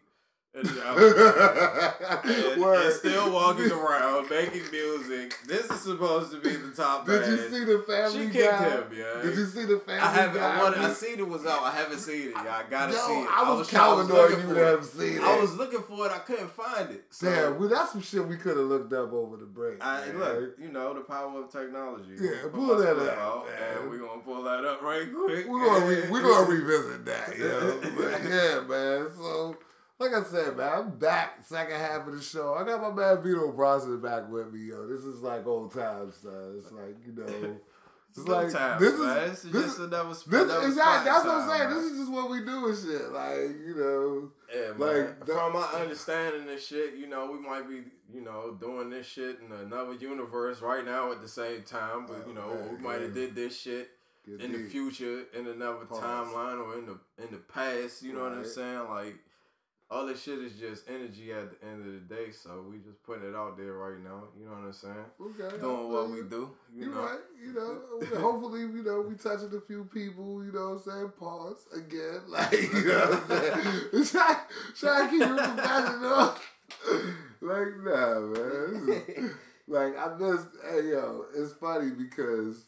And, 0.60 0.66
and, 0.68 2.62
and 2.64 2.92
still 2.92 3.32
walking 3.32 3.70
around 3.70 4.28
making 4.28 4.62
music. 4.72 5.36
This 5.46 5.70
is 5.70 5.80
supposed 5.80 6.32
to 6.32 6.40
be 6.40 6.50
the 6.56 6.70
top 6.72 7.06
Did 7.06 7.20
man. 7.22 7.30
you 7.30 7.36
see 7.50 7.64
the 7.64 7.84
Family 7.86 8.26
She 8.26 8.32
kicked 8.32 8.50
Guy? 8.58 8.70
him, 8.70 8.84
yeah. 8.96 9.22
Did 9.22 9.36
you 9.38 9.46
see 9.46 9.64
the 9.64 9.78
Family 9.78 10.00
I 10.00 10.12
haven't. 10.12 10.40
Guy? 10.40 10.58
I, 10.58 10.62
wanted, 10.62 10.78
I 10.80 10.92
seen 10.92 11.18
it 11.20 11.28
was 11.28 11.46
out. 11.46 11.62
I 11.62 11.70
haven't 11.70 11.98
seen 12.00 12.28
it. 12.28 12.30
Y'all. 12.32 12.48
I 12.48 12.64
gotta 12.68 12.92
Yo, 12.92 12.98
see 13.06 13.20
it. 13.22 13.28
I 13.30 13.52
was 13.54 13.68
trying- 13.68 13.80
counting 13.80 14.10
on 14.10 14.16
looking 14.16 14.40
you 14.40 14.48
for 14.48 14.54
to 14.54 14.60
it. 14.60 14.70
have 14.70 14.84
seen 14.84 15.16
it. 15.18 15.22
I 15.22 15.40
was 15.40 15.54
looking 15.56 15.82
for 15.82 16.06
it. 16.06 16.12
I 16.12 16.18
couldn't 16.18 16.50
find 16.50 16.90
it. 16.90 17.04
So 17.10 17.30
Damn, 17.30 17.58
well, 17.58 17.68
that's 17.68 17.92
some 17.92 18.02
shit 18.02 18.26
we 18.26 18.36
could 18.36 18.56
have 18.56 18.66
looked 18.66 18.92
up 18.92 19.12
over 19.12 19.36
the 19.36 19.46
break. 19.46 19.78
I, 19.84 20.06
man. 20.06 20.18
look, 20.18 20.58
you 20.60 20.70
know 20.72 20.94
the 20.94 21.00
power 21.02 21.42
of 21.42 21.50
technology. 21.50 22.10
Yeah, 22.20 22.48
pull 22.52 22.62
my 22.76 22.80
that 22.84 22.98
up, 22.98 23.46
and 23.78 23.88
we're 23.88 23.98
gonna 23.98 24.20
pull 24.22 24.42
that 24.42 24.64
up 24.64 24.82
right 24.82 25.06
quick. 25.14 25.46
We're 25.48 25.64
gonna 25.64 25.86
re- 25.86 26.10
we're 26.10 26.22
gonna 26.22 26.50
revisit 26.50 27.04
that, 27.06 27.38
you 27.38 27.44
know. 27.44 27.80
But 27.96 28.22
yeah, 28.24 28.60
man. 28.68 29.08
So 29.16 29.56
like 30.00 30.14
I 30.14 30.22
said, 30.22 30.56
man, 30.56 30.72
I'm 30.74 30.98
back 30.98 31.44
second 31.44 31.76
half 31.76 32.06
of 32.08 32.14
the 32.16 32.22
show. 32.22 32.54
I 32.54 32.64
got 32.64 32.80
my 32.80 32.90
man 32.90 33.22
Vito 33.22 33.52
Bronson 33.52 34.00
back 34.00 34.30
with 34.30 34.52
me, 34.52 34.60
yo. 34.68 34.86
This 34.86 35.02
is 35.04 35.20
like 35.22 35.46
old 35.46 35.72
times, 35.74 36.16
son. 36.16 36.54
It's 36.58 36.72
like 36.72 36.96
you 37.06 37.12
know, 37.12 37.26
it's 38.08 38.24
Good 38.24 38.28
like 38.28 38.50
times, 38.52 38.80
this 38.80 38.94
is 38.94 39.00
man. 39.00 39.28
This 39.28 39.44
is 39.44 39.52
this 39.52 39.62
just 39.64 39.78
is- 39.78 39.84
another, 39.84 40.14
sp- 40.16 40.30
this 40.30 40.42
another 40.44 40.66
exactly. 40.66 41.10
That's 41.12 41.24
what 41.26 41.34
I'm 41.34 41.48
saying. 41.50 41.68
man. 41.70 41.76
This 41.76 41.84
is 41.92 41.98
just 41.98 42.12
what 42.12 42.30
we 42.30 42.40
do 42.40 42.66
and 42.68 42.78
shit. 42.78 43.12
Like 43.12 43.66
you 43.66 43.74
know, 43.76 44.30
Yeah. 44.54 44.68
Like, 44.78 45.26
the- 45.26 45.32
From 45.34 45.52
my 45.52 45.66
understanding 45.80 46.48
of 46.48 46.60
shit, 46.60 46.94
you 46.94 47.06
know, 47.06 47.30
we 47.30 47.38
might 47.38 47.68
be, 47.68 47.82
you 48.12 48.22
know, 48.22 48.56
doing 48.58 48.88
this 48.88 49.06
shit 49.06 49.38
in 49.44 49.52
another 49.52 49.92
universe 49.94 50.62
right 50.62 50.84
now 50.84 51.12
at 51.12 51.20
the 51.20 51.28
same 51.28 51.62
time, 51.62 52.06
but 52.06 52.26
you 52.26 52.32
oh, 52.32 52.40
know, 52.40 52.50
Oh, 52.50 52.74
we 52.74 52.78
might 52.82 53.02
have 53.02 53.14
yeah. 53.14 53.26
did 53.26 53.34
this 53.34 53.60
shit 53.60 53.90
in 54.26 54.52
the 54.52 54.58
future 54.70 55.24
in 55.34 55.46
another 55.46 55.84
Pause. 55.84 56.00
timeline 56.02 56.64
or 56.64 56.78
in 56.78 56.86
the 56.86 56.98
in 57.22 57.30
the 57.32 57.38
past. 57.38 58.02
You 58.02 58.14
know 58.14 58.22
what 58.22 58.32
I'm 58.32 58.44
saying? 58.46 58.88
Like, 58.88 59.16
all 59.90 60.06
this 60.06 60.22
shit 60.22 60.38
is 60.38 60.52
just 60.54 60.88
energy 60.88 61.32
at 61.32 61.50
the 61.50 61.66
end 61.66 61.80
of 61.80 61.92
the 61.92 62.14
day. 62.14 62.30
So 62.30 62.64
we 62.70 62.78
just 62.78 63.02
putting 63.02 63.28
it 63.28 63.34
out 63.34 63.56
there 63.56 63.72
right 63.72 63.98
now. 64.02 64.24
You 64.38 64.46
know 64.46 64.52
what 64.52 64.64
I'm 64.66 64.72
saying? 64.72 64.94
Okay. 65.20 65.58
Doing 65.58 65.92
what 65.92 66.10
we 66.10 66.22
do. 66.22 66.50
You 66.74 66.84
You 66.84 66.94
know. 66.94 67.02
right, 67.02 67.18
you 67.44 67.52
know. 67.52 68.20
hopefully, 68.20 68.60
you 68.60 68.82
know, 68.84 69.00
we 69.00 69.16
touching 69.16 69.50
a 69.56 69.60
few 69.60 69.84
people. 69.92 70.44
You 70.44 70.52
know 70.52 70.70
what 70.70 70.86
I'm 70.86 70.92
saying? 70.92 71.12
Pause 71.18 71.66
again, 71.76 72.20
like 72.28 72.52
you 72.52 72.84
know 72.84 73.10
what 73.10 73.30
I'm 73.30 74.02
saying. 74.02 74.04
try, 74.12 74.36
try 74.78 75.04
to 75.04 75.10
keep 75.10 75.22
it 75.22 75.36
professional. 75.36 76.34
like 77.40 77.76
nah, 77.82 78.20
man. 78.20 79.04
Is- 79.16 79.30
like 79.66 79.96
I 79.96 80.18
just, 80.18 80.48
hey 80.68 80.90
yo, 80.90 81.26
it's 81.36 81.52
funny 81.52 81.90
because 81.92 82.64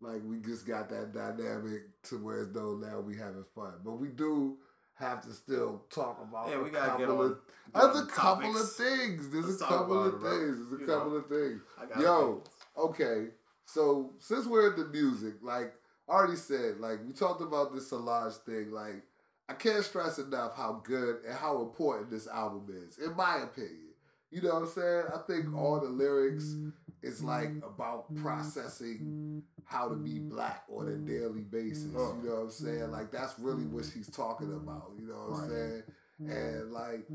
like 0.00 0.20
we 0.24 0.38
just 0.38 0.66
got 0.66 0.88
that 0.90 1.12
dynamic 1.12 2.00
to 2.04 2.18
where 2.18 2.42
it's 2.42 2.52
though 2.52 2.76
now 2.76 3.00
we 3.00 3.16
having 3.16 3.44
fun, 3.54 3.74
but 3.84 3.98
we 3.98 4.08
do 4.08 4.56
have 4.98 5.22
to 5.22 5.32
still 5.32 5.82
talk 5.90 6.20
about 6.22 6.48
Yeah, 6.48 6.56
a 6.56 6.62
we 6.62 6.70
gotta 6.70 6.98
get 6.98 7.06
couple 7.08 7.20
on. 7.24 7.26
of 7.32 7.38
there's 7.74 8.04
a 8.04 8.06
couple 8.06 8.56
of 8.56 8.72
things. 8.72 9.30
There's 9.30 9.46
Let's 9.46 9.60
a 9.62 9.64
couple 9.66 10.02
of 10.04 10.14
it, 10.14 10.20
things. 10.20 10.70
There's 10.70 10.82
a 10.82 10.86
couple 10.86 11.10
know. 11.10 11.16
of 11.16 11.26
things. 11.28 11.60
Yo, 12.00 12.42
okay. 12.78 13.26
So 13.66 14.12
since 14.18 14.46
we're 14.46 14.72
in 14.74 14.80
the 14.80 14.88
music, 14.88 15.34
like 15.42 15.74
I 16.08 16.12
already 16.12 16.36
said, 16.36 16.78
like 16.80 17.00
we 17.06 17.12
talked 17.12 17.42
about 17.42 17.74
this 17.74 17.88
Solange 17.90 18.34
thing. 18.46 18.70
Like 18.72 19.02
I 19.48 19.54
can't 19.54 19.84
stress 19.84 20.18
enough 20.18 20.56
how 20.56 20.80
good 20.84 21.16
and 21.26 21.36
how 21.36 21.60
important 21.62 22.10
this 22.10 22.26
album 22.28 22.66
is, 22.70 22.98
in 22.98 23.14
my 23.16 23.38
opinion. 23.42 23.80
You 24.30 24.42
know 24.42 24.54
what 24.54 24.62
I'm 24.64 24.68
saying? 24.68 25.04
I 25.14 25.18
think 25.26 25.54
all 25.56 25.80
the 25.80 25.88
lyrics 25.88 26.56
is 27.06 27.22
like 27.22 27.48
mm-hmm. 27.48 27.66
about 27.66 28.12
mm-hmm. 28.12 28.22
processing 28.22 29.42
how 29.64 29.88
to 29.88 29.96
be 29.96 30.14
mm-hmm. 30.14 30.30
black 30.30 30.64
on 30.68 30.88
a 30.88 30.96
daily 30.96 31.42
basis. 31.42 31.92
Oh. 31.96 32.18
You 32.22 32.28
know 32.28 32.34
what 32.36 32.42
I'm 32.42 32.50
saying? 32.50 32.90
Like 32.90 33.12
that's 33.12 33.38
really 33.38 33.64
what 33.64 33.84
she's 33.92 34.10
talking 34.10 34.52
about. 34.52 34.92
You 34.98 35.08
know 35.08 35.14
what 35.14 35.40
I'm 35.40 35.50
saying? 35.50 35.82
And 36.18 36.72
like 36.72 37.06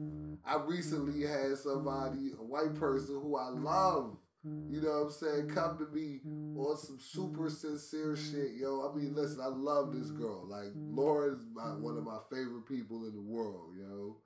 I 0.45 0.57
recently 0.63 1.25
had 1.25 1.57
somebody, 1.57 2.31
a 2.39 2.43
white 2.43 2.75
person 2.75 3.19
who 3.21 3.35
I 3.35 3.49
love, 3.49 4.17
you 4.43 4.81
know 4.81 4.89
what 4.89 5.05
I'm 5.05 5.11
saying, 5.11 5.49
come 5.49 5.77
to 5.77 5.85
me 5.95 6.19
on 6.57 6.77
some 6.77 6.99
super 6.99 7.49
sincere 7.49 8.15
shit, 8.15 8.55
yo. 8.59 8.89
I 8.89 8.95
mean, 8.95 9.13
listen, 9.15 9.39
I 9.41 9.47
love 9.47 9.93
this 9.93 10.09
girl. 10.09 10.47
Like 10.47 10.71
Laura 10.75 11.33
is 11.33 11.43
my, 11.53 11.75
one 11.75 11.97
of 11.97 12.03
my 12.03 12.17
favorite 12.31 12.67
people 12.67 13.05
in 13.05 13.13
the 13.13 13.21
world, 13.21 13.73
yo. 13.79 14.17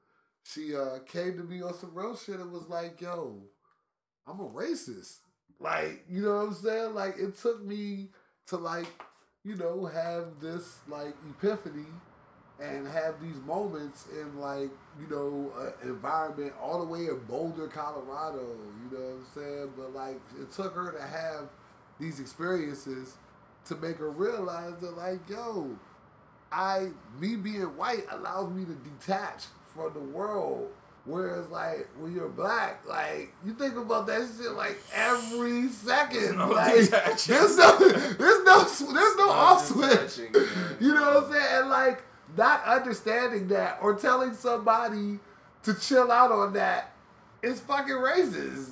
She 0.44 0.76
uh 0.76 1.00
came 1.06 1.38
to 1.38 1.44
me 1.44 1.62
on 1.62 1.74
some 1.74 1.94
real 1.94 2.16
shit 2.16 2.40
and 2.40 2.52
was 2.52 2.68
like, 2.70 3.02
yo, 3.02 3.44
I'm 4.28 4.40
a 4.40 4.50
racist. 4.50 5.20
Like, 5.60 6.04
you 6.10 6.22
know 6.22 6.36
what 6.36 6.48
I'm 6.48 6.54
saying? 6.54 6.94
Like 6.94 7.18
it 7.18 7.38
took 7.38 7.64
me 7.64 8.10
to 8.48 8.58
like, 8.58 8.88
you 9.44 9.56
know, 9.56 9.86
have 9.86 10.40
this 10.42 10.80
like 10.88 11.16
epiphany 11.30 11.88
and 12.60 12.88
have 12.88 13.22
these 13.22 13.40
moments 13.46 14.08
in 14.14 14.40
like 14.40 14.70
you 15.00 15.08
know 15.10 15.52
environment 15.84 16.54
all 16.62 16.80
the 16.80 16.86
way 16.86 17.08
in 17.08 17.20
Boulder, 17.28 17.68
Colorado. 17.68 18.46
You 18.84 18.98
know 18.98 19.06
what 19.06 19.14
I'm 19.14 19.26
saying? 19.34 19.72
But 19.78 19.94
like 19.94 20.20
it 20.40 20.52
took 20.52 20.74
her 20.74 20.92
to 20.92 21.02
have 21.02 21.50
these 22.00 22.20
experiences 22.20 23.18
to 23.66 23.76
make 23.76 23.98
her 23.98 24.10
realize 24.10 24.80
that 24.82 24.96
like 24.98 25.20
yo, 25.30 25.76
I 26.52 26.90
me 27.20 27.36
being 27.36 27.62
white 27.78 28.06
allows 28.10 28.52
me 28.52 28.64
to 28.66 28.74
detach 28.74 29.46
from 29.74 29.94
the 29.94 30.00
world. 30.00 30.70
Whereas 31.06 31.50
like 31.50 31.88
when 32.00 32.16
you're 32.16 32.30
black, 32.30 32.82
like 32.88 33.34
you 33.46 33.54
think 33.54 33.78
about 33.78 34.08
that 34.08 34.28
shit 34.38 34.52
like 34.54 34.78
every 34.94 35.70
second. 35.70 36.38
no 36.38 36.50
like 36.50 36.90
there's 37.26 37.58
no 37.58 37.78
there's 37.78 38.44
no 38.44 38.64
there's 38.94 39.16
no 39.16 39.30
off 39.30 39.68
switch. 39.68 40.18
You 40.80 40.94
know 40.94 41.14
what 41.14 41.26
I'm 41.26 41.32
saying? 41.32 41.48
And 41.52 41.70
like 41.70 42.04
not 42.36 42.64
understanding 42.66 43.48
that 43.50 43.78
or 43.82 43.94
telling 43.94 44.34
somebody 44.34 45.20
to 45.64 45.74
chill 45.76 46.12
out 46.12 46.32
on 46.32 46.54
that 46.54 46.94
is 47.42 47.60
fucking 47.60 47.94
racist. 47.94 48.72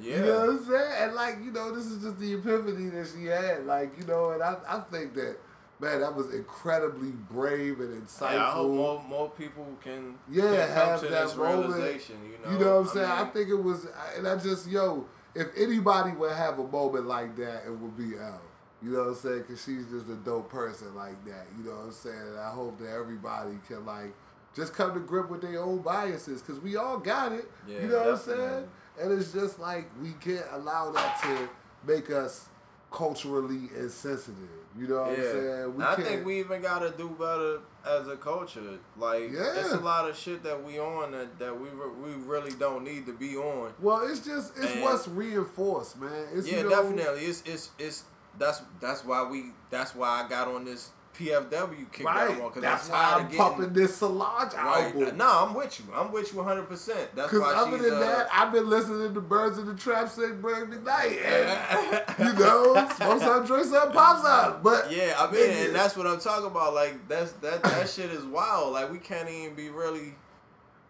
Yeah. 0.00 0.16
You 0.16 0.24
know 0.24 0.40
what 0.40 0.50
I'm 0.50 0.64
saying? 0.64 0.92
And 0.98 1.14
like, 1.14 1.38
you 1.44 1.52
know, 1.52 1.74
this 1.74 1.86
is 1.86 2.02
just 2.02 2.18
the 2.18 2.34
epiphany 2.34 2.90
that 2.90 3.08
she 3.14 3.26
had. 3.26 3.66
Like, 3.66 3.92
you 3.98 4.06
know, 4.06 4.30
and 4.30 4.42
I, 4.42 4.56
I 4.68 4.80
think 4.80 5.14
that, 5.14 5.36
man, 5.80 6.00
that 6.00 6.14
was 6.14 6.32
incredibly 6.32 7.10
brave 7.10 7.80
and 7.80 8.02
insightful. 8.06 8.32
Yeah, 8.32 8.48
I 8.48 8.50
hope 8.52 8.70
more, 8.72 9.02
more 9.08 9.30
people 9.30 9.66
can, 9.82 10.14
Yeah, 10.30 10.42
can 10.42 10.68
come 10.68 10.76
have 10.76 11.00
to 11.00 11.08
that 11.08 11.36
moment. 11.36 11.68
realization. 11.68 12.16
You 12.24 12.44
know, 12.44 12.52
You 12.52 12.64
know 12.64 12.80
what 12.80 12.88
I'm 12.88 12.94
saying? 12.94 13.10
I, 13.10 13.22
mean, 13.24 13.32
think 13.32 13.48
it 13.50 13.62
was, 13.62 13.86
and 14.16 14.28
I 14.28 14.36
just, 14.36 14.68
yo, 14.68 15.06
if 15.34 15.48
anybody 15.56 16.12
would 16.12 16.32
have 16.32 16.58
a 16.58 16.66
moment 16.66 17.06
like 17.06 17.36
that, 17.36 17.64
it 17.66 17.72
would 17.72 17.96
be 17.96 18.16
Elle. 18.16 18.40
You 18.82 18.90
know 18.90 18.98
what 19.00 19.08
I'm 19.08 19.14
saying? 19.14 19.38
Because 19.42 19.64
she's 19.64 19.86
just 19.86 20.08
a 20.08 20.14
dope 20.14 20.50
person 20.50 20.94
like 20.94 21.22
that. 21.24 21.46
You 21.56 21.64
know 21.64 21.76
what 21.76 21.86
I'm 21.86 21.92
saying? 21.92 22.16
And 22.16 22.38
I 22.38 22.50
hope 22.50 22.78
that 22.78 22.90
everybody 22.90 23.58
can, 23.66 23.84
like, 23.86 24.12
just 24.54 24.74
come 24.74 24.94
to 24.94 25.00
grip 25.00 25.30
with 25.30 25.40
their 25.42 25.60
own 25.60 25.78
biases 25.78 26.40
because 26.42 26.60
we 26.60 26.76
all 26.76 26.98
got 26.98 27.32
it. 27.32 27.50
Yeah, 27.66 27.80
you 27.80 27.88
know 27.88 27.98
what 27.98 28.08
I'm 28.08 28.16
saying? 28.18 28.68
And 29.00 29.12
it's 29.12 29.32
just 29.32 29.58
like 29.58 29.90
we 30.00 30.12
can't 30.20 30.46
allow 30.52 30.92
that 30.92 31.20
to 31.22 31.48
make 31.86 32.10
us 32.10 32.48
culturally 32.92 33.68
insensitive. 33.76 34.36
You 34.76 34.88
know 34.88 35.02
what 35.02 35.10
yeah. 35.12 35.24
I'm 35.24 35.30
saying? 35.32 35.72
And 35.74 35.82
I 35.84 35.94
think 35.96 36.26
we 36.26 36.40
even 36.40 36.60
gotta 36.62 36.90
do 36.90 37.08
better 37.10 37.60
as 37.86 38.08
a 38.08 38.16
culture. 38.16 38.60
Like, 38.96 39.30
Yeah. 39.30 39.54
it's 39.60 39.72
a 39.72 39.78
lot 39.78 40.08
of 40.08 40.16
shit 40.16 40.42
that 40.42 40.62
we 40.64 40.80
on 40.80 41.12
that, 41.12 41.38
that 41.38 41.58
we 41.60 41.68
re- 41.68 41.94
we 42.02 42.22
really 42.24 42.52
don't 42.52 42.82
need 42.82 43.06
to 43.06 43.12
be 43.12 43.36
on. 43.36 43.72
Well, 43.80 44.02
it's 44.08 44.20
just 44.20 44.56
it's 44.56 44.72
And- 44.72 44.82
what's 44.82 45.06
reinforced, 45.06 45.98
man. 46.00 46.10
It's, 46.32 46.48
yeah, 46.48 46.58
you 46.58 46.62
know, 46.64 46.70
definitely. 46.70 47.24
It's 47.26 47.42
it's 47.46 47.70
it's 47.78 48.04
that's 48.38 48.62
that's 48.80 49.04
why 49.04 49.22
we 49.22 49.52
that's 49.70 49.94
why 49.94 50.24
I 50.24 50.28
got 50.28 50.48
on 50.48 50.64
this 50.64 50.90
PFW 51.14 51.90
kick 51.92 52.06
Right. 52.06 52.28
that 52.28 52.42
because 52.44 52.62
That's 52.62 52.86
I'm 52.88 52.92
why 52.92 53.12
I'm 53.14 53.22
getting 53.24 53.38
pumping 53.38 53.72
this 53.72 53.96
Solange 53.96 54.52
right. 54.54 54.92
album. 54.94 55.16
No, 55.16 55.26
I'm 55.46 55.54
with 55.54 55.78
you. 55.80 55.86
I'm 55.94 56.12
with 56.12 56.32
you 56.32 56.38
100. 56.38 56.68
percent 56.68 57.14
That's 57.14 57.30
Because 57.32 57.40
why 57.40 57.54
other 57.54 57.78
than 57.78 57.94
uh, 57.94 58.00
that, 58.00 58.28
I've 58.32 58.52
been 58.52 58.68
listening 58.68 59.14
to 59.14 59.20
Birds 59.20 59.58
in 59.58 59.66
the 59.66 59.74
Trap 59.74 60.08
sing 60.08 60.40
Bring 60.40 60.70
the 60.70 60.78
Night. 60.80 61.18
And, 61.24 62.02
you 62.18 62.32
know, 62.44 62.74
smoke 62.96 63.20
some, 63.20 63.44
drink 63.46 63.64
some, 63.66 63.92
pop 63.92 64.22
some. 64.22 64.62
But 64.62 64.90
Yeah, 64.92 65.14
I 65.18 65.30
mean, 65.30 65.40
nigga, 65.42 65.66
and 65.66 65.74
that's 65.74 65.96
what 65.96 66.06
I'm 66.06 66.20
talking 66.20 66.46
about. 66.46 66.74
Like 66.74 67.08
that's 67.08 67.32
that 67.32 67.62
that 67.62 67.88
shit 67.94 68.10
is 68.10 68.24
wild. 68.24 68.72
Like 68.72 68.90
we 68.90 68.98
can't 68.98 69.28
even 69.28 69.54
be 69.54 69.68
really 69.70 70.14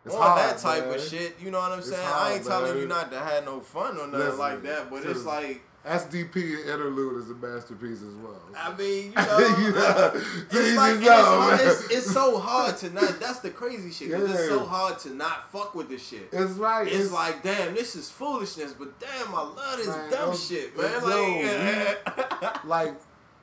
It's 0.05 0.15
on 0.15 0.21
hard, 0.23 0.39
that 0.41 0.59
type 0.59 0.87
man. 0.87 0.95
of 0.95 1.01
shit. 1.03 1.37
You 1.41 1.51
know 1.51 1.59
what 1.59 1.73
I'm 1.73 1.79
It's 1.81 1.89
saying? 1.91 2.03
hard, 2.07 2.33
I 2.33 2.35
ain't 2.37 2.45
telling 2.47 2.79
you 2.79 2.87
not 2.87 3.11
to 3.13 3.19
have 3.19 3.45
no 3.45 3.61
fun 3.61 3.97
or 3.99 4.07
nothing 4.07 4.19
Listen, 4.21 4.39
like 4.39 4.63
that, 4.63 4.91
but 4.91 5.05
it's 5.05 5.25
like 5.25 5.63
SDP 5.87 6.65
Interlude 6.67 7.23
is 7.23 7.31
a 7.31 7.35
masterpiece 7.35 8.01
as 8.01 8.15
well. 8.15 8.41
I 8.57 8.75
mean, 8.75 9.07
you 9.07 9.13
know, 9.17 9.39
You 9.59 9.73
know, 9.73 10.13
it's 10.51 10.77
like 10.77 10.99
his 10.99 11.61
it's, 11.61 11.85
it's, 11.85 11.93
it's 11.93 12.11
so 12.13 12.39
hard 12.39 12.79
to 12.79 12.91
not. 12.91 13.21
That's 13.21 13.41
the 13.41 13.51
crazy 13.51 13.91
shit. 13.91 14.11
'cause 14.11 14.31
it's 14.31 14.49
so 14.49 14.65
hard 14.65 14.99
to 15.01 15.11
not 15.15 15.53
fuck 15.53 15.75
with 15.75 15.91
this 15.91 16.07
shit. 16.07 16.31
It's 16.33 16.53
right. 16.53 16.89
It's, 16.89 17.13
like, 17.13 17.43
damn, 17.43 17.75
this 17.75 17.97
is 17.97 18.11
foolishness, 18.11 18.73
but 18.73 18.99
damn, 18.99 19.35
I 19.35 19.43
love 19.43 19.77
this 19.77 19.89
Man, 19.89 20.11
dumb 20.11 20.31
um, 20.31 20.37
shit, 20.37 20.77
man. 20.79 21.97
Like, 22.41 22.65
like 22.65 22.95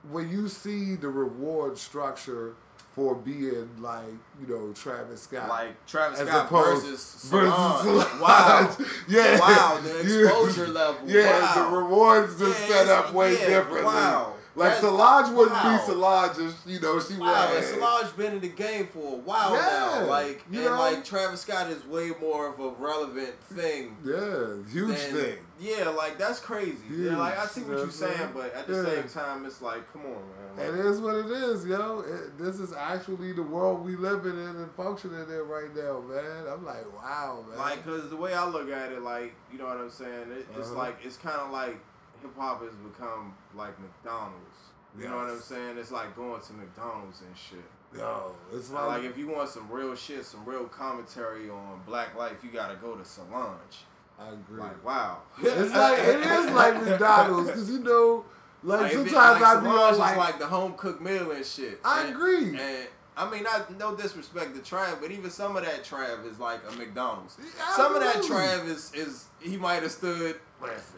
when 0.10 0.30
you 0.30 0.48
see 0.48 0.96
the 0.96 1.10
reward 1.10 1.78
structure 1.78 2.56
for 2.96 3.16
being 3.16 3.70
like 3.80 4.06
you 4.42 4.48
know 4.48 4.74
Travis 4.74 5.22
Scott, 5.24 5.48
like 5.50 5.86
Travis 5.88 6.20
as 6.20 6.28
Scott 6.28 6.46
opposed 6.48 6.86
versus 6.86 7.30
versus 7.32 7.54
Solange. 7.54 7.84
Solange. 7.84 8.22
Wow. 8.22 8.78
yeah, 9.08 9.40
Wow, 9.40 9.80
the 9.82 10.00
exposure 10.00 10.68
level. 10.68 11.10
Yeah, 11.10 11.40
wow. 11.42 11.70
the 11.70 11.78
rewards 11.78 12.42
are 12.42 12.50
Yeah, 12.50 12.54
set 12.68 12.88
up 12.90 13.14
way 13.14 13.34
yeah, 13.34 13.48
differently. 13.48 13.84
wow. 13.84 14.34
Like 14.54 14.72
That- 14.74 14.82
Solange 14.82 15.30
wouldn't 15.34 15.56
wow. 15.56 15.78
be 15.78 15.84
Solange 15.86 16.38
if 16.40 16.56
you 16.66 16.80
know 16.82 17.00
she 17.00 17.14
was. 17.14 17.20
Wow, 17.22 17.48
and 17.48 17.56
was. 17.58 17.68
Solange 17.70 18.18
been 18.18 18.34
in 18.34 18.40
the 18.42 18.50
game 18.50 18.88
for 18.88 19.14
a 19.14 19.18
while 19.18 19.54
Yeah, 19.54 20.00
now. 20.02 20.06
Like, 20.08 20.44
you 20.52 20.60
and 20.60 20.72
know? 20.72 20.78
like 20.80 21.06
Travis 21.06 21.42
Scott 21.42 21.70
is 21.70 21.86
way 21.86 22.12
more 22.20 22.48
of 22.50 22.60
a 22.60 22.70
relevant 22.72 23.34
thing. 23.44 23.96
Yeah, 24.04 24.58
huge 24.70 24.98
than- 24.98 25.14
thing. 25.16 25.38
Yeah, 25.58 25.90
like 25.90 26.18
that's 26.18 26.40
crazy. 26.40 26.76
Huge, 26.88 27.12
Yeah, 27.12 27.18
like 27.18 27.38
I 27.38 27.46
see 27.46 27.62
what 27.62 27.78
you're 27.78 27.92
saying? 27.92 28.32
but 28.34 28.54
at 28.54 28.68
the 28.68 28.74
Yeah. 28.78 28.84
same 29.04 29.10
time, 29.10 29.46
it's 29.46 29.62
like, 29.62 29.90
come 29.94 30.02
on, 30.08 30.12
man. 30.58 30.66
It 30.68 30.72
Like, 30.76 30.86
is 30.86 31.00
what 31.00 31.16
it 31.16 31.28
is, 31.32 31.66
yo. 31.66 32.00
It, 32.02 32.38
this 32.38 32.60
is 32.60 32.74
actually 32.74 33.32
the 33.34 33.44
world 33.44 33.86
we 33.86 33.96
living 33.96 34.34
in 34.34 34.56
and 34.58 34.72
functioning 34.76 35.20
in 35.30 35.48
right 35.48 35.74
now, 35.76 36.02
man. 36.02 36.48
I'm 36.52 36.66
like, 36.66 36.86
wow, 37.02 37.46
man. 37.48 37.58
Like, 37.60 37.86
cause 37.86 38.10
the 38.10 38.18
way 38.18 38.34
I 38.34 38.46
look 38.48 38.70
at 38.72 38.92
it, 38.92 39.02
like, 39.04 39.34
you 39.52 39.60
know 39.60 39.66
what 39.68 39.78
I'm 39.78 39.90
saying? 39.92 40.32
It, 40.32 40.48
It's 40.58 40.70
Uh-huh. 40.70 40.78
like 40.78 40.98
it's 41.04 41.16
kind 41.18 41.40
of 41.40 41.52
like 41.52 41.80
hip 42.22 42.36
hop 42.38 42.62
has 42.64 42.74
become 42.76 43.34
like 43.56 43.80
McDonald's. 43.80 44.58
You 44.98 45.08
know 45.08 45.18
what 45.18 45.30
I'm 45.30 45.40
saying? 45.40 45.78
It's 45.78 45.92
like 45.92 46.16
going 46.16 46.42
to 46.42 46.54
McDonald's 46.54 47.22
and 47.22 47.36
shit. 47.38 47.64
yo, 47.98 48.36
it's 48.54 48.70
Like, 48.72 48.88
like, 48.88 49.04
if 49.04 49.18
you 49.18 49.28
want 49.30 49.48
some 49.50 49.70
real 49.72 49.96
shit, 49.96 50.26
some 50.26 50.44
real 50.46 50.66
commentary 50.66 51.50
on 51.50 51.82
black 51.86 52.18
life, 52.18 52.44
you 52.44 52.50
gotta 52.52 52.76
go 52.76 52.96
to 52.96 53.06
Solange. 53.06 53.86
I 54.20 54.30
agree. 54.34 54.60
Like, 54.60 54.86
wow. 54.86 55.20
it's 55.42 55.74
like 55.74 56.00
it 56.00 56.20
is 56.20 56.52
like 56.52 56.84
McDonald's 56.84 57.48
because 57.48 57.70
you 57.72 57.80
know, 57.80 58.26
like, 58.64 58.82
Like, 58.82 58.92
sometimes 58.92 59.42
like, 59.42 59.58
I 59.58 59.60
be 59.62 59.68
on 59.68 59.94
is 59.94 60.00
like, 60.00 60.18
like 60.18 60.40
the 60.40 60.46
home 60.48 60.74
cooked 60.74 61.02
meal 61.02 61.32
and 61.32 61.46
shit. 61.46 61.80
I 61.86 62.02
And- 62.02 62.10
agree. 62.14 62.50
And 62.60 62.88
I 63.18 63.30
mean, 63.30 63.46
I 63.48 63.64
no 63.78 63.96
disrespect 63.96 64.56
to 64.56 64.62
Trav, 64.62 65.02
but 65.02 65.12
even 65.12 65.30
some 65.30 65.56
of 65.58 65.64
that 65.66 65.84
Trav 65.84 66.26
is 66.30 66.38
like 66.40 66.60
a 66.70 66.76
McDonald's. 66.76 67.38
Yeah, 67.40 67.76
Some 67.76 67.96
of 67.96 68.02
that. 68.02 68.18
Trav 68.18 68.66
is 68.68 68.94
is 68.94 69.26
he 69.40 69.58
might 69.58 69.84
have 69.84 69.92
stood 69.92 70.38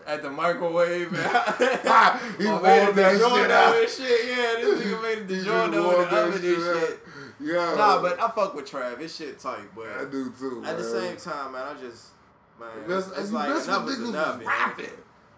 at 0.05 0.22
the 0.22 0.30
microwave 0.30 1.09
he 1.11 1.18
oh, 1.18 2.57
or 2.57 2.61
made 2.61 2.95
that 2.95 3.18
shit 3.18 3.51
out. 3.51 3.76
and 3.76 3.89
shit. 3.89 4.28
Yeah, 4.28 4.61
this 4.61 4.80
nigga 4.82 5.01
made 5.01 5.18
a 5.20 5.26
DiGiorno 5.26 6.03
in 6.03 6.09
the 6.09 6.18
oven 6.18 6.34
and 6.34 6.41
shit. 6.89 6.99
Yeah. 7.39 7.76
Nah, 7.76 8.01
but 8.01 8.20
I 8.22 8.30
fuck 8.30 8.55
with 8.55 8.70
Trav. 8.70 8.99
His 8.99 9.16
shit 9.16 9.39
tight, 9.39 9.74
but 9.76 9.88
I 9.88 10.05
do 10.05 10.32
too. 10.38 10.64
at 10.66 10.78
the 10.78 10.84
same 10.84 11.18
time, 11.18 11.53
man, 11.53 11.76
I 11.76 11.80
just 11.80 12.09
man, 12.59 12.70
That's, 12.88 13.07
it's, 13.18 13.32
like 13.32 13.49
miss 13.49 13.68
enough 13.68 13.89
is 13.89 13.97
niggas 13.97 14.09
enough. 14.09 14.45
rapping. 14.45 14.86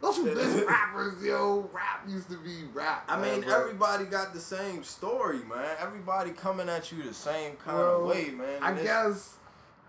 Don't 0.01 0.17
you 0.17 0.36
miss 0.36 0.63
rappers, 0.67 1.23
yo? 1.23 1.69
Rap 1.73 2.03
used 2.07 2.30
to 2.30 2.38
be 2.38 2.65
rap. 2.73 3.05
I 3.07 3.17
man, 3.19 3.39
mean, 3.39 3.41
but- 3.49 3.59
everybody 3.59 4.05
got 4.05 4.34
the 4.34 4.39
same 4.39 4.84
story, 4.84 5.39
man. 5.39 5.76
Everybody 5.80 6.32
coming 6.32 6.69
at 6.69 6.91
you 6.91 7.01
the 7.01 7.13
same 7.13 7.55
kind 7.55 7.78
well, 7.78 8.01
of 8.01 8.07
way, 8.07 8.30
man. 8.30 8.61
I 8.61 8.69
And 8.71 8.80
it's- 8.80 8.86
guess. 9.07 9.36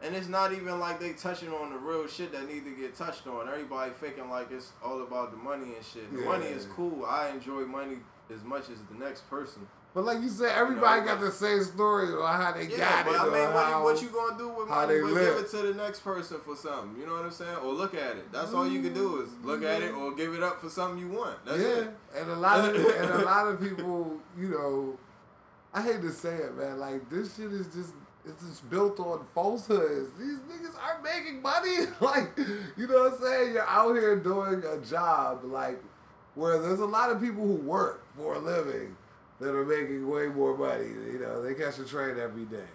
And 0.03 0.14
it's 0.14 0.28
not 0.28 0.53
even 0.53 0.78
like 0.78 1.01
they 1.01 1.14
touching 1.14 1.49
on 1.49 1.70
the 1.70 1.78
real 1.78 2.07
shit 2.07 2.32
that 2.32 2.47
need 2.47 2.64
to 2.64 2.70
get 2.70 2.94
touched 2.94 3.26
on. 3.26 3.49
Everybody 3.49 3.92
faking 3.92 4.28
like 4.28 4.51
it's 4.51 4.72
all 4.84 5.03
about 5.03 5.30
the 5.30 5.38
money 5.38 5.74
and 5.74 5.84
shit. 5.84 6.12
The 6.12 6.20
money 6.20 6.47
is 6.47 6.66
cool. 6.66 7.05
I 7.07 7.30
enjoy 7.30 7.62
money 7.62 7.97
as 8.32 8.44
much 8.44 8.68
as 8.68 8.78
the 8.90 8.99
next 9.03 9.28
person. 9.30 9.66
But 9.97 10.05
like 10.05 10.20
you 10.20 10.28
said, 10.28 10.53
everybody 10.55 11.01
know, 11.01 11.07
got 11.07 11.20
the 11.22 11.30
same 11.30 11.64
story 11.64 12.09
on 12.09 12.40
how 12.40 12.53
they 12.53 12.66
Yeah, 12.66 13.03
got 13.03 13.07
but 13.07 13.14
it. 13.14 13.20
I 13.20 13.24
mean, 13.24 13.55
what, 13.55 13.64
how, 13.64 13.78
you, 13.78 13.84
what 13.84 14.03
you 14.03 14.09
gonna 14.09 14.36
do 14.36 14.49
with 14.49 14.68
money? 14.68 15.01
But 15.01 15.11
live. 15.11 15.36
give 15.36 15.44
it 15.44 15.51
to 15.53 15.72
the 15.72 15.72
next 15.72 16.01
person 16.01 16.36
for 16.44 16.55
something. 16.55 17.01
You 17.01 17.07
know 17.07 17.14
what 17.14 17.24
I'm 17.24 17.30
saying? 17.30 17.57
Or 17.64 17.72
look 17.72 17.94
at 17.94 18.18
it. 18.18 18.30
That's 18.30 18.53
all 18.53 18.68
you 18.68 18.82
can 18.82 18.92
do 18.92 19.22
is 19.22 19.30
look 19.42 19.62
at 19.62 19.80
it 19.80 19.92
mm-hmm. 19.92 20.03
or 20.03 20.14
give 20.14 20.34
it 20.34 20.42
up 20.42 20.61
for 20.61 20.68
something 20.68 20.99
you 20.99 21.16
want. 21.16 21.42
That's 21.47 21.62
yeah, 21.62 21.68
it. 21.68 21.90
and 22.14 22.30
a 22.30 22.36
lot 22.36 22.59
of 22.59 22.74
and 23.01 23.11
a 23.11 23.24
lot 23.24 23.47
of 23.47 23.59
people, 23.59 24.18
you 24.38 24.49
know, 24.49 24.99
I 25.72 25.80
hate 25.80 26.03
to 26.03 26.12
say 26.12 26.34
it, 26.34 26.55
man. 26.55 26.78
Like 26.78 27.09
this 27.09 27.34
shit 27.34 27.51
is 27.51 27.66
just 27.68 27.94
it's 28.27 28.43
just 28.45 28.68
built 28.70 28.99
on 29.01 29.24
falsehoods. 29.35 30.11
These 30.18 30.39
niggas 30.41 30.74
aren't 30.83 31.05
making 31.05 31.41
money. 31.43 31.87
like, 32.01 32.37
you 32.77 32.87
know 32.87 33.05
what 33.05 33.14
I'm 33.14 33.18
saying? 33.20 33.53
You're 33.55 33.68
out 33.68 33.95
here 33.95 34.16
doing 34.16 34.62
a 34.64 34.79
job 34.85 35.45
like 35.45 35.81
where 36.35 36.59
there's 36.59 36.81
a 36.81 36.87
lot 36.87 37.11
of 37.11 37.20
people 37.20 37.47
who 37.47 37.55
work 37.55 38.05
for 38.16 38.35
a 38.35 38.39
living 38.39 38.97
that 39.41 39.55
are 39.55 39.64
making 39.64 40.09
way 40.09 40.27
more 40.27 40.57
money. 40.57 40.89
You 41.12 41.18
know, 41.20 41.43
they 41.43 41.55
catch 41.55 41.79
a 41.79 41.85
train 41.85 42.18
every 42.18 42.45
day. 42.45 42.68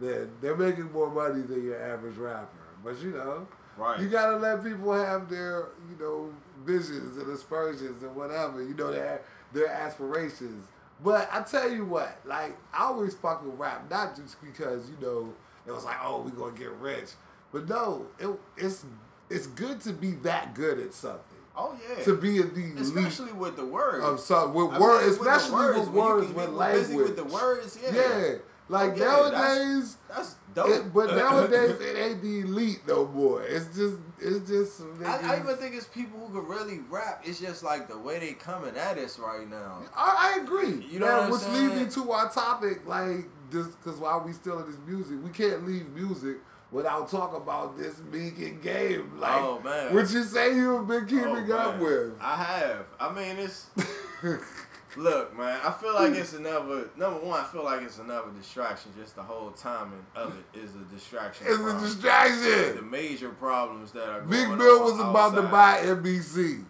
Then 0.00 0.30
they're 0.40 0.56
making 0.56 0.90
more 0.92 1.10
money 1.10 1.42
than 1.42 1.64
your 1.64 1.82
average 1.82 2.16
rapper. 2.16 2.48
But 2.82 2.98
you 3.00 3.10
know, 3.10 3.46
Right. 3.76 3.98
you 4.00 4.08
gotta 4.08 4.36
let 4.36 4.62
people 4.62 4.92
have 4.92 5.28
their, 5.28 5.68
you 5.90 5.96
know, 5.98 6.30
visions 6.64 7.16
and 7.16 7.28
aspersions 7.32 8.02
and 8.02 8.14
whatever, 8.14 8.62
you 8.62 8.74
know, 8.74 8.92
their 8.92 9.22
their 9.52 9.68
aspirations. 9.68 10.66
But 11.02 11.28
I 11.32 11.42
tell 11.42 11.70
you 11.70 11.84
what, 11.84 12.18
like 12.24 12.56
I 12.72 12.84
always 12.84 13.14
fuck 13.14 13.44
with 13.44 13.58
rap, 13.58 13.90
not 13.90 14.16
just 14.16 14.40
because 14.42 14.88
you 14.90 14.96
know 15.00 15.32
it 15.66 15.72
was 15.72 15.84
like, 15.84 15.96
oh, 16.02 16.20
we 16.22 16.30
gonna 16.30 16.56
get 16.56 16.70
rich, 16.72 17.10
but 17.52 17.68
no, 17.68 18.06
it, 18.18 18.28
it's 18.56 18.84
it's 19.30 19.46
good 19.48 19.80
to 19.82 19.92
be 19.92 20.12
that 20.22 20.54
good 20.54 20.78
at 20.78 20.94
something, 20.94 21.20
Oh 21.56 21.74
yeah. 21.88 22.04
to 22.04 22.16
be 22.16 22.38
in 22.38 22.54
the 22.54 22.80
Especially 22.80 23.32
with 23.32 23.56
the 23.56 23.64
words. 23.66 24.04
of 24.04 24.20
some 24.20 24.54
with 24.54 24.70
I 24.72 24.78
words, 24.78 25.00
mean, 25.02 25.18
with 25.18 25.24
the 25.28 25.34
especially 25.36 25.66
with 25.80 25.88
when 25.88 25.94
you 25.94 26.00
words, 26.00 26.26
can 26.28 26.34
with 26.36 26.48
language. 26.50 26.82
busy 26.86 26.96
with 26.96 27.16
the 27.16 27.24
words, 27.24 27.78
yeah. 27.82 27.90
yeah, 27.94 28.32
like 28.68 28.92
Oh, 28.92 28.94
yeah, 28.96 29.04
nowadays. 29.04 29.96
That's 30.08 30.36
dope. 30.54 30.68
It, 30.68 30.94
but 30.94 31.14
nowadays 31.16 31.80
it 31.80 31.96
ain't 31.98 32.22
the 32.22 32.40
elite 32.40 32.80
no 32.86 33.06
more. 33.06 33.42
It's 33.42 33.66
just 33.76 33.96
it's 34.20 34.48
just 34.48 34.82
I, 35.04 35.34
I 35.34 35.40
even 35.40 35.56
think 35.56 35.74
it's 35.74 35.86
people 35.86 36.18
who 36.18 36.40
can 36.40 36.48
really 36.48 36.80
rap. 36.88 37.22
It's 37.24 37.40
just 37.40 37.62
like 37.62 37.88
the 37.88 37.98
way 37.98 38.18
they 38.18 38.32
coming 38.32 38.76
at 38.76 38.96
us 38.98 39.18
right 39.18 39.48
now. 39.48 39.82
I, 39.96 40.34
I 40.36 40.42
agree. 40.42 40.86
You 40.90 41.00
know 41.00 41.06
Now, 41.06 41.30
which 41.30 41.46
leads 41.48 41.74
me 41.96 42.02
to 42.02 42.12
our 42.12 42.30
topic, 42.30 42.86
like 42.86 43.26
this, 43.50 43.66
because 43.66 43.98
while 43.98 44.20
we 44.24 44.32
still 44.32 44.58
in 44.60 44.66
this 44.70 44.80
music, 44.86 45.18
we 45.22 45.30
can't 45.30 45.66
leave 45.66 45.88
music 45.90 46.38
without 46.72 47.08
talking 47.08 47.36
about 47.36 47.76
this 47.78 48.00
Meek 48.10 48.62
Game. 48.62 49.18
Like, 49.20 49.42
Oh, 49.42 49.60
man. 49.60 49.94
what 49.94 50.10
you 50.10 50.24
say 50.24 50.54
you've 50.56 50.88
been 50.88 51.04
oh, 51.04 51.06
keeping 51.06 51.52
Oh, 51.52 51.56
up 51.56 51.78
with? 51.78 52.14
I 52.20 52.36
have. 52.36 52.86
I 52.98 53.12
mean, 53.12 53.36
it's. 53.38 53.66
Look, 54.96 55.36
man. 55.36 55.60
I 55.64 55.72
feel 55.72 55.94
like 55.94 56.14
it's 56.14 56.32
another. 56.34 56.88
Number 56.96 57.20
one, 57.20 57.40
I 57.40 57.44
feel 57.44 57.64
like 57.64 57.82
it's 57.82 57.98
another 57.98 58.30
distraction. 58.36 58.92
Just 58.98 59.16
the 59.16 59.22
whole 59.22 59.50
timing 59.50 60.04
of 60.14 60.34
it 60.36 60.58
is 60.58 60.74
a 60.74 60.94
distraction. 60.94 61.46
It's 61.48 61.56
from 61.56 61.76
a 61.76 62.72
The 62.74 62.82
major 62.82 63.30
problems 63.30 63.92
that 63.92 64.08
are 64.08 64.20
going 64.20 64.30
Big 64.30 64.58
Bill 64.58 64.84
was 64.84 65.00
about 65.00 65.34
to 65.34 65.42
buy 65.42 65.80
NBC. 65.82 66.64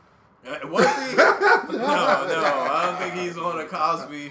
Uh, 0.47 0.59
Was 0.69 0.85
he? 0.85 1.17
no, 1.17 1.69
no. 1.73 1.79
I 1.81 2.87
don't 2.87 2.99
think 2.99 3.25
he's 3.27 3.39
on 3.39 3.61
a 3.61 3.65
Cosby 3.65 4.31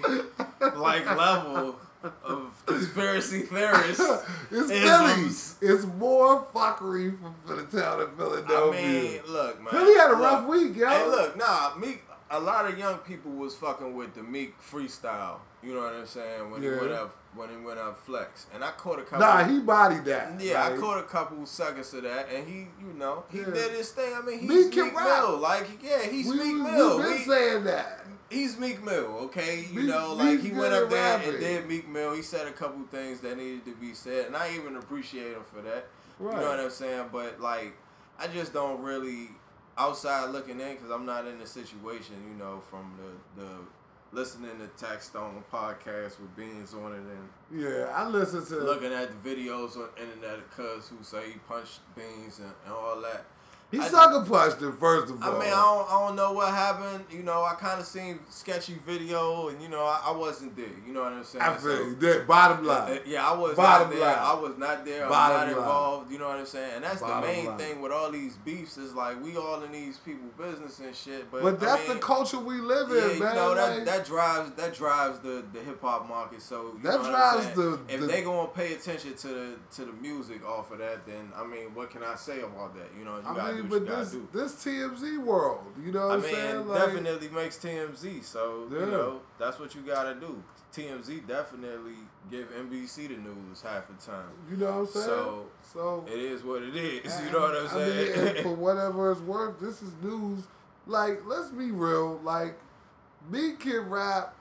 like 0.76 1.04
level 1.16 1.76
of 2.22 2.62
conspiracy 2.66 3.40
theorist. 3.42 4.00
It's. 4.50 4.70
Philly. 4.70 5.72
It's 5.72 5.84
more 5.98 6.44
fuckery 6.54 7.18
for, 7.18 7.32
for 7.44 7.60
the 7.60 7.80
town 7.80 8.00
of 8.00 8.10
I 8.12 8.16
Philadelphia. 8.16 8.82
mean, 8.82 9.20
look, 9.26 9.60
man. 9.60 9.72
Philly 9.72 9.98
had 9.98 10.10
a 10.10 10.12
look, 10.12 10.20
rough 10.20 10.46
week, 10.46 10.76
yo. 10.76 10.86
Hey, 10.88 11.06
look, 11.06 11.36
nah, 11.36 11.74
Meek. 11.76 12.04
A 12.30 12.40
lot 12.40 12.66
of 12.66 12.78
young 12.78 12.98
people 12.98 13.30
was 13.32 13.54
fucking 13.54 13.94
with 13.94 14.14
the 14.14 14.22
Meek 14.22 14.54
freestyle. 14.60 15.38
You 15.62 15.74
know 15.74 15.80
what 15.82 15.94
I'm 15.94 16.06
saying? 16.06 16.50
When 16.50 16.62
Yeah. 16.62 16.74
he 16.74 16.80
went 16.80 16.92
up, 16.92 17.16
when 17.34 17.48
he 17.50 17.56
went 17.56 17.78
up 17.78 17.98
flex, 18.04 18.46
and 18.54 18.64
I 18.64 18.70
caught 18.72 18.98
a 18.98 19.02
couple. 19.02 19.20
nah, 19.20 19.44
he 19.44 19.60
bodied 19.60 20.04
that. 20.06 20.40
Yeah, 20.40 20.64
I 20.64 20.76
caught 20.76 20.98
a 20.98 21.02
couple 21.04 21.44
seconds 21.46 21.92
of 21.94 22.02
that, 22.04 22.28
and 22.30 22.46
he, 22.46 22.68
you 22.80 22.92
know, 22.96 23.24
he 23.30 23.38
Yeah. 23.40 23.44
did 23.50 23.72
his 23.72 23.90
thing. 23.92 24.14
I 24.14 24.20
mean, 24.22 24.38
he's 24.40 24.48
Meek 24.48 24.58
Meek, 24.66 24.72
can 24.72 24.94
rap. 24.94 25.06
Mill, 25.22 25.36
like, 25.38 25.66
yeah, 25.82 26.00
he's 26.02 26.26
we, 26.28 26.34
Meek 26.36 26.56
Mill. 26.72 26.96
We've 26.98 27.06
been 27.06 27.12
We- 27.18 27.24
saying 27.24 27.64
that. 27.64 28.04
he's 28.30 28.58
Meek 28.58 28.82
Mill, 28.82 29.06
okay? 29.24 29.60
You 29.70 29.80
Meek- 29.80 29.88
know, 29.90 30.14
like 30.14 30.26
Meek's 30.32 30.42
he 30.44 30.52
went 30.52 30.74
up 30.74 30.90
there 30.90 31.16
rapping. 31.18 31.28
and 31.30 31.40
did 31.40 31.68
Meek 31.68 31.88
Mill. 31.88 32.12
He 32.14 32.22
said 32.22 32.46
a 32.46 32.52
couple 32.52 32.82
things 32.90 33.20
that 33.20 33.36
needed 33.36 33.64
to 33.66 33.72
be 33.74 33.94
said, 33.94 34.26
and 34.26 34.36
I 34.36 34.50
even 34.54 34.76
appreciate 34.76 35.32
him 35.32 35.44
for 35.54 35.60
that. 35.62 35.86
Right. 36.18 36.34
You 36.36 36.40
know 36.40 36.50
what 36.50 36.60
I'm 36.60 36.70
saying? 36.70 37.08
But 37.12 37.40
like, 37.40 37.74
I 38.18 38.28
just 38.28 38.52
don't 38.52 38.80
really 38.82 39.30
outside 39.76 40.30
looking 40.30 40.60
in 40.60 40.74
because 40.74 40.90
I'm 40.90 41.06
not 41.06 41.26
in 41.26 41.38
the 41.38 41.46
situation. 41.46 42.14
You 42.28 42.34
know, 42.36 42.60
from 42.70 42.94
the 42.98 43.42
the 43.42 43.48
listening 44.12 44.58
to 44.58 44.68
Tax 44.82 45.06
Stone 45.06 45.42
podcast 45.52 46.20
with 46.20 46.36
Beans 46.36 46.72
on 46.74 46.92
it 46.92 46.98
and 46.98 47.28
Yeah, 47.62 47.86
I 47.92 48.06
listen 48.08 48.44
to. 48.46 48.56
looking 48.64 48.92
at 48.92 49.10
the 49.10 49.28
videos 49.28 49.76
on 49.76 49.88
internet 50.00 50.38
of 50.38 50.50
Cuz 50.50 50.88
who 50.88 51.02
say 51.02 51.32
he 51.32 51.38
punched 51.48 51.80
Beans 51.96 52.38
and, 52.38 52.52
and 52.64 52.72
all 52.72 53.00
that. 53.00 53.24
He 53.70 53.80
I- 53.80 53.88
sucker 53.88 54.24
punched 54.28 54.60
him 54.62 54.76
first 54.76 55.12
of 55.12 55.22
all. 55.22 55.30
I 55.36 55.38
mean, 55.38 55.48
I 55.48 55.50
don't, 55.50 55.88
I 55.90 56.06
don't 56.06 56.16
know 56.16 56.32
what 56.32 56.52
happened. 56.52 57.04
You 57.10 57.22
know, 57.24 57.42
I 57.44 57.54
kind 57.54 57.80
of 57.80 57.86
seen 57.86 58.20
sketchy 58.30 58.74
video, 58.86 59.48
and 59.48 59.60
you 59.60 59.68
know, 59.68 59.82
I, 59.84 60.00
I 60.06 60.10
wasn't 60.12 60.54
there. 60.56 60.66
You 60.86 60.92
know 60.92 61.02
what 61.02 61.12
I'm 61.12 61.24
saying? 61.24 61.42
I 61.42 61.56
So, 61.56 61.62
feel 61.62 61.88
you. 61.88 61.94
That 61.96 62.26
bottom 62.26 62.64
line. 62.64 63.00
yeah, 63.06 63.28
I 63.28 63.36
was 63.36 63.56
Bottom 63.56 63.88
not 63.90 63.96
there. 63.96 64.06
line. 64.06 64.18
I 64.18 64.34
was 64.34 64.58
not 64.58 64.84
there. 64.84 65.08
Bottom 65.08 65.36
I'm 65.36 65.46
not 65.46 65.46
line. 65.48 65.56
involved. 65.58 66.12
You 66.12 66.18
know 66.18 66.28
what 66.28 66.38
I'm 66.38 66.46
saying? 66.46 66.72
And 66.76 66.84
that's 66.84 67.00
Bottom 67.00 67.20
the 67.22 67.26
main 67.26 67.46
line. 67.46 67.58
thing 67.58 67.80
with 67.82 67.90
all 67.92 68.10
these 68.12 68.36
beefs 68.44 68.76
is 68.78 68.94
like 68.94 69.22
we 69.24 69.36
all 69.36 69.62
in 69.64 69.72
these 69.72 69.98
people 69.98 70.28
business 70.38 70.78
and 70.78 70.94
shit. 70.94 71.30
But 71.32 71.42
but 71.42 71.54
I 71.54 71.56
that's 71.56 71.88
mean, 71.88 71.96
the 71.96 72.02
culture 72.02 72.38
we 72.38 72.60
live 72.60 72.88
Yeah, 72.90 73.04
in, 73.10 73.16
you 73.16 73.22
man. 73.24 73.34
know 73.34 73.54
that 73.54 73.76
like, 73.78 73.84
that 73.86 74.06
drives 74.06 74.50
that 74.52 74.74
drives 74.74 75.18
the 75.20 75.42
the 75.52 75.60
hip 75.60 75.80
hop 75.80 76.08
market. 76.08 76.42
So 76.42 76.74
you 76.76 76.80
That 76.84 76.92
know 76.92 76.98
what 77.10 77.14
I'm 77.14 77.40
drives 77.42 77.56
the- 77.56 77.80
if 77.88 78.00
the- 78.00 78.06
they 78.06 78.22
gonna 78.22 78.48
pay 78.48 78.74
attention 78.74 79.14
to 79.14 79.28
the 79.28 79.56
to 79.76 79.84
the 79.86 79.92
music 79.92 80.46
off 80.46 80.70
of 80.70 80.78
that, 80.78 81.06
then 81.06 81.32
I 81.36 81.44
mean, 81.44 81.74
what 81.74 81.90
can 81.90 82.02
I 82.04 82.14
say 82.14 82.40
about 82.40 82.74
that? 82.76 82.90
You 82.98 83.04
know, 83.04 83.16
you 83.16 83.22
I 83.26 83.34
gotta 83.34 83.52
mean, 83.53 83.53
what 83.62 83.86
but 83.86 83.86
this 83.86 84.10
do. 84.12 84.28
this 84.32 84.52
TMZ 84.64 85.18
world, 85.24 85.64
you 85.84 85.92
know 85.92 86.08
what 86.08 86.10
I 86.12 86.14
I'm 86.16 86.22
mean, 86.22 86.34
saying? 86.34 86.68
Like, 86.68 86.78
definitely 86.86 87.28
makes 87.28 87.56
TMZ. 87.58 88.24
So 88.24 88.66
Yeah. 88.70 88.80
you 88.80 88.86
know, 88.86 89.20
that's 89.38 89.58
what 89.58 89.74
you 89.74 89.82
gotta 89.82 90.14
do. 90.14 90.42
TMZ 90.72 91.26
definitely 91.26 91.94
give 92.30 92.48
NBC 92.52 93.06
the 93.08 93.16
news 93.16 93.62
half 93.62 93.86
the 93.86 93.94
time. 94.04 94.24
you 94.50 94.56
know 94.56 94.66
what 94.66 94.78
I'm 94.80 94.86
saying? 94.88 95.06
So, 95.06 95.46
so 95.72 96.04
It 96.08 96.18
is 96.18 96.42
what 96.42 96.62
it 96.62 96.74
is. 96.74 97.20
You 97.24 97.30
know 97.30 97.40
what 97.40 97.56
I'm 97.56 97.68
I 97.68 97.86
mean, 97.86 98.14
saying? 98.14 98.42
for 98.42 98.54
whatever 98.54 99.12
it's 99.12 99.20
worth, 99.20 99.60
this 99.60 99.82
is 99.82 99.92
news. 100.02 100.46
Like, 100.86 101.20
let's 101.26 101.50
be 101.50 101.70
real. 101.70 102.18
Like, 102.24 102.58
Meek 103.30 103.52
can 103.52 103.88
rap, 103.88 104.34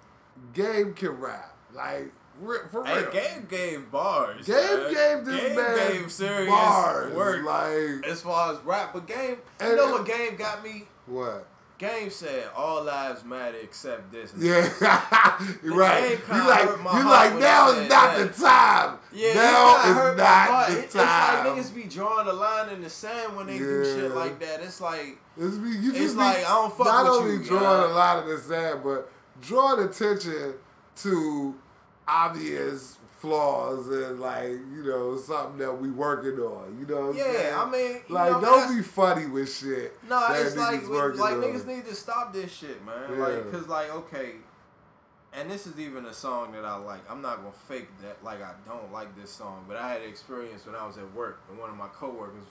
Game 0.53 0.93
can 0.93 1.11
rap. 1.11 1.55
Like, 1.73 2.11
re- 2.39 2.59
for 2.71 2.85
hey, 2.85 3.01
real. 3.01 3.11
Game 3.11 3.47
gave 3.49 3.91
bars. 3.91 4.45
Game 4.45 4.55
man. 4.55 4.93
gave 4.93 5.25
this 5.25 5.41
Game 5.41 5.55
man 5.55 5.91
gave 5.91 6.11
serious 6.11 6.49
bars. 6.49 7.13
work 7.13 7.43
Like, 7.45 8.05
as 8.11 8.21
far 8.21 8.53
as 8.53 8.59
rap. 8.65 8.91
But 8.93 9.07
Game, 9.07 9.37
you 9.61 9.75
know 9.75 9.91
what 9.91 10.05
Game 10.05 10.35
got 10.35 10.63
me? 10.63 10.87
what? 11.05 11.47
Game 11.79 12.11
said 12.11 12.45
all 12.55 12.83
lives 12.83 13.25
matter 13.25 13.57
except 13.61 14.09
this. 14.11 14.31
Yeah, 14.37 14.61
you're 15.63 15.75
right. 15.75 16.11
You 16.11 16.17
kinda 16.17 16.45
like, 16.47 16.69
you 16.69 17.09
like 17.09 17.39
now 17.39 17.71
is 17.71 17.89
not 17.89 18.15
that. 18.15 18.33
the 18.33 18.41
time. 18.41 18.97
Yeah, 19.11 19.27
it 19.29 19.35
now 19.35 19.75
kinda 19.81 19.89
is 19.89 19.95
hurt 19.97 20.17
my 20.17 20.23
not 20.23 20.47
heart. 20.49 20.69
the 20.71 20.77
It- 20.79 20.91
time. 20.91 21.57
It's 21.57 21.67
like 21.67 21.73
niggas 21.73 21.75
be 21.75 21.83
drawing 21.89 22.27
the 22.27 22.33
line 22.33 22.69
in 22.69 22.81
the 22.81 22.89
sand 22.89 23.35
when 23.35 23.47
they 23.47 23.57
do 23.57 23.83
shit 23.83 24.11
like 24.15 24.39
that. 24.39 24.61
It's 24.61 24.79
like 24.79 25.17
It's, 25.35 25.55
be, 25.57 25.69
you 25.71 25.89
It's 25.89 25.97
just 25.99 26.15
like, 26.15 26.37
I 26.37 26.41
don't 26.41 26.77
fuck 26.77 26.85
not 26.87 27.03
with 27.03 27.13
only 27.21 27.33
you, 27.33 27.43
drawing 27.43 27.89
yeah. 27.89 27.93
a 27.93 27.93
lot 27.93 28.19
of 28.19 28.27
the 28.29 28.37
sand, 28.37 28.79
but 28.81 29.11
drawing 29.41 29.83
attention 29.83 30.53
to 30.97 31.55
obvious 32.07 32.97
flaws 33.19 33.87
and 33.87 34.19
like 34.19 34.49
you 34.49 34.83
know 34.83 35.15
something 35.17 35.57
that 35.59 35.71
we 35.81 35.89
working 35.89 36.39
on. 36.39 36.77
You 36.79 36.85
know 36.85 37.11
Yeah? 37.13 37.61
I 37.65 37.69
mean, 37.69 38.01
like 38.09 38.31
know, 38.33 38.41
don't 38.41 38.59
that's- 38.59 38.75
be 38.75 38.81
funny 38.81 39.25
with 39.27 39.51
shit. 39.53 39.97
No, 40.09 40.19
that 40.19 40.45
it's 40.45 40.57
like 40.57 40.81
we- 40.87 40.97
like 40.97 41.33
on. 41.35 41.41
niggas 41.41 41.65
need 41.65 41.85
to 41.85 41.95
stop 41.95 42.33
this 42.33 42.51
shit, 42.51 42.83
man. 42.85 42.95
Yeah. 43.17 43.25
Like, 43.25 43.51
cause 43.51 43.67
like 43.67 43.93
okay, 43.93 44.33
and 45.31 45.49
this 45.49 45.65
is 45.65 45.79
even 45.79 46.05
a 46.05 46.13
song 46.13 46.51
that 46.51 46.65
I 46.65 46.75
like. 46.75 47.09
I'm 47.09 47.21
not 47.21 47.37
gonna 47.37 47.51
fake 47.67 47.87
that 48.01 48.21
like 48.23 48.41
I 48.41 48.51
don't 48.67 48.91
like 48.91 49.15
this 49.15 49.31
song, 49.31 49.63
but 49.67 49.77
I 49.77 49.87
had 49.93 50.01
an 50.01 50.09
experience 50.09 50.65
when 50.65 50.75
I 50.75 50.85
was 50.85 50.97
at 50.97 51.11
work 51.13 51.39
and 51.49 51.57
one 51.57 51.69
of 51.69 51.77
my 51.77 51.87
coworkers 51.87 52.43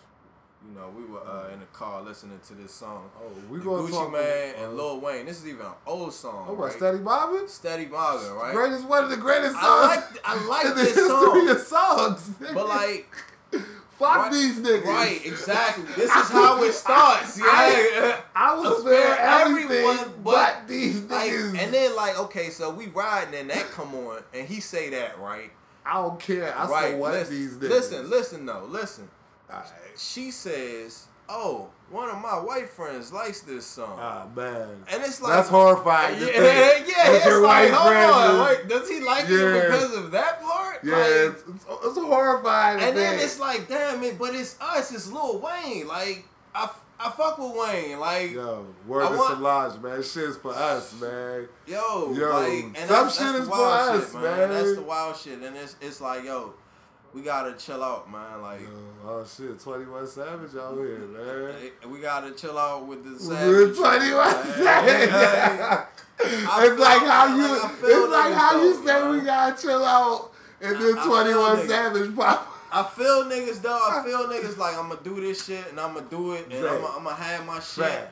you 0.68 0.74
know, 0.74 0.88
we 0.96 1.04
were 1.04 1.20
uh, 1.20 1.52
in 1.52 1.60
the 1.60 1.66
car 1.66 2.02
listening 2.02 2.38
to 2.48 2.54
this 2.54 2.72
song. 2.72 3.10
Oh, 3.20 3.26
we 3.50 3.58
The 3.58 3.64
gonna 3.64 3.82
Gucci 3.82 3.90
talk 3.90 4.12
Man 4.12 4.20
about- 4.54 4.64
and 4.64 4.76
Lil 4.76 5.00
Wayne. 5.00 5.26
This 5.26 5.40
is 5.40 5.48
even 5.48 5.66
an 5.66 5.72
old 5.86 6.12
song. 6.14 6.46
Oh, 6.48 6.54
right? 6.54 6.72
Steady 6.72 6.98
Bobbin? 6.98 7.48
Steady 7.48 7.86
Maga, 7.86 8.32
right? 8.34 8.54
Greatest, 8.54 8.84
one 8.86 9.04
of 9.04 9.10
the 9.10 9.16
greatest 9.16 9.52
songs. 9.54 9.64
I 9.64 9.86
like 9.96 10.04
I 10.24 10.46
like 10.46 10.64
in 10.66 10.70
the 10.70 10.82
this 10.82 10.94
history 10.94 11.08
song, 11.08 11.48
of 11.48 11.58
songs. 11.60 12.30
but 12.54 12.68
like, 12.68 13.14
fuck 13.98 14.16
right- 14.16 14.32
these 14.32 14.58
niggas. 14.60 14.84
right, 14.84 15.20
exactly. 15.26 15.84
This 15.96 16.14
is 16.14 16.28
how 16.30 16.62
it 16.62 16.72
starts. 16.72 17.38
Yeah, 17.38 17.44
I- 17.46 18.20
I 18.34 18.54
will 18.54 18.80
spare 18.80 19.16
everyone 19.18 19.96
but, 20.22 20.24
but, 20.24 20.68
these 20.68 21.02
like, 21.04 21.30
niggas. 21.32 21.58
and 21.58 21.74
then 21.74 21.96
like, 21.96 22.18
okay, 22.20 22.50
so 22.50 22.70
we 22.70 22.86
riding 22.86 23.34
and 23.34 23.50
that 23.50 23.68
come 23.72 23.94
on, 23.94 24.22
and 24.32 24.46
he 24.48 24.60
say 24.60 24.90
that 24.90 25.18
right, 25.18 25.50
I 25.84 25.94
don't 25.94 26.18
care. 26.20 26.56
I 26.56 26.66
right. 26.68 26.90
said 26.90 27.00
what 27.00 27.12
listen, 27.14 27.34
these 27.34 27.52
niggas. 27.54 27.68
listen, 27.68 28.10
listen, 28.10 28.46
though, 28.46 28.66
listen. 28.68 29.08
She 29.96 30.30
says, 30.30 31.06
"Oh, 31.28 31.68
one 31.90 32.08
of 32.08 32.18
my 32.22 32.38
white 32.38 32.68
friends 32.70 33.12
likes 33.12 33.40
this 33.42 33.66
song." 33.66 33.98
Ah 34.00 34.26
man, 34.34 34.82
and 34.90 35.02
it's 35.02 35.20
like 35.20 35.34
that's 35.34 35.48
horrifying. 35.50 36.18
Yeah, 36.20 36.26
yeah, 36.28 36.84
yeah. 36.86 37.12
It's 37.12 37.26
your 37.26 37.42
like, 37.42 37.70
white 37.70 37.72
hold 37.72 37.88
friend 37.92 38.10
on, 38.10 38.46
wait, 38.46 38.68
does 38.68 38.88
he 38.88 39.00
like 39.00 39.28
Yeah. 39.28 39.36
you 39.36 39.60
because 39.62 39.94
of 39.96 40.10
that 40.12 40.40
part? 40.42 40.78
Yeah, 40.82 40.96
Like, 40.96 41.06
it's, 41.10 41.42
it's, 41.48 41.64
it's 41.84 41.98
horrifying. 41.98 42.80
and 42.82 42.96
then 42.96 43.18
it's 43.20 43.38
like, 43.38 43.68
damn 43.68 44.02
it, 44.02 44.18
but 44.18 44.34
it's 44.34 44.58
us, 44.60 44.92
it's 44.92 45.10
Lil 45.12 45.38
Wayne. 45.40 45.86
Like, 45.86 46.24
I, 46.54 46.70
I 46.98 47.10
fuck 47.10 47.36
with 47.38 47.52
Wayne. 47.54 47.98
Like, 48.00 48.30
yo, 48.32 48.64
word 48.86 49.04
I 49.04 49.08
to 49.10 49.16
want- 49.16 49.36
Solange, 49.36 49.82
man. 49.82 50.02
Shit's 50.02 50.36
for 50.38 50.54
us, 50.54 50.98
man. 51.00 51.46
yo, 51.66 52.12
Yo, 52.14 52.30
like, 52.30 52.64
and 52.80 52.88
some 52.88 53.10
shit 53.10 53.34
is 53.42 53.44
for 53.46 53.50
wild 53.50 54.00
us, 54.00 54.12
shit, 54.12 54.20
man. 54.22 54.48
That's 54.48 54.74
the 54.76 54.82
wild 54.82 55.16
shit, 55.16 55.40
and 55.42 55.54
it's 55.56 55.76
it's 55.82 56.00
like, 56.00 56.24
yo, 56.24 56.54
we 57.14 57.22
gotta 57.22 57.54
chill 57.54 57.82
out, 57.82 58.10
man. 58.10 58.40
Like, 58.42 58.60
oh 59.04 59.24
shit, 59.24 59.58
21 59.60 60.06
Savage 60.06 60.56
out 60.56 60.76
here, 60.76 60.98
man. 60.98 61.54
we 61.90 62.00
gotta 62.00 62.32
chill 62.32 62.58
out 62.58 62.86
with 62.86 63.04
the 63.04 63.10
With 63.10 63.20
savage. 63.20 63.76
21 63.76 64.44
Savage. 64.54 65.10
I 66.24 66.66
it's 66.66 66.80
like 66.80 67.02
how 67.02 67.36
you, 67.36 67.62
like, 67.62 67.72
it's 67.82 68.12
like 68.12 68.34
how 68.34 68.62
you 68.62 68.86
say 68.86 69.10
we 69.10 69.20
gotta 69.20 69.60
chill 69.60 69.84
out, 69.84 70.32
and 70.60 70.76
then 70.76 70.94
feel 70.94 71.04
21. 71.04 71.68
Savage 71.68 72.16
pop. 72.16 72.48
I 72.72 72.82
feel 72.84 73.24
niggas 73.24 73.60
though. 73.60 73.78
I 73.90 74.02
feel 74.04 74.18
niggas 74.28 74.56
like 74.56 74.76
I'm 74.78 74.88
gonna 74.88 75.00
do 75.04 75.20
this 75.20 75.44
shit 75.44 75.68
and 75.68 75.78
I'm 75.78 75.94
gonna 75.94 76.06
do 76.08 76.32
it 76.32 76.46
and 76.50 76.66
I'm 76.66 76.80
gonna, 76.80 77.14
have 77.14 77.46
my 77.46 77.60
shit. 77.60 78.08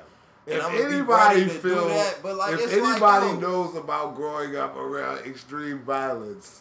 And 0.47 0.57
If 0.57 0.71
be 0.73 0.95
anybody 0.97 1.49
feel, 1.49 1.89
that, 1.89 2.19
but, 2.23 2.37
like, 2.37 2.55
if 2.55 2.61
it's 2.65 2.73
like, 2.73 2.91
anybody 2.91 3.27
yo. 3.27 3.41
knows 3.41 3.77
about 3.77 4.17
growing 4.17 4.57
up 4.57 4.77
around 4.77 5.19
extreme 5.25 5.79
violence, 5.81 6.61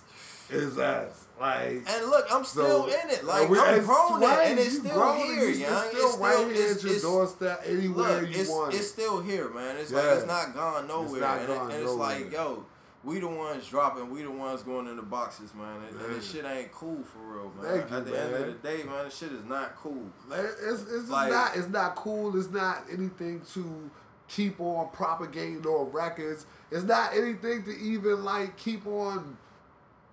is 0.50 0.78
us. 0.78 1.26
Like, 1.40 1.84
And 1.88 2.06
look, 2.10 2.26
I'm 2.32 2.44
still 2.44 2.88
So, 2.90 3.00
in 3.02 3.10
it. 3.10 3.24
Like 3.24 3.50
we- 3.50 3.58
I'm 3.60 3.86
grown 3.86 4.20
right, 4.22 4.48
and 4.52 4.60
it's 4.60 4.78
still 4.78 5.14
here, 5.14 5.50
it's, 5.50 5.60
young. 5.60 5.86
It's 5.86 5.98
still 5.98 6.18
right 6.20 6.38
here 6.54 6.72
at 6.72 6.84
your 6.84 6.92
it's- 6.92 7.02
doorstep, 7.02 7.62
anywhere 7.66 8.22
Look, 8.22 8.30
you 8.36 8.42
it's, 8.42 8.50
want. 8.50 8.74
it's 8.74 8.88
still 8.90 9.22
here, 9.22 9.50
man. 9.50 9.78
It's 9.78 9.92
Yeah. 9.92 10.00
like 10.00 10.18
it's 10.18 10.28
not 10.28 10.54
gone 10.54 10.88
nowhere. 10.88 11.22
not 11.22 11.38
and 11.40 11.48
gone 11.48 11.72
it, 11.72 11.76
and 11.76 11.84
it's 11.84 11.94
like, 11.94 12.32
yo, 12.32 12.66
we 13.06 13.20
the 13.20 13.28
ones 13.30 13.66
dropping, 13.70 14.10
we 14.12 14.24
the 14.24 14.32
ones 14.32 14.64
going 14.64 14.88
in 14.88 14.98
the 14.98 15.02
boxes, 15.02 15.54
man. 15.56 15.82
And, 15.90 16.02
and 16.02 16.16
this 16.16 16.30
shit 16.30 16.44
ain't 16.44 16.74
cool 16.74 17.02
for 17.04 17.20
real, 17.20 17.52
man. 17.62 17.72
Thank 17.80 17.90
you, 17.92 17.98
At 17.98 18.06
the 18.06 18.12
man. 18.12 18.22
end 18.26 18.36
of 18.36 18.62
the 18.62 18.68
day, 18.68 18.84
man, 18.84 19.06
this 19.06 19.16
shit 19.18 19.32
is 19.32 19.46
not 19.46 19.78
cool. 19.78 20.08
It's 20.32 20.82
it's 20.92 21.10
Like- 21.10 21.32
not 21.32 21.56
it's 21.56 21.70
not 21.70 21.96
cool. 21.96 22.38
It's 22.38 22.50
not 22.52 22.84
anything 22.92 23.42
to 23.54 23.90
keep 24.28 24.60
on 24.60 24.90
propagating 24.92 25.66
on 25.66 25.90
records. 25.94 26.46
It's 26.70 26.84
not 26.84 27.14
anything 27.16 27.64
to 27.64 27.72
even 27.78 28.26
like 28.26 28.58
keep 28.58 28.86
on 28.86 29.38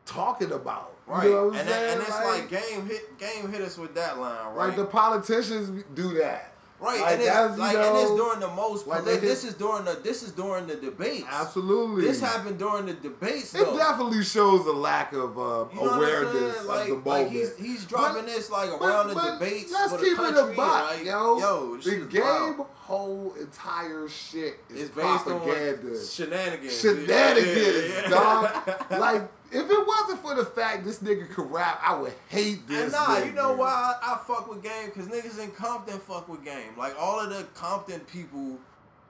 talking 0.05 0.53
about. 0.53 0.93
Right. 1.07 1.25
You 1.27 1.31
know 1.31 1.51
and, 1.53 1.69
saying? 1.69 1.93
and 1.93 2.01
it's 2.03 2.11
like, 2.11 2.49
game 2.51 2.87
hit 2.87 3.19
game 3.19 3.51
hit 3.53 3.61
us 3.61 3.79
with 3.79 3.95
that 3.95 4.19
line, 4.19 4.47
right? 4.55 4.69
like 4.69 4.77
the 4.77 4.85
politicians 4.87 5.85
do 5.95 6.15
that. 6.19 6.53
Right, 6.79 7.01
Like, 7.01 7.13
and 7.13 7.23
it's 7.23 7.59
like 7.59 7.75
and 7.75 7.97
it's 7.97 8.11
during 8.11 8.39
the 8.41 8.49
most. 8.49 8.87
like 8.87 9.05
polit- 9.05 9.23
this 9.23 9.45
is 9.45 9.55
during 9.55 9.87
the 9.87 9.93
this 10.05 10.23
is 10.23 10.33
during 10.33 10.67
the 10.67 10.77
debates. 10.77 11.25
Absolutely. 11.31 12.03
This 12.03 12.21
happened 12.21 12.59
during 12.59 12.85
the 12.85 12.93
debates. 12.93 13.55
It 13.55 13.65
definitely 13.79 14.23
shows 14.23 14.67
a 14.67 14.73
lack 14.73 15.15
of 15.15 15.39
uh, 15.39 15.65
You 15.73 15.81
know 15.83 15.95
awareness 15.95 16.55
saying? 16.57 16.67
Like, 16.69 16.89
of 16.91 17.03
the 17.05 17.09
like 17.09 17.31
he's 17.31 17.57
he's 17.57 17.85
dropping 17.87 18.25
But- 18.25 18.27
this 18.27 18.51
like 18.51 18.69
but- 18.79 18.83
around 18.87 19.09
the 19.09 19.15
but 19.15 19.39
debates 19.39 19.73
Let's 19.73 19.93
for 19.93 19.99
the 19.99 20.05
keep 20.05 20.17
country. 20.19 20.39
it 20.39 20.53
a 20.53 20.55
buck, 20.55 20.91
like, 20.91 21.05
yo. 21.07 21.39
yo, 21.39 21.77
the 21.79 21.97
game 22.11 22.21
wild. 22.23 22.67
whole 22.75 23.35
entire 23.41 24.07
shit 24.09 24.57
is 24.69 24.81
It's 24.83 24.91
based 24.95 25.25
propaganda. 25.25 25.97
on 25.99 26.07
shenanigans. 26.07 26.81
Shenanigans, 26.81 27.89
Yeah, 27.89 28.03
yeah. 28.03 28.09
dog. 28.11 28.75
like 29.01 29.23
if 29.53 29.71
it 29.71 29.87
wasn't 29.87 30.21
for 30.21 30.35
the 30.35 30.45
fact 30.45 30.85
this 30.85 30.99
nigga 31.01 31.29
could 31.31 31.51
rap, 31.51 31.81
I 31.83 31.95
would 31.99 32.15
hate 32.29 32.67
this. 32.69 32.85
And 32.85 32.93
nah, 32.93 33.07
nigga. 33.17 33.27
you 33.27 33.33
know 33.33 33.53
why 33.55 33.95
I, 34.03 34.15
I 34.15 34.19
fuck 34.27 34.49
with 34.49 34.63
Game? 34.63 34.87
Because 34.87 35.07
niggas 35.09 35.43
in 35.43 35.51
Compton 35.53 35.99
fuck 35.99 36.29
with 36.29 36.45
Game. 36.45 36.77
Like 36.77 36.95
all 37.01 37.21
of 37.21 37.31
the 37.31 37.45
Compton 37.55 38.01
people 38.01 38.59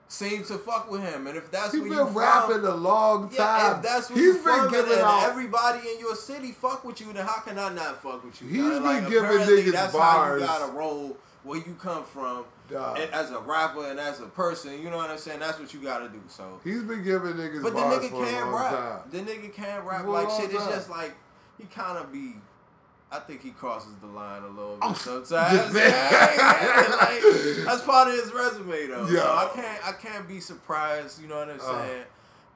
seem 0.09 0.43
to 0.45 0.57
fuck 0.57 0.89
with 0.89 1.01
him, 1.01 1.27
and 1.27 1.37
if 1.37 1.51
that's 1.51 1.73
He's 1.73 1.81
where 1.81 1.89
been 1.89 1.97
you 1.99 2.05
from, 2.05 2.15
rapping 2.15 2.63
a 2.65 2.75
long 2.75 3.29
Yeah, 3.33 3.37
time. 3.45 3.75
if 3.77 3.81
that's 3.83 4.09
what 4.09 4.17
He's 4.17 4.25
you 4.27 4.33
been 4.35 4.43
from 4.43 4.71
giving 4.71 4.99
out. 4.99 5.23
everybody 5.29 5.79
in 5.89 5.99
your 5.99 6.15
city 6.15 6.51
fuck 6.53 6.85
with 6.85 7.01
you, 7.01 7.11
then 7.11 7.25
how 7.25 7.41
can 7.41 7.59
I 7.59 7.73
not 7.73 8.01
fuck 8.01 8.23
with 8.23 8.41
you? 8.41 8.47
He's 8.47 8.61
been 8.61 8.83
like, 8.83 9.09
giving 9.09 9.29
niggas 9.29 9.71
that's 9.73 9.91
bars. 9.93 10.43
how 10.43 10.55
you 10.55 10.59
gotta 10.61 10.71
roll 10.71 11.17
where 11.43 11.57
you 11.59 11.75
come 11.79 12.03
from. 12.05 12.45
And 12.71 13.11
as 13.13 13.31
a 13.31 13.39
rapper 13.39 13.85
and 13.89 13.99
as 13.99 14.19
a 14.19 14.25
person. 14.27 14.81
You 14.81 14.89
know 14.89 14.97
what 14.97 15.09
I'm 15.09 15.17
saying? 15.17 15.39
That's 15.39 15.59
what 15.59 15.73
you 15.73 15.79
gotta 15.81 16.09
do. 16.09 16.21
So, 16.27 16.59
He's 16.63 16.83
been 16.83 17.03
giving 17.03 17.33
niggas 17.33 17.63
but 17.63 17.73
the 17.73 17.79
nigga 17.81 18.09
can't 18.29 18.53
rap. 18.53 18.71
time. 18.71 18.99
The 19.11 19.19
nigga 19.31 19.53
can't 19.53 19.83
rap 19.85 20.03
For 20.03 20.09
like 20.11 20.29
shit. 20.31 20.53
It's 20.53 20.65
just 20.67 20.89
like 20.89 21.13
he 21.57 21.65
kind 21.65 21.97
of 21.97 22.11
be. 22.11 22.35
I 23.09 23.19
think 23.19 23.41
he 23.41 23.51
crosses 23.51 23.95
the 24.01 24.07
line 24.07 24.43
a 24.43 24.47
little 24.49 24.77
Oh, 24.81 24.89
bit 24.89 24.97
sometimes. 25.27 25.71
the- 25.71 25.79
Yeah, 25.79 26.97
like, 26.99 27.65
that's 27.65 27.81
part 27.83 28.09
of 28.09 28.13
his 28.15 28.33
resume 28.33 28.87
though. 28.87 29.07
Yeah. 29.09 29.21
So 29.21 29.31
I 29.33 29.51
can't 29.55 29.87
I 29.87 29.91
can't 29.93 30.27
be 30.27 30.39
surprised. 30.41 31.21
You 31.21 31.27
know 31.29 31.37
what 31.37 31.49
I'm 31.49 31.59
Uh. 31.61 31.81
saying? 31.85 32.03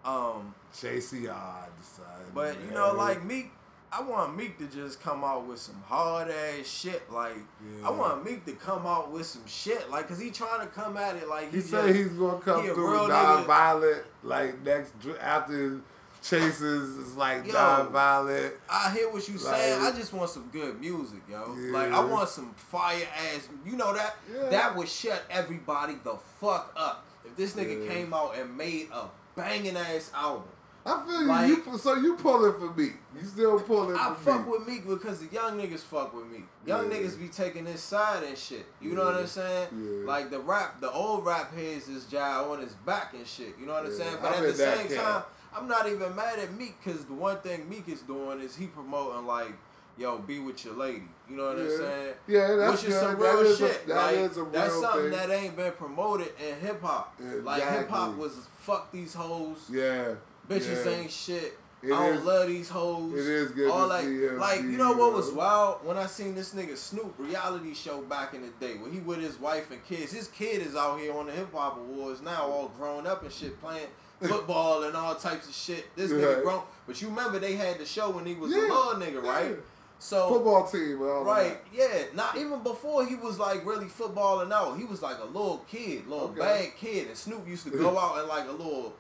um, 0.04 0.56
JC 0.76 1.30
odds, 1.34 1.86
son. 1.96 2.06
but 2.34 2.58
you 2.66 2.72
know, 2.72 2.92
like 2.94 3.24
Meek, 3.24 3.52
I 3.94 4.02
want 4.02 4.38
Meek 4.38 4.58
to 4.60 4.68
just 4.68 5.02
come 5.02 5.24
out 5.24 5.46
with 5.46 5.60
some 5.60 5.82
hard 5.86 6.30
ass 6.30 6.66
shit. 6.68 7.12
Like 7.12 7.36
Yeah. 7.36 7.88
I 7.88 7.92
want 7.92 8.24
Meek 8.24 8.46
to 8.46 8.54
come 8.54 8.86
out 8.86 9.12
with 9.12 9.26
some 9.26 9.46
shit. 9.46 9.90
Like, 9.90 10.08
cause 10.08 10.20
he 10.20 10.32
trying 10.32 10.62
to 10.62 10.68
come 10.68 10.96
at 10.98 11.18
it 11.18 11.28
like 11.28 11.52
he 11.52 11.58
he, 11.58 11.62
said 11.62 11.94
he's 11.96 12.10
gonna 12.10 12.40
come 12.40 12.64
he 12.64 12.70
through 12.70 13.08
non-violent, 13.10 14.04
like 14.24 14.62
next 14.64 14.94
after 15.20 15.82
chases 16.22 16.98
is 16.98 17.16
like 17.16 17.46
Yo. 17.48 17.54
non-violent. 17.54 18.54
I 18.70 18.92
hear 18.92 19.10
what 19.10 19.28
you 19.28 19.38
saying. 19.38 19.82
I 19.82 19.92
just 19.92 20.14
want 20.14 20.30
some 20.30 20.48
good 20.52 20.80
music, 20.80 21.22
yo. 21.30 21.56
Yeah. 21.60 21.74
Like 21.74 21.92
I 21.92 22.04
want 22.06 22.30
some 22.30 22.54
fire 22.54 23.08
ass. 23.36 23.50
You 23.66 23.76
know 23.76 23.94
that 23.94 24.16
Yeah. 24.32 24.50
that 24.50 24.76
would 24.76 24.88
shut 24.88 25.24
everybody 25.30 25.96
the 26.04 26.16
fuck 26.40 26.72
up 26.78 27.06
if 27.26 27.36
this 27.36 27.54
nigga 27.56 27.88
came 27.90 28.14
out 28.14 28.36
and 28.38 28.56
made 28.56 28.88
a 28.94 29.06
banging 29.36 29.76
ass 29.76 30.12
album. 30.16 30.44
I 30.86 31.04
feel 31.06 31.22
you. 31.22 31.28
Like- 31.28 31.48
you. 31.48 31.78
So 31.78 31.96
you 31.96 32.16
pulling 32.16 32.54
for 32.54 32.74
me? 32.80 32.92
You 33.20 33.26
still 33.28 33.60
pulling 33.60 33.96
I 33.96 34.10
for 34.16 34.32
fuck 34.32 34.46
me? 34.46 34.52
with 34.52 34.68
Meek 34.68 34.88
because 34.88 35.20
the 35.20 35.34
young 35.34 35.60
niggas 35.60 35.80
fuck 35.82 36.14
with 36.14 36.26
me. 36.28 36.44
Young 36.66 36.90
Yeah. 36.92 36.98
niggas 36.98 37.20
be 37.20 37.28
taking 37.28 37.66
this 37.66 37.82
side 37.84 38.24
and 38.24 38.38
shit. 38.38 38.66
You 38.82 38.96
know 38.96 39.06
what 39.06 39.16
I'm 39.16 39.28
saying? 39.28 39.68
Yeah. 39.74 40.08
Like 40.08 40.32
the 40.32 40.40
rap, 40.40 40.82
the 40.82 40.92
old 40.92 41.26
rap 41.26 41.54
heads 41.54 41.88
is 41.88 42.06
jive 42.06 42.50
on 42.52 42.62
his 42.62 42.74
back 42.74 43.14
and 43.14 43.28
shit. 43.28 43.56
You 43.60 43.66
know 43.68 43.74
what 43.74 43.86
I'm 43.86 43.92
Yeah. 43.92 43.98
saying? 43.98 44.18
But 44.22 44.28
I'm 44.38 44.44
at 44.44 44.44
the 44.44 44.54
same 44.56 44.88
camp. 44.88 45.02
time, 45.02 45.24
I'm 45.56 45.68
not 45.68 45.88
even 45.88 46.16
mad 46.16 46.40
at 46.40 46.52
Meek 46.54 46.76
because 46.84 47.06
the 47.06 47.14
one 47.14 47.38
thing 47.42 47.70
Meek 47.70 47.88
is 47.88 48.02
doing 48.02 48.40
is 48.40 48.56
he 48.56 48.68
promoting 48.68 49.28
like, 49.28 49.52
yo, 49.98 50.18
be 50.18 50.40
with 50.40 50.64
your 50.66 50.74
lady. 50.76 51.04
You 51.30 51.36
know 51.38 51.48
what 51.50 51.60
I'm 51.60 51.70
saying? 51.78 52.14
Yeah, 52.28 52.56
that's 52.56 52.82
Which 52.82 52.92
is 52.92 53.00
some 53.00 53.18
real 53.18 53.40
is 53.42 53.62
a- 53.62 53.68
shit. 53.68 53.88
that 53.88 53.96
like, 53.96 54.16
is 54.16 54.38
a 54.38 54.44
that's 54.46 54.74
something 54.80 55.02
thing. 55.04 55.12
that 55.12 55.30
ain't 55.30 55.56
been 55.56 55.72
promoted 55.74 56.34
in 56.40 56.60
hip 56.60 56.82
hop. 56.82 57.14
Like 57.44 57.62
hip 57.62 57.90
hop 57.90 58.16
was 58.16 58.48
fuck 58.58 58.92
these 58.92 59.14
hoes. 59.14 59.68
Yeah. 59.70 60.14
Bitches 60.52 60.86
yeah. 60.86 60.92
ain't 60.92 61.12
shit. 61.12 61.58
It 61.84 61.92
I 61.92 62.08
don't 62.08 62.18
is- 62.20 62.24
love 62.26 62.48
these 62.48 62.70
hoes. 62.70 63.14
it 63.14 63.26
is 63.26 63.52
good 63.52 63.72
All 63.72 63.80
to 63.82 63.86
like, 63.88 64.06
like 64.40 64.62
you 64.62 64.78
know 64.78 64.92
what 64.94 65.14
was 65.14 65.32
wild 65.32 65.84
when 65.84 65.98
I 65.98 66.06
seen 66.06 66.36
this 66.36 66.54
nigga 66.54 66.78
Snoop 66.78 67.16
reality 67.18 67.74
show 67.74 68.02
back 68.02 68.36
in 68.36 68.42
the 68.42 68.50
day 68.60 68.76
where 68.78 68.92
he 68.92 69.00
with 69.00 69.20
his 69.20 69.40
wife 69.40 69.72
and 69.72 69.84
kids. 69.86 70.12
His 70.12 70.28
kid 70.28 70.62
is 70.62 70.76
out 70.76 71.00
here 71.00 71.14
on 71.18 71.26
the 71.26 71.32
hip 71.32 71.52
hop 71.54 71.78
awards 71.78 72.22
now, 72.22 72.44
all 72.44 72.68
grown 72.78 73.08
up 73.08 73.24
and 73.24 73.32
shit, 73.32 73.60
playing 73.60 73.88
football 74.22 74.84
and 74.84 74.96
all 74.96 75.16
types 75.16 75.48
of 75.48 75.56
shit. 75.56 75.88
This 75.96 76.12
nigga 76.12 76.36
Right. 76.36 76.44
grown, 76.44 76.62
but 76.86 77.02
you 77.02 77.08
remember 77.10 77.40
they 77.40 77.56
had 77.56 77.80
the 77.80 77.86
show 77.86 78.12
when 78.12 78.28
he 78.28 78.36
was 78.36 78.52
Yeah, 78.52 78.60
a 78.60 78.62
little 78.62 78.94
nigga, 79.02 79.24
right? 79.24 79.50
yeah. 79.50 79.56
So 79.98 80.30
Football 80.30 80.68
team, 80.68 81.00
Right, 81.00 81.58
yeah. 81.74 82.04
Not 82.16 82.36
even 82.38 82.62
before 82.64 83.06
he 83.06 83.16
was 83.16 83.38
like 83.40 83.64
really 83.66 83.86
footballing 83.88 84.52
out. 84.52 84.78
He 84.78 84.84
was 84.84 85.02
like 85.02 85.18
a 85.20 85.26
little 85.26 85.64
kid, 85.68 86.06
little 86.08 86.26
Okay. 86.30 86.40
bad 86.40 86.76
kid. 86.78 87.08
And 87.08 87.18
Snoop 87.18 87.48
used 87.48 87.64
to 87.66 87.72
go 87.72 87.98
out 88.00 88.20
and 88.20 88.28
like 88.28 88.48
a 88.48 88.52
little 88.52 88.94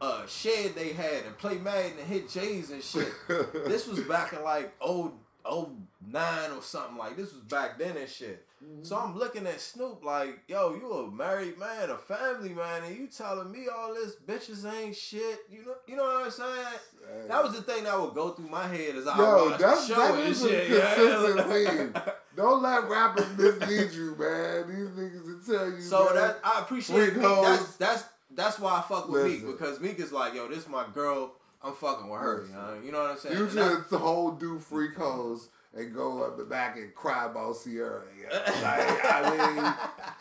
uh, 0.00 0.26
shed 0.26 0.74
they 0.74 0.92
had 0.92 1.24
and 1.24 1.36
play 1.38 1.58
Madden 1.58 1.92
and 1.98 2.06
hit 2.08 2.28
J's 2.28 2.70
and 2.70 2.82
shit. 2.82 3.12
this 3.66 3.86
was 3.86 4.00
back 4.00 4.32
in 4.32 4.42
like 4.42 4.72
oh 4.80 5.12
oh 5.44 5.72
nine 6.06 6.50
or 6.50 6.62
something 6.62 6.96
like 6.96 7.16
this 7.16 7.32
was 7.32 7.42
back 7.42 7.78
then 7.78 7.96
and 7.96 8.08
shit. 8.08 8.46
So 8.82 8.96
I'm 8.96 9.16
looking 9.16 9.46
at 9.46 9.60
Snoop 9.60 10.02
like, 10.02 10.40
yo, 10.48 10.74
you 10.74 10.90
a 10.90 11.10
married 11.10 11.58
man, 11.58 11.90
a 11.90 11.96
family 11.96 12.54
man, 12.54 12.84
and 12.84 12.96
you 12.96 13.06
telling 13.06 13.52
me 13.52 13.66
all 13.68 13.92
this 13.94 14.16
bitches 14.26 14.64
ain't 14.70 14.96
shit. 14.96 15.40
You 15.50 15.66
know, 15.66 15.74
you 15.86 15.96
know 15.96 16.04
what 16.04 16.24
I'm 16.24 16.30
saying? 16.30 16.48
man. 16.48 17.28
That 17.28 17.44
was 17.44 17.54
the 17.54 17.62
thing 17.62 17.84
that 17.84 18.00
would 18.00 18.14
go 18.14 18.30
through 18.30 18.48
my 18.48 18.66
head 18.66 18.96
as 18.96 19.06
I 19.06 19.18
Yo, 19.18 19.50
watched 19.50 19.60
that's 19.60 19.88
the 19.88 19.94
show 19.94 20.00
that 20.00 20.20
and 20.20 20.32
a 20.32 20.34
shit. 20.34 20.68
consistent 20.68 21.92
yeah. 21.94 22.12
Don't 22.34 22.62
let 22.62 22.88
rappers 22.88 23.28
mislead 23.36 23.92
you, 23.92 24.16
man. 24.18 24.68
These 24.68 24.88
niggas 24.88 25.24
will 25.26 25.58
tell 25.58 25.70
you. 25.70 25.80
So 25.80 26.04
man. 26.06 26.14
that 26.14 26.38
I 26.42 26.60
appreciate 26.60 27.12
Freak 27.12 27.16
Meek. 27.16 27.42
That's 27.42 27.76
that's 27.76 28.04
that's 28.36 28.58
why 28.58 28.78
I 28.78 28.82
fuck 28.82 29.08
with 29.08 29.22
Listen. 29.24 29.46
Meek 29.48 29.58
because 29.58 29.80
Meek 29.80 29.98
is 29.98 30.12
like, 30.12 30.34
yo, 30.34 30.48
this 30.48 30.58
is 30.58 30.68
my 30.68 30.84
girl. 30.94 31.32
I'm 31.62 31.72
fucking 31.74 32.08
with 32.08 32.20
her. 32.20 32.42
Listen. 32.42 32.84
You 32.84 32.92
know, 32.92 33.02
what 33.02 33.10
I'm 33.12 33.18
saying? 33.18 33.36
You 33.38 33.48
just 33.48 33.90
whole 33.90 34.32
do 34.32 34.58
free 34.58 34.92
hoes 34.96 35.48
and 35.74 35.94
go 35.94 36.22
up 36.22 36.38
the 36.38 36.44
back 36.44 36.76
and 36.76 36.94
cry 36.94 37.26
about 37.26 37.56
Ciara. 37.62 38.02
Yeah. 38.26 38.38
Like, 38.38 39.04
I 39.04 39.30
mean, 39.30 39.64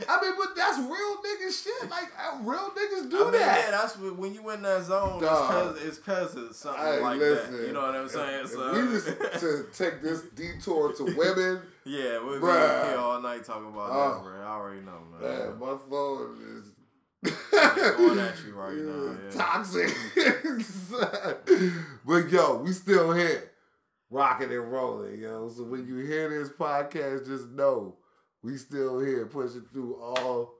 I 0.07 0.21
mean, 0.21 0.33
but 0.37 0.55
that's 0.55 0.77
real 0.77 1.17
nigga 1.25 1.63
shit. 1.63 1.89
Like 1.89 2.11
uh, 2.19 2.37
real 2.41 2.69
niggas 2.71 3.09
do 3.09 3.17
I 3.21 3.23
mean, 3.23 3.31
that. 3.33 3.65
yeah, 3.65 3.71
that's 3.71 3.97
when 3.97 4.33
you 4.33 4.47
in 4.51 4.61
that 4.61 4.83
zone. 4.83 5.21
Dog. 5.21 5.75
It's 5.81 5.97
cause 5.97 6.31
it's 6.31 6.33
cause 6.33 6.35
of 6.35 6.55
something 6.55 6.83
Hey, 6.83 6.99
like 7.01 7.17
listen, 7.19 7.57
that. 7.57 7.67
You 7.67 7.73
know 7.73 7.81
what 7.81 7.95
I'm 7.95 8.07
saying? 8.09 8.43
If, 8.45 8.51
so 8.51 8.75
if 8.75 8.87
we 8.87 8.93
just 8.93 9.41
to 9.41 9.65
take 9.73 10.01
this 10.03 10.21
detour 10.35 10.93
to 10.93 11.03
women, 11.17 11.61
yeah, 11.83 12.19
we'll 12.23 12.39
be 12.39 12.45
here 12.45 12.97
all 12.99 13.19
night 13.21 13.43
talking 13.43 13.69
about 13.69 13.89
Oh. 13.91 14.13
that, 14.13 14.23
bro. 14.23 14.41
I 14.41 14.45
already 14.51 14.81
know, 14.81 14.99
man. 15.19 15.39
man, 15.49 15.59
my 15.59 15.77
phone 15.89 16.37
is 16.59 16.71
at 17.57 18.35
you 18.45 18.53
right 18.55 18.73
now, 18.75 19.15
yeah. 19.23 19.31
Toxic. 19.31 19.95
but 22.05 22.29
yo, 22.29 22.57
we 22.57 22.71
still 22.71 23.11
here, 23.13 23.51
rocking 24.09 24.51
and 24.51 24.71
rolling, 24.71 25.19
yo. 25.19 25.49
So 25.49 25.63
when 25.63 25.87
you 25.87 25.97
hear 25.97 26.29
this 26.29 26.49
podcast, 26.49 27.25
just 27.27 27.49
know 27.49 27.95
we 28.41 28.57
still 28.57 28.99
here, 28.99 29.25
pushing 29.25 29.65
through 29.71 29.95
all 30.01 30.53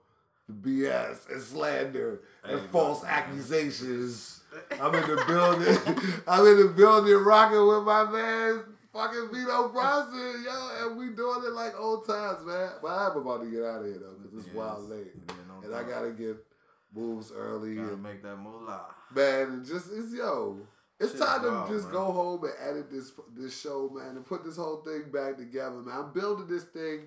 the 0.48 0.52
BS 0.54 1.30
and 1.30 1.42
slander 1.42 2.20
and 2.44 2.60
Hey, 2.60 2.66
false 2.70 3.02
man. 3.02 3.12
accusations. 3.12 4.40
I'm 4.80 4.94
in 4.94 5.02
the 5.02 5.22
building. 5.26 6.22
I'm 6.26 6.46
in 6.46 6.66
the 6.66 6.72
building 6.74 7.14
rocking 7.24 7.66
with 7.66 7.82
my 7.84 8.04
man, 8.10 8.62
fucking 8.92 9.28
Vito 9.32 9.68
Bronson, 9.68 10.44
yo, 10.44 10.86
and 10.88 10.96
we 10.98 11.08
doing 11.14 11.42
it 11.44 11.52
like 11.52 11.78
old 11.78 12.06
times, 12.06 12.44
man. 12.46 12.70
But 12.80 12.88
I'm 12.88 13.16
about 13.18 13.42
to 13.42 13.50
get 13.50 13.64
out 13.64 13.80
of 13.80 13.86
here 13.86 13.98
though, 13.98 14.14
because 14.22 14.38
it's 14.38 14.46
Yes. 14.46 14.54
wild 14.56 14.88
late, 14.88 15.12
Yeah, 15.28 15.34
no 15.48 15.66
and 15.66 15.74
I 15.74 15.82
gotta 15.82 16.10
get 16.10 16.36
moves 16.96 17.30
early. 17.32 17.74
Gotta 17.76 17.94
and, 17.94 18.02
make 18.02 18.22
that 18.22 18.36
moolah. 18.38 18.86
man, 19.14 19.64
just 19.66 19.88
it's 19.92 20.12
yo. 20.14 20.58
It's 20.98 21.12
Shit 21.12 21.20
time 21.20 21.42
to 21.42 21.50
wild, 21.50 21.70
just 21.70 21.84
man. 21.84 21.92
go 21.92 22.04
home 22.12 22.44
and 22.44 22.54
edit 22.70 22.90
this 22.90 23.12
this 23.36 23.60
show, 23.60 23.90
man, 23.94 24.16
and 24.16 24.24
put 24.24 24.44
this 24.44 24.56
whole 24.56 24.78
thing 24.82 25.10
back 25.12 25.36
together, 25.36 25.76
man. 25.76 25.94
I'm 25.94 26.12
building 26.12 26.46
this 26.48 26.64
thing, 26.64 27.00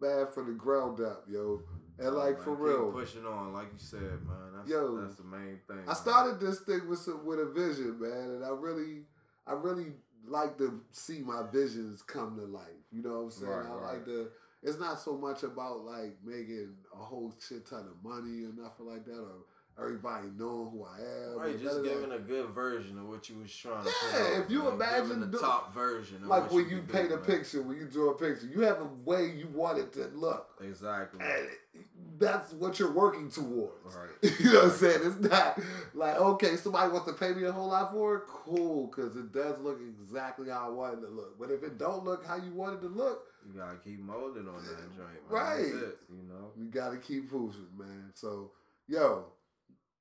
man, 0.00 0.26
from 0.34 0.46
the 0.46 0.54
ground 0.54 1.00
up, 1.00 1.24
yo. 1.28 1.60
And 1.98 2.14
like 2.14 2.36
Man, 2.36 2.44
for 2.44 2.56
keep 2.56 2.64
real, 2.64 2.92
pushing 2.92 3.24
on, 3.26 3.52
like 3.54 3.68
you 3.72 3.78
said, 3.78 4.00
man. 4.00 4.52
That's, 4.54 4.68
Yo, 4.68 5.00
that's 5.00 5.14
the 5.16 5.24
main 5.24 5.60
thing. 5.66 5.78
I 5.84 5.86
man. 5.86 5.94
started 5.96 6.40
this 6.40 6.60
thing 6.60 6.88
with 6.88 6.98
some, 6.98 7.24
with 7.24 7.38
a 7.40 7.46
vision, 7.46 7.98
man, 8.00 8.30
and 8.36 8.44
I 8.44 8.50
really, 8.50 9.04
I 9.46 9.52
really 9.52 9.92
like 10.26 10.58
to 10.58 10.82
see 10.92 11.20
my 11.20 11.42
visions 11.50 12.02
come 12.02 12.36
to 12.36 12.44
life. 12.44 12.64
You 12.92 13.02
know 13.02 13.10
what 13.20 13.24
I'm 13.24 13.30
saying? 13.30 13.50
Right, 13.50 13.66
I 13.66 13.74
right. 13.74 13.92
like 13.94 14.04
to. 14.06 14.28
It's 14.62 14.78
not 14.78 14.98
so 15.00 15.16
much 15.16 15.42
about 15.42 15.84
like 15.84 16.16
making 16.24 16.70
a 16.94 16.96
whole 17.02 17.32
shit 17.46 17.66
ton 17.66 17.86
of 17.86 18.02
money 18.08 18.44
or 18.44 18.52
nothing 18.60 18.86
like 18.86 19.04
that, 19.04 19.12
or 19.12 19.44
everybody 19.78 20.28
knowing 20.36 20.70
who 20.70 20.84
I 20.84 20.98
am. 21.32 21.38
Right, 21.38 21.60
just 21.62 21.82
that. 21.82 21.84
giving 21.84 22.10
a 22.12 22.18
good 22.18 22.46
version 22.50 22.98
of 22.98 23.06
what 23.08 23.28
you 23.28 23.38
was 23.38 23.54
trying 23.54 23.84
to 23.84 23.90
put 23.90 24.18
Yeah, 24.18 24.40
if 24.42 24.50
you 24.50 24.68
imagine 24.68 25.20
the 25.20 25.26
do- 25.26 25.38
top 25.38 25.72
version 25.74 26.16
of 26.22 26.28
like 26.28 26.50
when 26.50 26.68
you 26.70 26.78
can 26.78 26.86
paint 26.86 27.12
a 27.12 27.18
picture, 27.18 27.62
when 27.62 27.76
you 27.76 27.86
draw 27.86 28.10
a 28.10 28.14
picture, 28.14 28.46
you 28.46 28.62
have 28.62 28.80
a 28.80 28.88
way 29.04 29.26
you 29.36 29.46
want 29.52 29.78
it 29.78 29.92
to 29.92 30.06
look, 30.14 30.48
Exactly. 30.62 31.20
and 31.22 31.48
that's 32.18 32.52
what 32.54 32.78
you're 32.78 32.92
working 32.92 33.30
towards. 33.30 33.94
Right. 33.94 34.32
You 34.40 34.52
know 34.52 34.62
what 34.64 34.72
I'm 34.72 34.78
saying? 34.78 35.00
It's 35.04 35.20
not 35.20 35.58
like 35.94 36.16
okay, 36.16 36.56
somebody 36.56 36.92
wants 36.92 37.06
to 37.06 37.12
pay 37.14 37.32
me 37.32 37.44
a 37.44 37.52
whole 37.52 37.68
lot 37.68 37.92
for 37.92 38.16
it, 38.16 38.22
cool, 38.26 38.86
because 38.86 39.16
it 39.16 39.32
does 39.32 39.58
look 39.60 39.78
exactly 39.80 40.48
how 40.50 40.66
I 40.66 40.70
want 40.70 40.98
it 40.98 41.00
to 41.02 41.08
look. 41.08 41.38
But 41.38 41.50
if 41.50 41.62
it 41.62 41.78
don't 41.78 42.04
look 42.04 42.24
how 42.26 42.36
you 42.36 42.52
wanted 42.52 42.78
it 42.78 42.82
to 42.82 42.88
look, 42.88 43.22
You 43.46 43.58
gotta 43.58 43.78
keep 43.78 44.00
molding 44.00 44.48
on 44.48 44.62
that 44.64 44.78
joint, 44.96 44.98
man. 44.98 45.14
Right. 45.28 45.60
It, 45.60 45.98
you 46.10 46.24
know. 46.28 46.50
You 46.56 46.66
gotta 46.70 46.96
keep 46.98 47.30
pushing, 47.30 47.68
man. 47.78 48.10
So, 48.14 48.50
yo, 48.88 49.26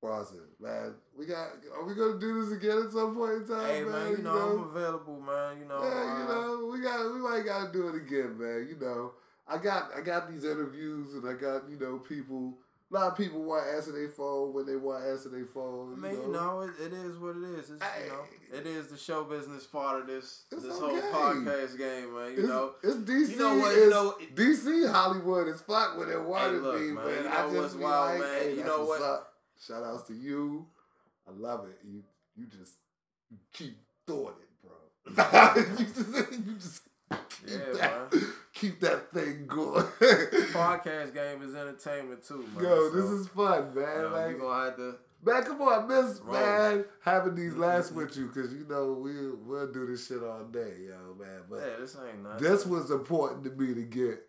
Bronson, 0.01 0.39
man, 0.61 0.93
we 1.17 1.25
got. 1.25 1.47
Are 1.75 1.85
we 1.85 1.95
gonna 1.95 2.19
do 2.19 2.43
this 2.43 2.53
again 2.57 2.77
at 2.85 2.91
some 2.91 3.15
point 3.15 3.33
in 3.33 3.47
time, 3.47 3.65
Hey 3.67 3.83
man? 3.83 3.91
man, 3.91 4.11
you 4.11 4.17
know, 4.23 4.63
I'm 4.63 4.75
available, 4.75 5.19
man. 5.19 5.59
You 5.59 5.65
know, 5.65 5.81
Yeah, 5.83 6.17
you 6.19 6.23
uh, 6.23 6.27
know, 6.33 6.69
we 6.71 6.81
got 6.81 7.13
we 7.13 7.19
might 7.19 7.45
gotta 7.45 7.71
do 7.71 7.87
it 7.89 7.95
again, 7.95 8.37
man. 8.37 8.67
You 8.69 8.77
know, 8.79 9.11
I 9.47 9.57
got 9.57 9.91
I 9.95 10.01
got 10.01 10.29
these 10.31 10.43
interviews 10.43 11.13
and 11.13 11.27
I 11.27 11.33
got 11.33 11.69
you 11.69 11.77
know 11.79 11.97
people. 11.99 12.57
A 12.91 12.93
lot 12.93 13.11
of 13.11 13.17
people 13.17 13.41
want 13.43 13.65
to 13.65 13.71
answer 13.73 13.91
their 13.91 14.07
phone 14.09 14.53
when 14.53 14.67
they 14.67 14.75
want 14.75 15.03
to 15.03 15.09
answer 15.09 15.27
their 15.27 15.45
phone. 15.47 15.93
I 15.97 16.07
mean, 16.07 16.21
you 16.21 16.31
know, 16.31 16.61
it, 16.61 16.69
it 16.79 16.93
is 16.93 17.17
what 17.17 17.35
it 17.35 17.43
is. 17.57 17.71
It's, 17.71 17.83
you 18.03 18.09
know, 18.09 18.19
it 18.59 18.67
is 18.67 18.87
the 18.89 18.97
show 18.97 19.23
business 19.23 19.65
part 19.65 20.01
of 20.01 20.07
this 20.07 20.43
this 20.51 20.63
okay. 20.65 20.71
whole 20.79 21.01
podcast 21.33 21.77
game, 21.79 22.13
man. 22.13 22.31
You 22.33 22.37
it's, 22.37 22.47
know, 22.47 22.71
it's 22.83 22.95
DC. 22.97 23.29
you 23.31 23.37
know 23.39 23.57
what, 23.57 23.75
you 23.75 23.89
know- 23.89 24.15
DC 24.35 24.91
Hollywood 24.91 25.47
is 25.47 25.61
fuck 25.61 25.97
with 25.97 26.09
it 26.09 26.11
Hey, 26.19 26.23
wanted 26.23 26.61
look, 26.61 26.79
me, 26.79 26.91
man, 26.91 27.05
man. 27.05 27.15
you 27.17 27.23
know 27.23 27.29
I 27.49 27.53
just 27.53 27.77
be 27.77 27.83
wild, 27.83 28.11
like, 28.11 28.19
man? 28.29 28.41
hey, 28.43 28.55
You 28.55 28.63
know 28.63 28.85
what? 28.85 29.01
up. 29.01 29.33
Shout 29.67 29.83
outs 29.83 30.03
to 30.07 30.13
you. 30.13 30.67
I 31.27 31.31
love 31.35 31.65
it. 31.67 31.79
You 31.83 32.03
you 32.37 32.45
just 32.45 32.73
you 33.31 33.37
keep 33.51 33.77
doing 34.05 34.35
it, 34.39 35.15
bro. 35.15 35.55
you 35.79 35.85
just 35.85 36.31
you 36.47 36.53
just 36.59 36.81
keep 37.09 37.49
Yeah, 37.49 37.73
that 37.79 38.13
man. 38.13 38.23
Keep 38.65 38.79
that 38.81 39.11
thing 39.13 39.45
going. 39.47 39.83
podcast 40.53 41.13
game 41.13 41.41
is 41.41 41.55
entertainment 41.55 42.23
too, 42.23 42.45
man. 42.55 42.63
Yo, 42.63 42.89
so, 42.89 42.95
this 42.95 43.05
is 43.05 43.27
fun, 43.27 43.73
man. 43.75 43.95
you 43.95 44.01
know, 44.01 44.09
like, 44.11 44.39
gonna 44.39 44.65
have 44.65 44.75
to. 44.77 44.95
man, 45.23 45.43
come 45.43 45.61
on, 45.61 45.83
I 45.83 45.85
miss 46.01 46.19
Roll. 46.21 46.33
man 46.33 46.85
having 47.01 47.35
these 47.35 47.55
laughs 47.55 47.91
with 47.91 48.15
you 48.17 48.27
because 48.27 48.53
you 48.53 48.65
know 48.69 48.93
we 48.93 49.11
we'll 49.45 49.71
do 49.71 49.85
this 49.87 50.07
shit 50.07 50.23
all 50.23 50.43
day, 50.45 50.73
yo, 50.87 51.15
man. 51.19 51.41
But 51.49 51.57
Yeah, 51.59 51.75
this 51.79 51.97
ain't 52.07 52.23
nothing. 52.23 52.43
this 52.43 52.65
was 52.65 52.91
important 52.91 53.43
to 53.45 53.49
me 53.51 53.73
to 53.73 53.81
get 53.81 54.21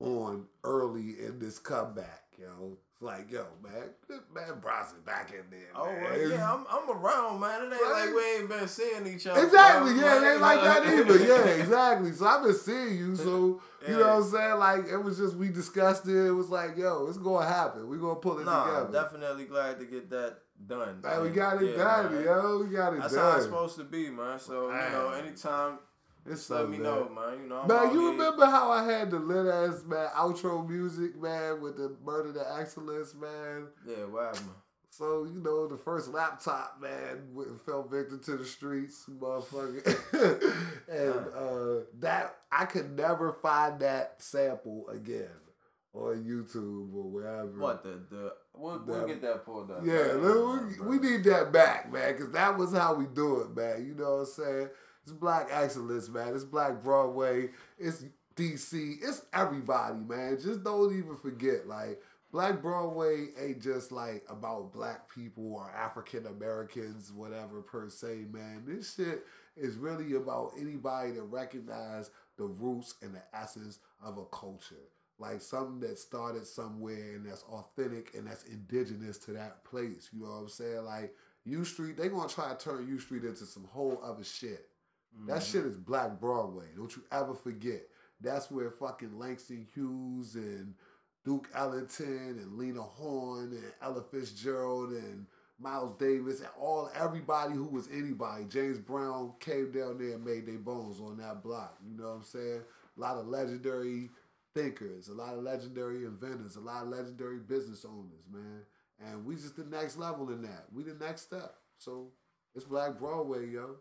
on 0.00 0.46
early 0.64 1.16
in 1.24 1.38
this 1.38 1.58
comeback, 1.58 2.22
yo. 2.38 2.78
Like, 3.02 3.32
yo, 3.32 3.46
man, 3.62 4.18
man, 4.34 4.60
Bronson 4.60 4.98
back 5.06 5.30
in 5.30 5.48
there. 5.50 5.68
Oh 5.74 5.86
man. 5.86 6.02
well, 6.02 6.28
yeah, 6.28 6.52
I'm, 6.52 6.66
I'm 6.70 6.90
around, 6.90 7.40
man. 7.40 7.62
It 7.62 7.72
ain't 7.72 7.82
Right. 7.82 8.04
like 8.06 8.14
we 8.14 8.22
ain't 8.40 8.48
been 8.50 8.68
seeing 8.68 9.06
each 9.06 9.26
other. 9.26 9.42
Exactly, 9.42 9.94
bro. 9.94 10.02
yeah, 10.02 10.22
it 10.28 10.32
ain't 10.32 10.40
like 10.42 10.60
that 10.62 10.86
either. 10.86 11.18
Yeah, 11.26 11.44
exactly. 11.62 12.12
So 12.12 12.26
I've 12.26 12.42
been 12.44 12.52
seeing 12.54 12.98
you, 12.98 13.16
so 13.16 13.60
you 13.88 13.88
know 13.96 14.00
what 14.00 14.24
I'm 14.24 14.30
saying? 14.30 14.58
Like 14.58 14.86
it 14.88 14.98
was 14.98 15.16
just 15.16 15.34
we 15.36 15.48
discussed 15.48 16.06
it. 16.08 16.26
It 16.26 16.32
was 16.32 16.50
like, 16.50 16.76
yo, 16.76 17.06
it's 17.08 17.16
gonna 17.16 17.46
happen. 17.46 17.88
we 17.88 17.96
gonna 17.96 18.16
pull 18.16 18.38
it 18.38 18.44
Nah, 18.44 18.64
together. 18.66 18.86
I'm 18.86 18.92
definitely 18.92 19.44
glad 19.46 19.78
to 19.78 19.86
get 19.86 20.10
that 20.10 20.36
done. 20.66 21.00
Man, 21.02 21.22
we 21.22 21.30
got 21.30 21.62
it 21.62 21.70
yeah, 21.70 21.82
done, 21.82 22.14
man. 22.16 22.24
yo. 22.24 22.58
We 22.58 22.66
got 22.76 22.92
it 22.92 23.00
That's 23.00 23.14
done. 23.14 23.30
how 23.32 23.36
it's 23.38 23.46
supposed 23.46 23.76
to 23.78 23.84
be, 23.84 24.10
man. 24.10 24.38
So 24.38 24.68
you 24.68 24.74
know, 24.92 25.12
anytime, 25.18 25.78
It's 26.26 26.40
just 26.40 26.50
let 26.50 26.60
so 26.62 26.66
me 26.68 26.78
know, 26.78 27.08
man. 27.08 27.40
You 27.42 27.48
know, 27.48 27.60
I'm 27.60 27.68
Man, 27.68 27.92
you 27.92 28.10
remember 28.10 28.46
how 28.46 28.70
I 28.70 28.84
had 28.84 29.10
the 29.10 29.18
lit 29.18 29.46
ass 29.46 29.82
man 29.86 30.08
outro 30.16 30.68
music, 30.68 31.20
man, 31.20 31.60
with 31.60 31.76
the 31.76 31.96
murder 32.04 32.32
the 32.32 32.44
excellence, 32.58 33.14
man. 33.14 33.68
Yeah, 33.86 34.04
happened? 34.22 34.50
So 34.90 35.24
you 35.24 35.40
know 35.40 35.66
the 35.66 35.76
first 35.76 36.12
laptop, 36.12 36.78
man, 36.80 37.28
went- 37.32 37.60
fell 37.64 37.84
victim 37.84 38.20
to 38.24 38.36
the 38.36 38.44
streets, 38.44 39.06
motherfucker, 39.08 39.86
and 40.88 41.26
uh, 41.34 41.84
that 42.00 42.36
I 42.50 42.64
could 42.66 42.96
never 42.96 43.32
find 43.32 43.80
that 43.80 44.16
sample 44.18 44.88
again 44.90 45.30
on 45.94 46.24
YouTube 46.24 46.94
or 46.94 47.08
wherever. 47.08 47.58
What 47.58 47.82
the 47.82 48.00
the? 48.10 48.32
We'll, 48.52 48.82
we'll 48.84 49.06
get 49.06 49.22
that 49.22 49.44
pulled 49.46 49.70
up. 49.70 49.82
Yeah, 49.84 50.14
man. 50.14 50.76
we, 50.80 50.98
we 50.98 51.10
need 51.10 51.24
that 51.24 51.52
back, 51.52 51.90
man, 51.90 52.12
because 52.12 52.32
that 52.32 52.58
was 52.58 52.74
how 52.74 52.94
we 52.94 53.06
do 53.06 53.40
it, 53.40 53.56
man. 53.56 53.86
You 53.86 53.94
know 53.94 54.16
what 54.16 54.20
I'm 54.20 54.26
saying? 54.26 54.68
It's 55.02 55.12
black 55.12 55.48
excellence, 55.50 56.08
man. 56.08 56.34
It's 56.34 56.44
black 56.44 56.82
Broadway. 56.82 57.50
It's 57.78 58.04
DC. 58.36 58.96
It's 59.02 59.22
everybody, 59.32 60.00
man. 60.00 60.38
Just 60.40 60.62
don't 60.62 60.96
even 60.96 61.16
forget, 61.16 61.66
like, 61.66 62.00
Black 62.32 62.62
Broadway 62.62 63.28
ain't 63.40 63.60
just 63.60 63.90
like 63.90 64.24
about 64.28 64.72
black 64.72 65.12
people 65.12 65.52
or 65.54 65.68
African 65.70 66.26
Americans, 66.26 67.12
whatever 67.12 67.60
per 67.60 67.88
se, 67.88 68.26
man. 68.30 68.62
This 68.64 68.94
shit 68.94 69.26
is 69.56 69.76
really 69.76 70.14
about 70.14 70.52
anybody 70.56 71.10
that 71.12 71.22
recognize 71.22 72.10
the 72.36 72.44
roots 72.44 72.94
and 73.02 73.14
the 73.14 73.22
essence 73.36 73.80
of 74.00 74.16
a 74.16 74.24
culture. 74.26 74.76
Like 75.18 75.42
something 75.42 75.80
that 75.80 75.98
started 75.98 76.46
somewhere 76.46 77.16
and 77.16 77.26
that's 77.26 77.42
authentic 77.42 78.14
and 78.14 78.28
that's 78.28 78.44
indigenous 78.44 79.18
to 79.18 79.32
that 79.32 79.64
place. 79.64 80.08
You 80.12 80.22
know 80.22 80.30
what 80.30 80.42
I'm 80.42 80.48
saying? 80.48 80.84
Like 80.84 81.14
U 81.44 81.64
Street, 81.64 81.96
they 81.96 82.08
gonna 82.08 82.28
try 82.28 82.54
to 82.54 82.56
turn 82.56 82.86
U 82.88 83.00
Street 83.00 83.24
into 83.24 83.44
some 83.44 83.64
whole 83.64 84.00
other 84.04 84.24
shit. 84.24 84.69
That 85.26 85.40
Mm-hmm. 85.40 85.52
shit 85.52 85.66
is 85.66 85.76
Black 85.76 86.18
Broadway. 86.20 86.66
Don't 86.76 86.94
you 86.96 87.02
ever 87.12 87.34
forget. 87.34 87.82
That's 88.20 88.50
where 88.50 88.70
fucking 88.70 89.18
Langston 89.18 89.66
Hughes 89.74 90.34
and 90.34 90.74
Duke 91.24 91.48
Ellington 91.54 92.38
and 92.40 92.56
Lena 92.58 92.82
Horne 92.82 93.52
and 93.52 93.72
Ella 93.82 94.02
Fitzgerald 94.02 94.90
and 94.92 95.26
Miles 95.58 95.92
Davis 95.98 96.40
and 96.40 96.48
all 96.58 96.90
everybody 96.94 97.54
who 97.54 97.64
was 97.66 97.88
anybody. 97.92 98.44
James 98.44 98.78
Brown 98.78 99.32
came 99.40 99.70
down 99.72 99.98
there 99.98 100.14
and 100.14 100.24
made 100.24 100.46
their 100.46 100.58
bones 100.58 101.00
on 101.00 101.18
that 101.18 101.42
block. 101.42 101.76
You 101.86 101.96
know 102.00 102.08
what 102.08 102.14
I'm 102.16 102.22
saying? 102.22 102.62
A 102.96 103.00
lot 103.00 103.16
of 103.16 103.26
legendary 103.26 104.08
thinkers, 104.54 105.08
a 105.08 105.12
lot 105.14 105.34
of 105.34 105.42
legendary 105.42 106.04
inventors, 106.04 106.56
a 106.56 106.60
lot 106.60 106.82
of 106.82 106.88
legendary 106.88 107.38
business 107.38 107.84
owners, 107.84 108.24
man. 108.32 108.62
And 109.06 109.24
we 109.24 109.34
just 109.34 109.56
the 109.56 109.64
next 109.64 109.96
level 109.98 110.30
in 110.30 110.42
that. 110.42 110.64
We 110.72 110.82
the 110.82 110.94
next 110.94 111.22
step. 111.22 111.54
So 111.78 112.08
It's 112.54 112.64
Black 112.64 112.98
Broadway, 112.98 113.48
yo. 113.50 113.76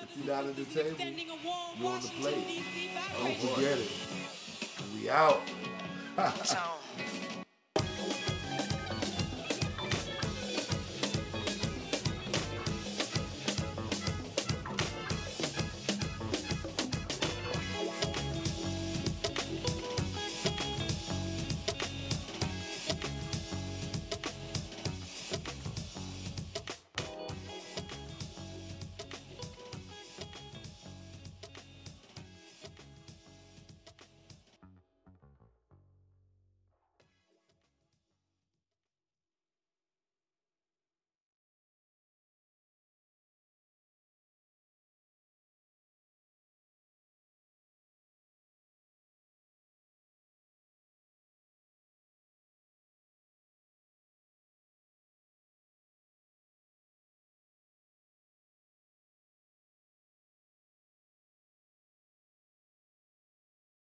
Please 0.00 0.26
join 0.26 0.26
with 0.26 0.26
me, 0.26 0.26
brothers 0.26 0.26
you're 0.26 0.34
not 0.34 0.44
at 0.46 0.56
the 0.56 0.64
table, 0.64 0.90
extending 0.90 1.30
a 1.30 1.36
warm 1.44 1.78
you're 1.78 1.92
on 1.92 2.00
the 2.00 2.08
plate. 2.08 2.46
D.C. 2.46 2.90
Don't 3.22 3.36
forget 3.36 3.78
it. 3.78 3.90
We 4.94 5.10
out. 5.10 5.40
Zone. 6.44 6.79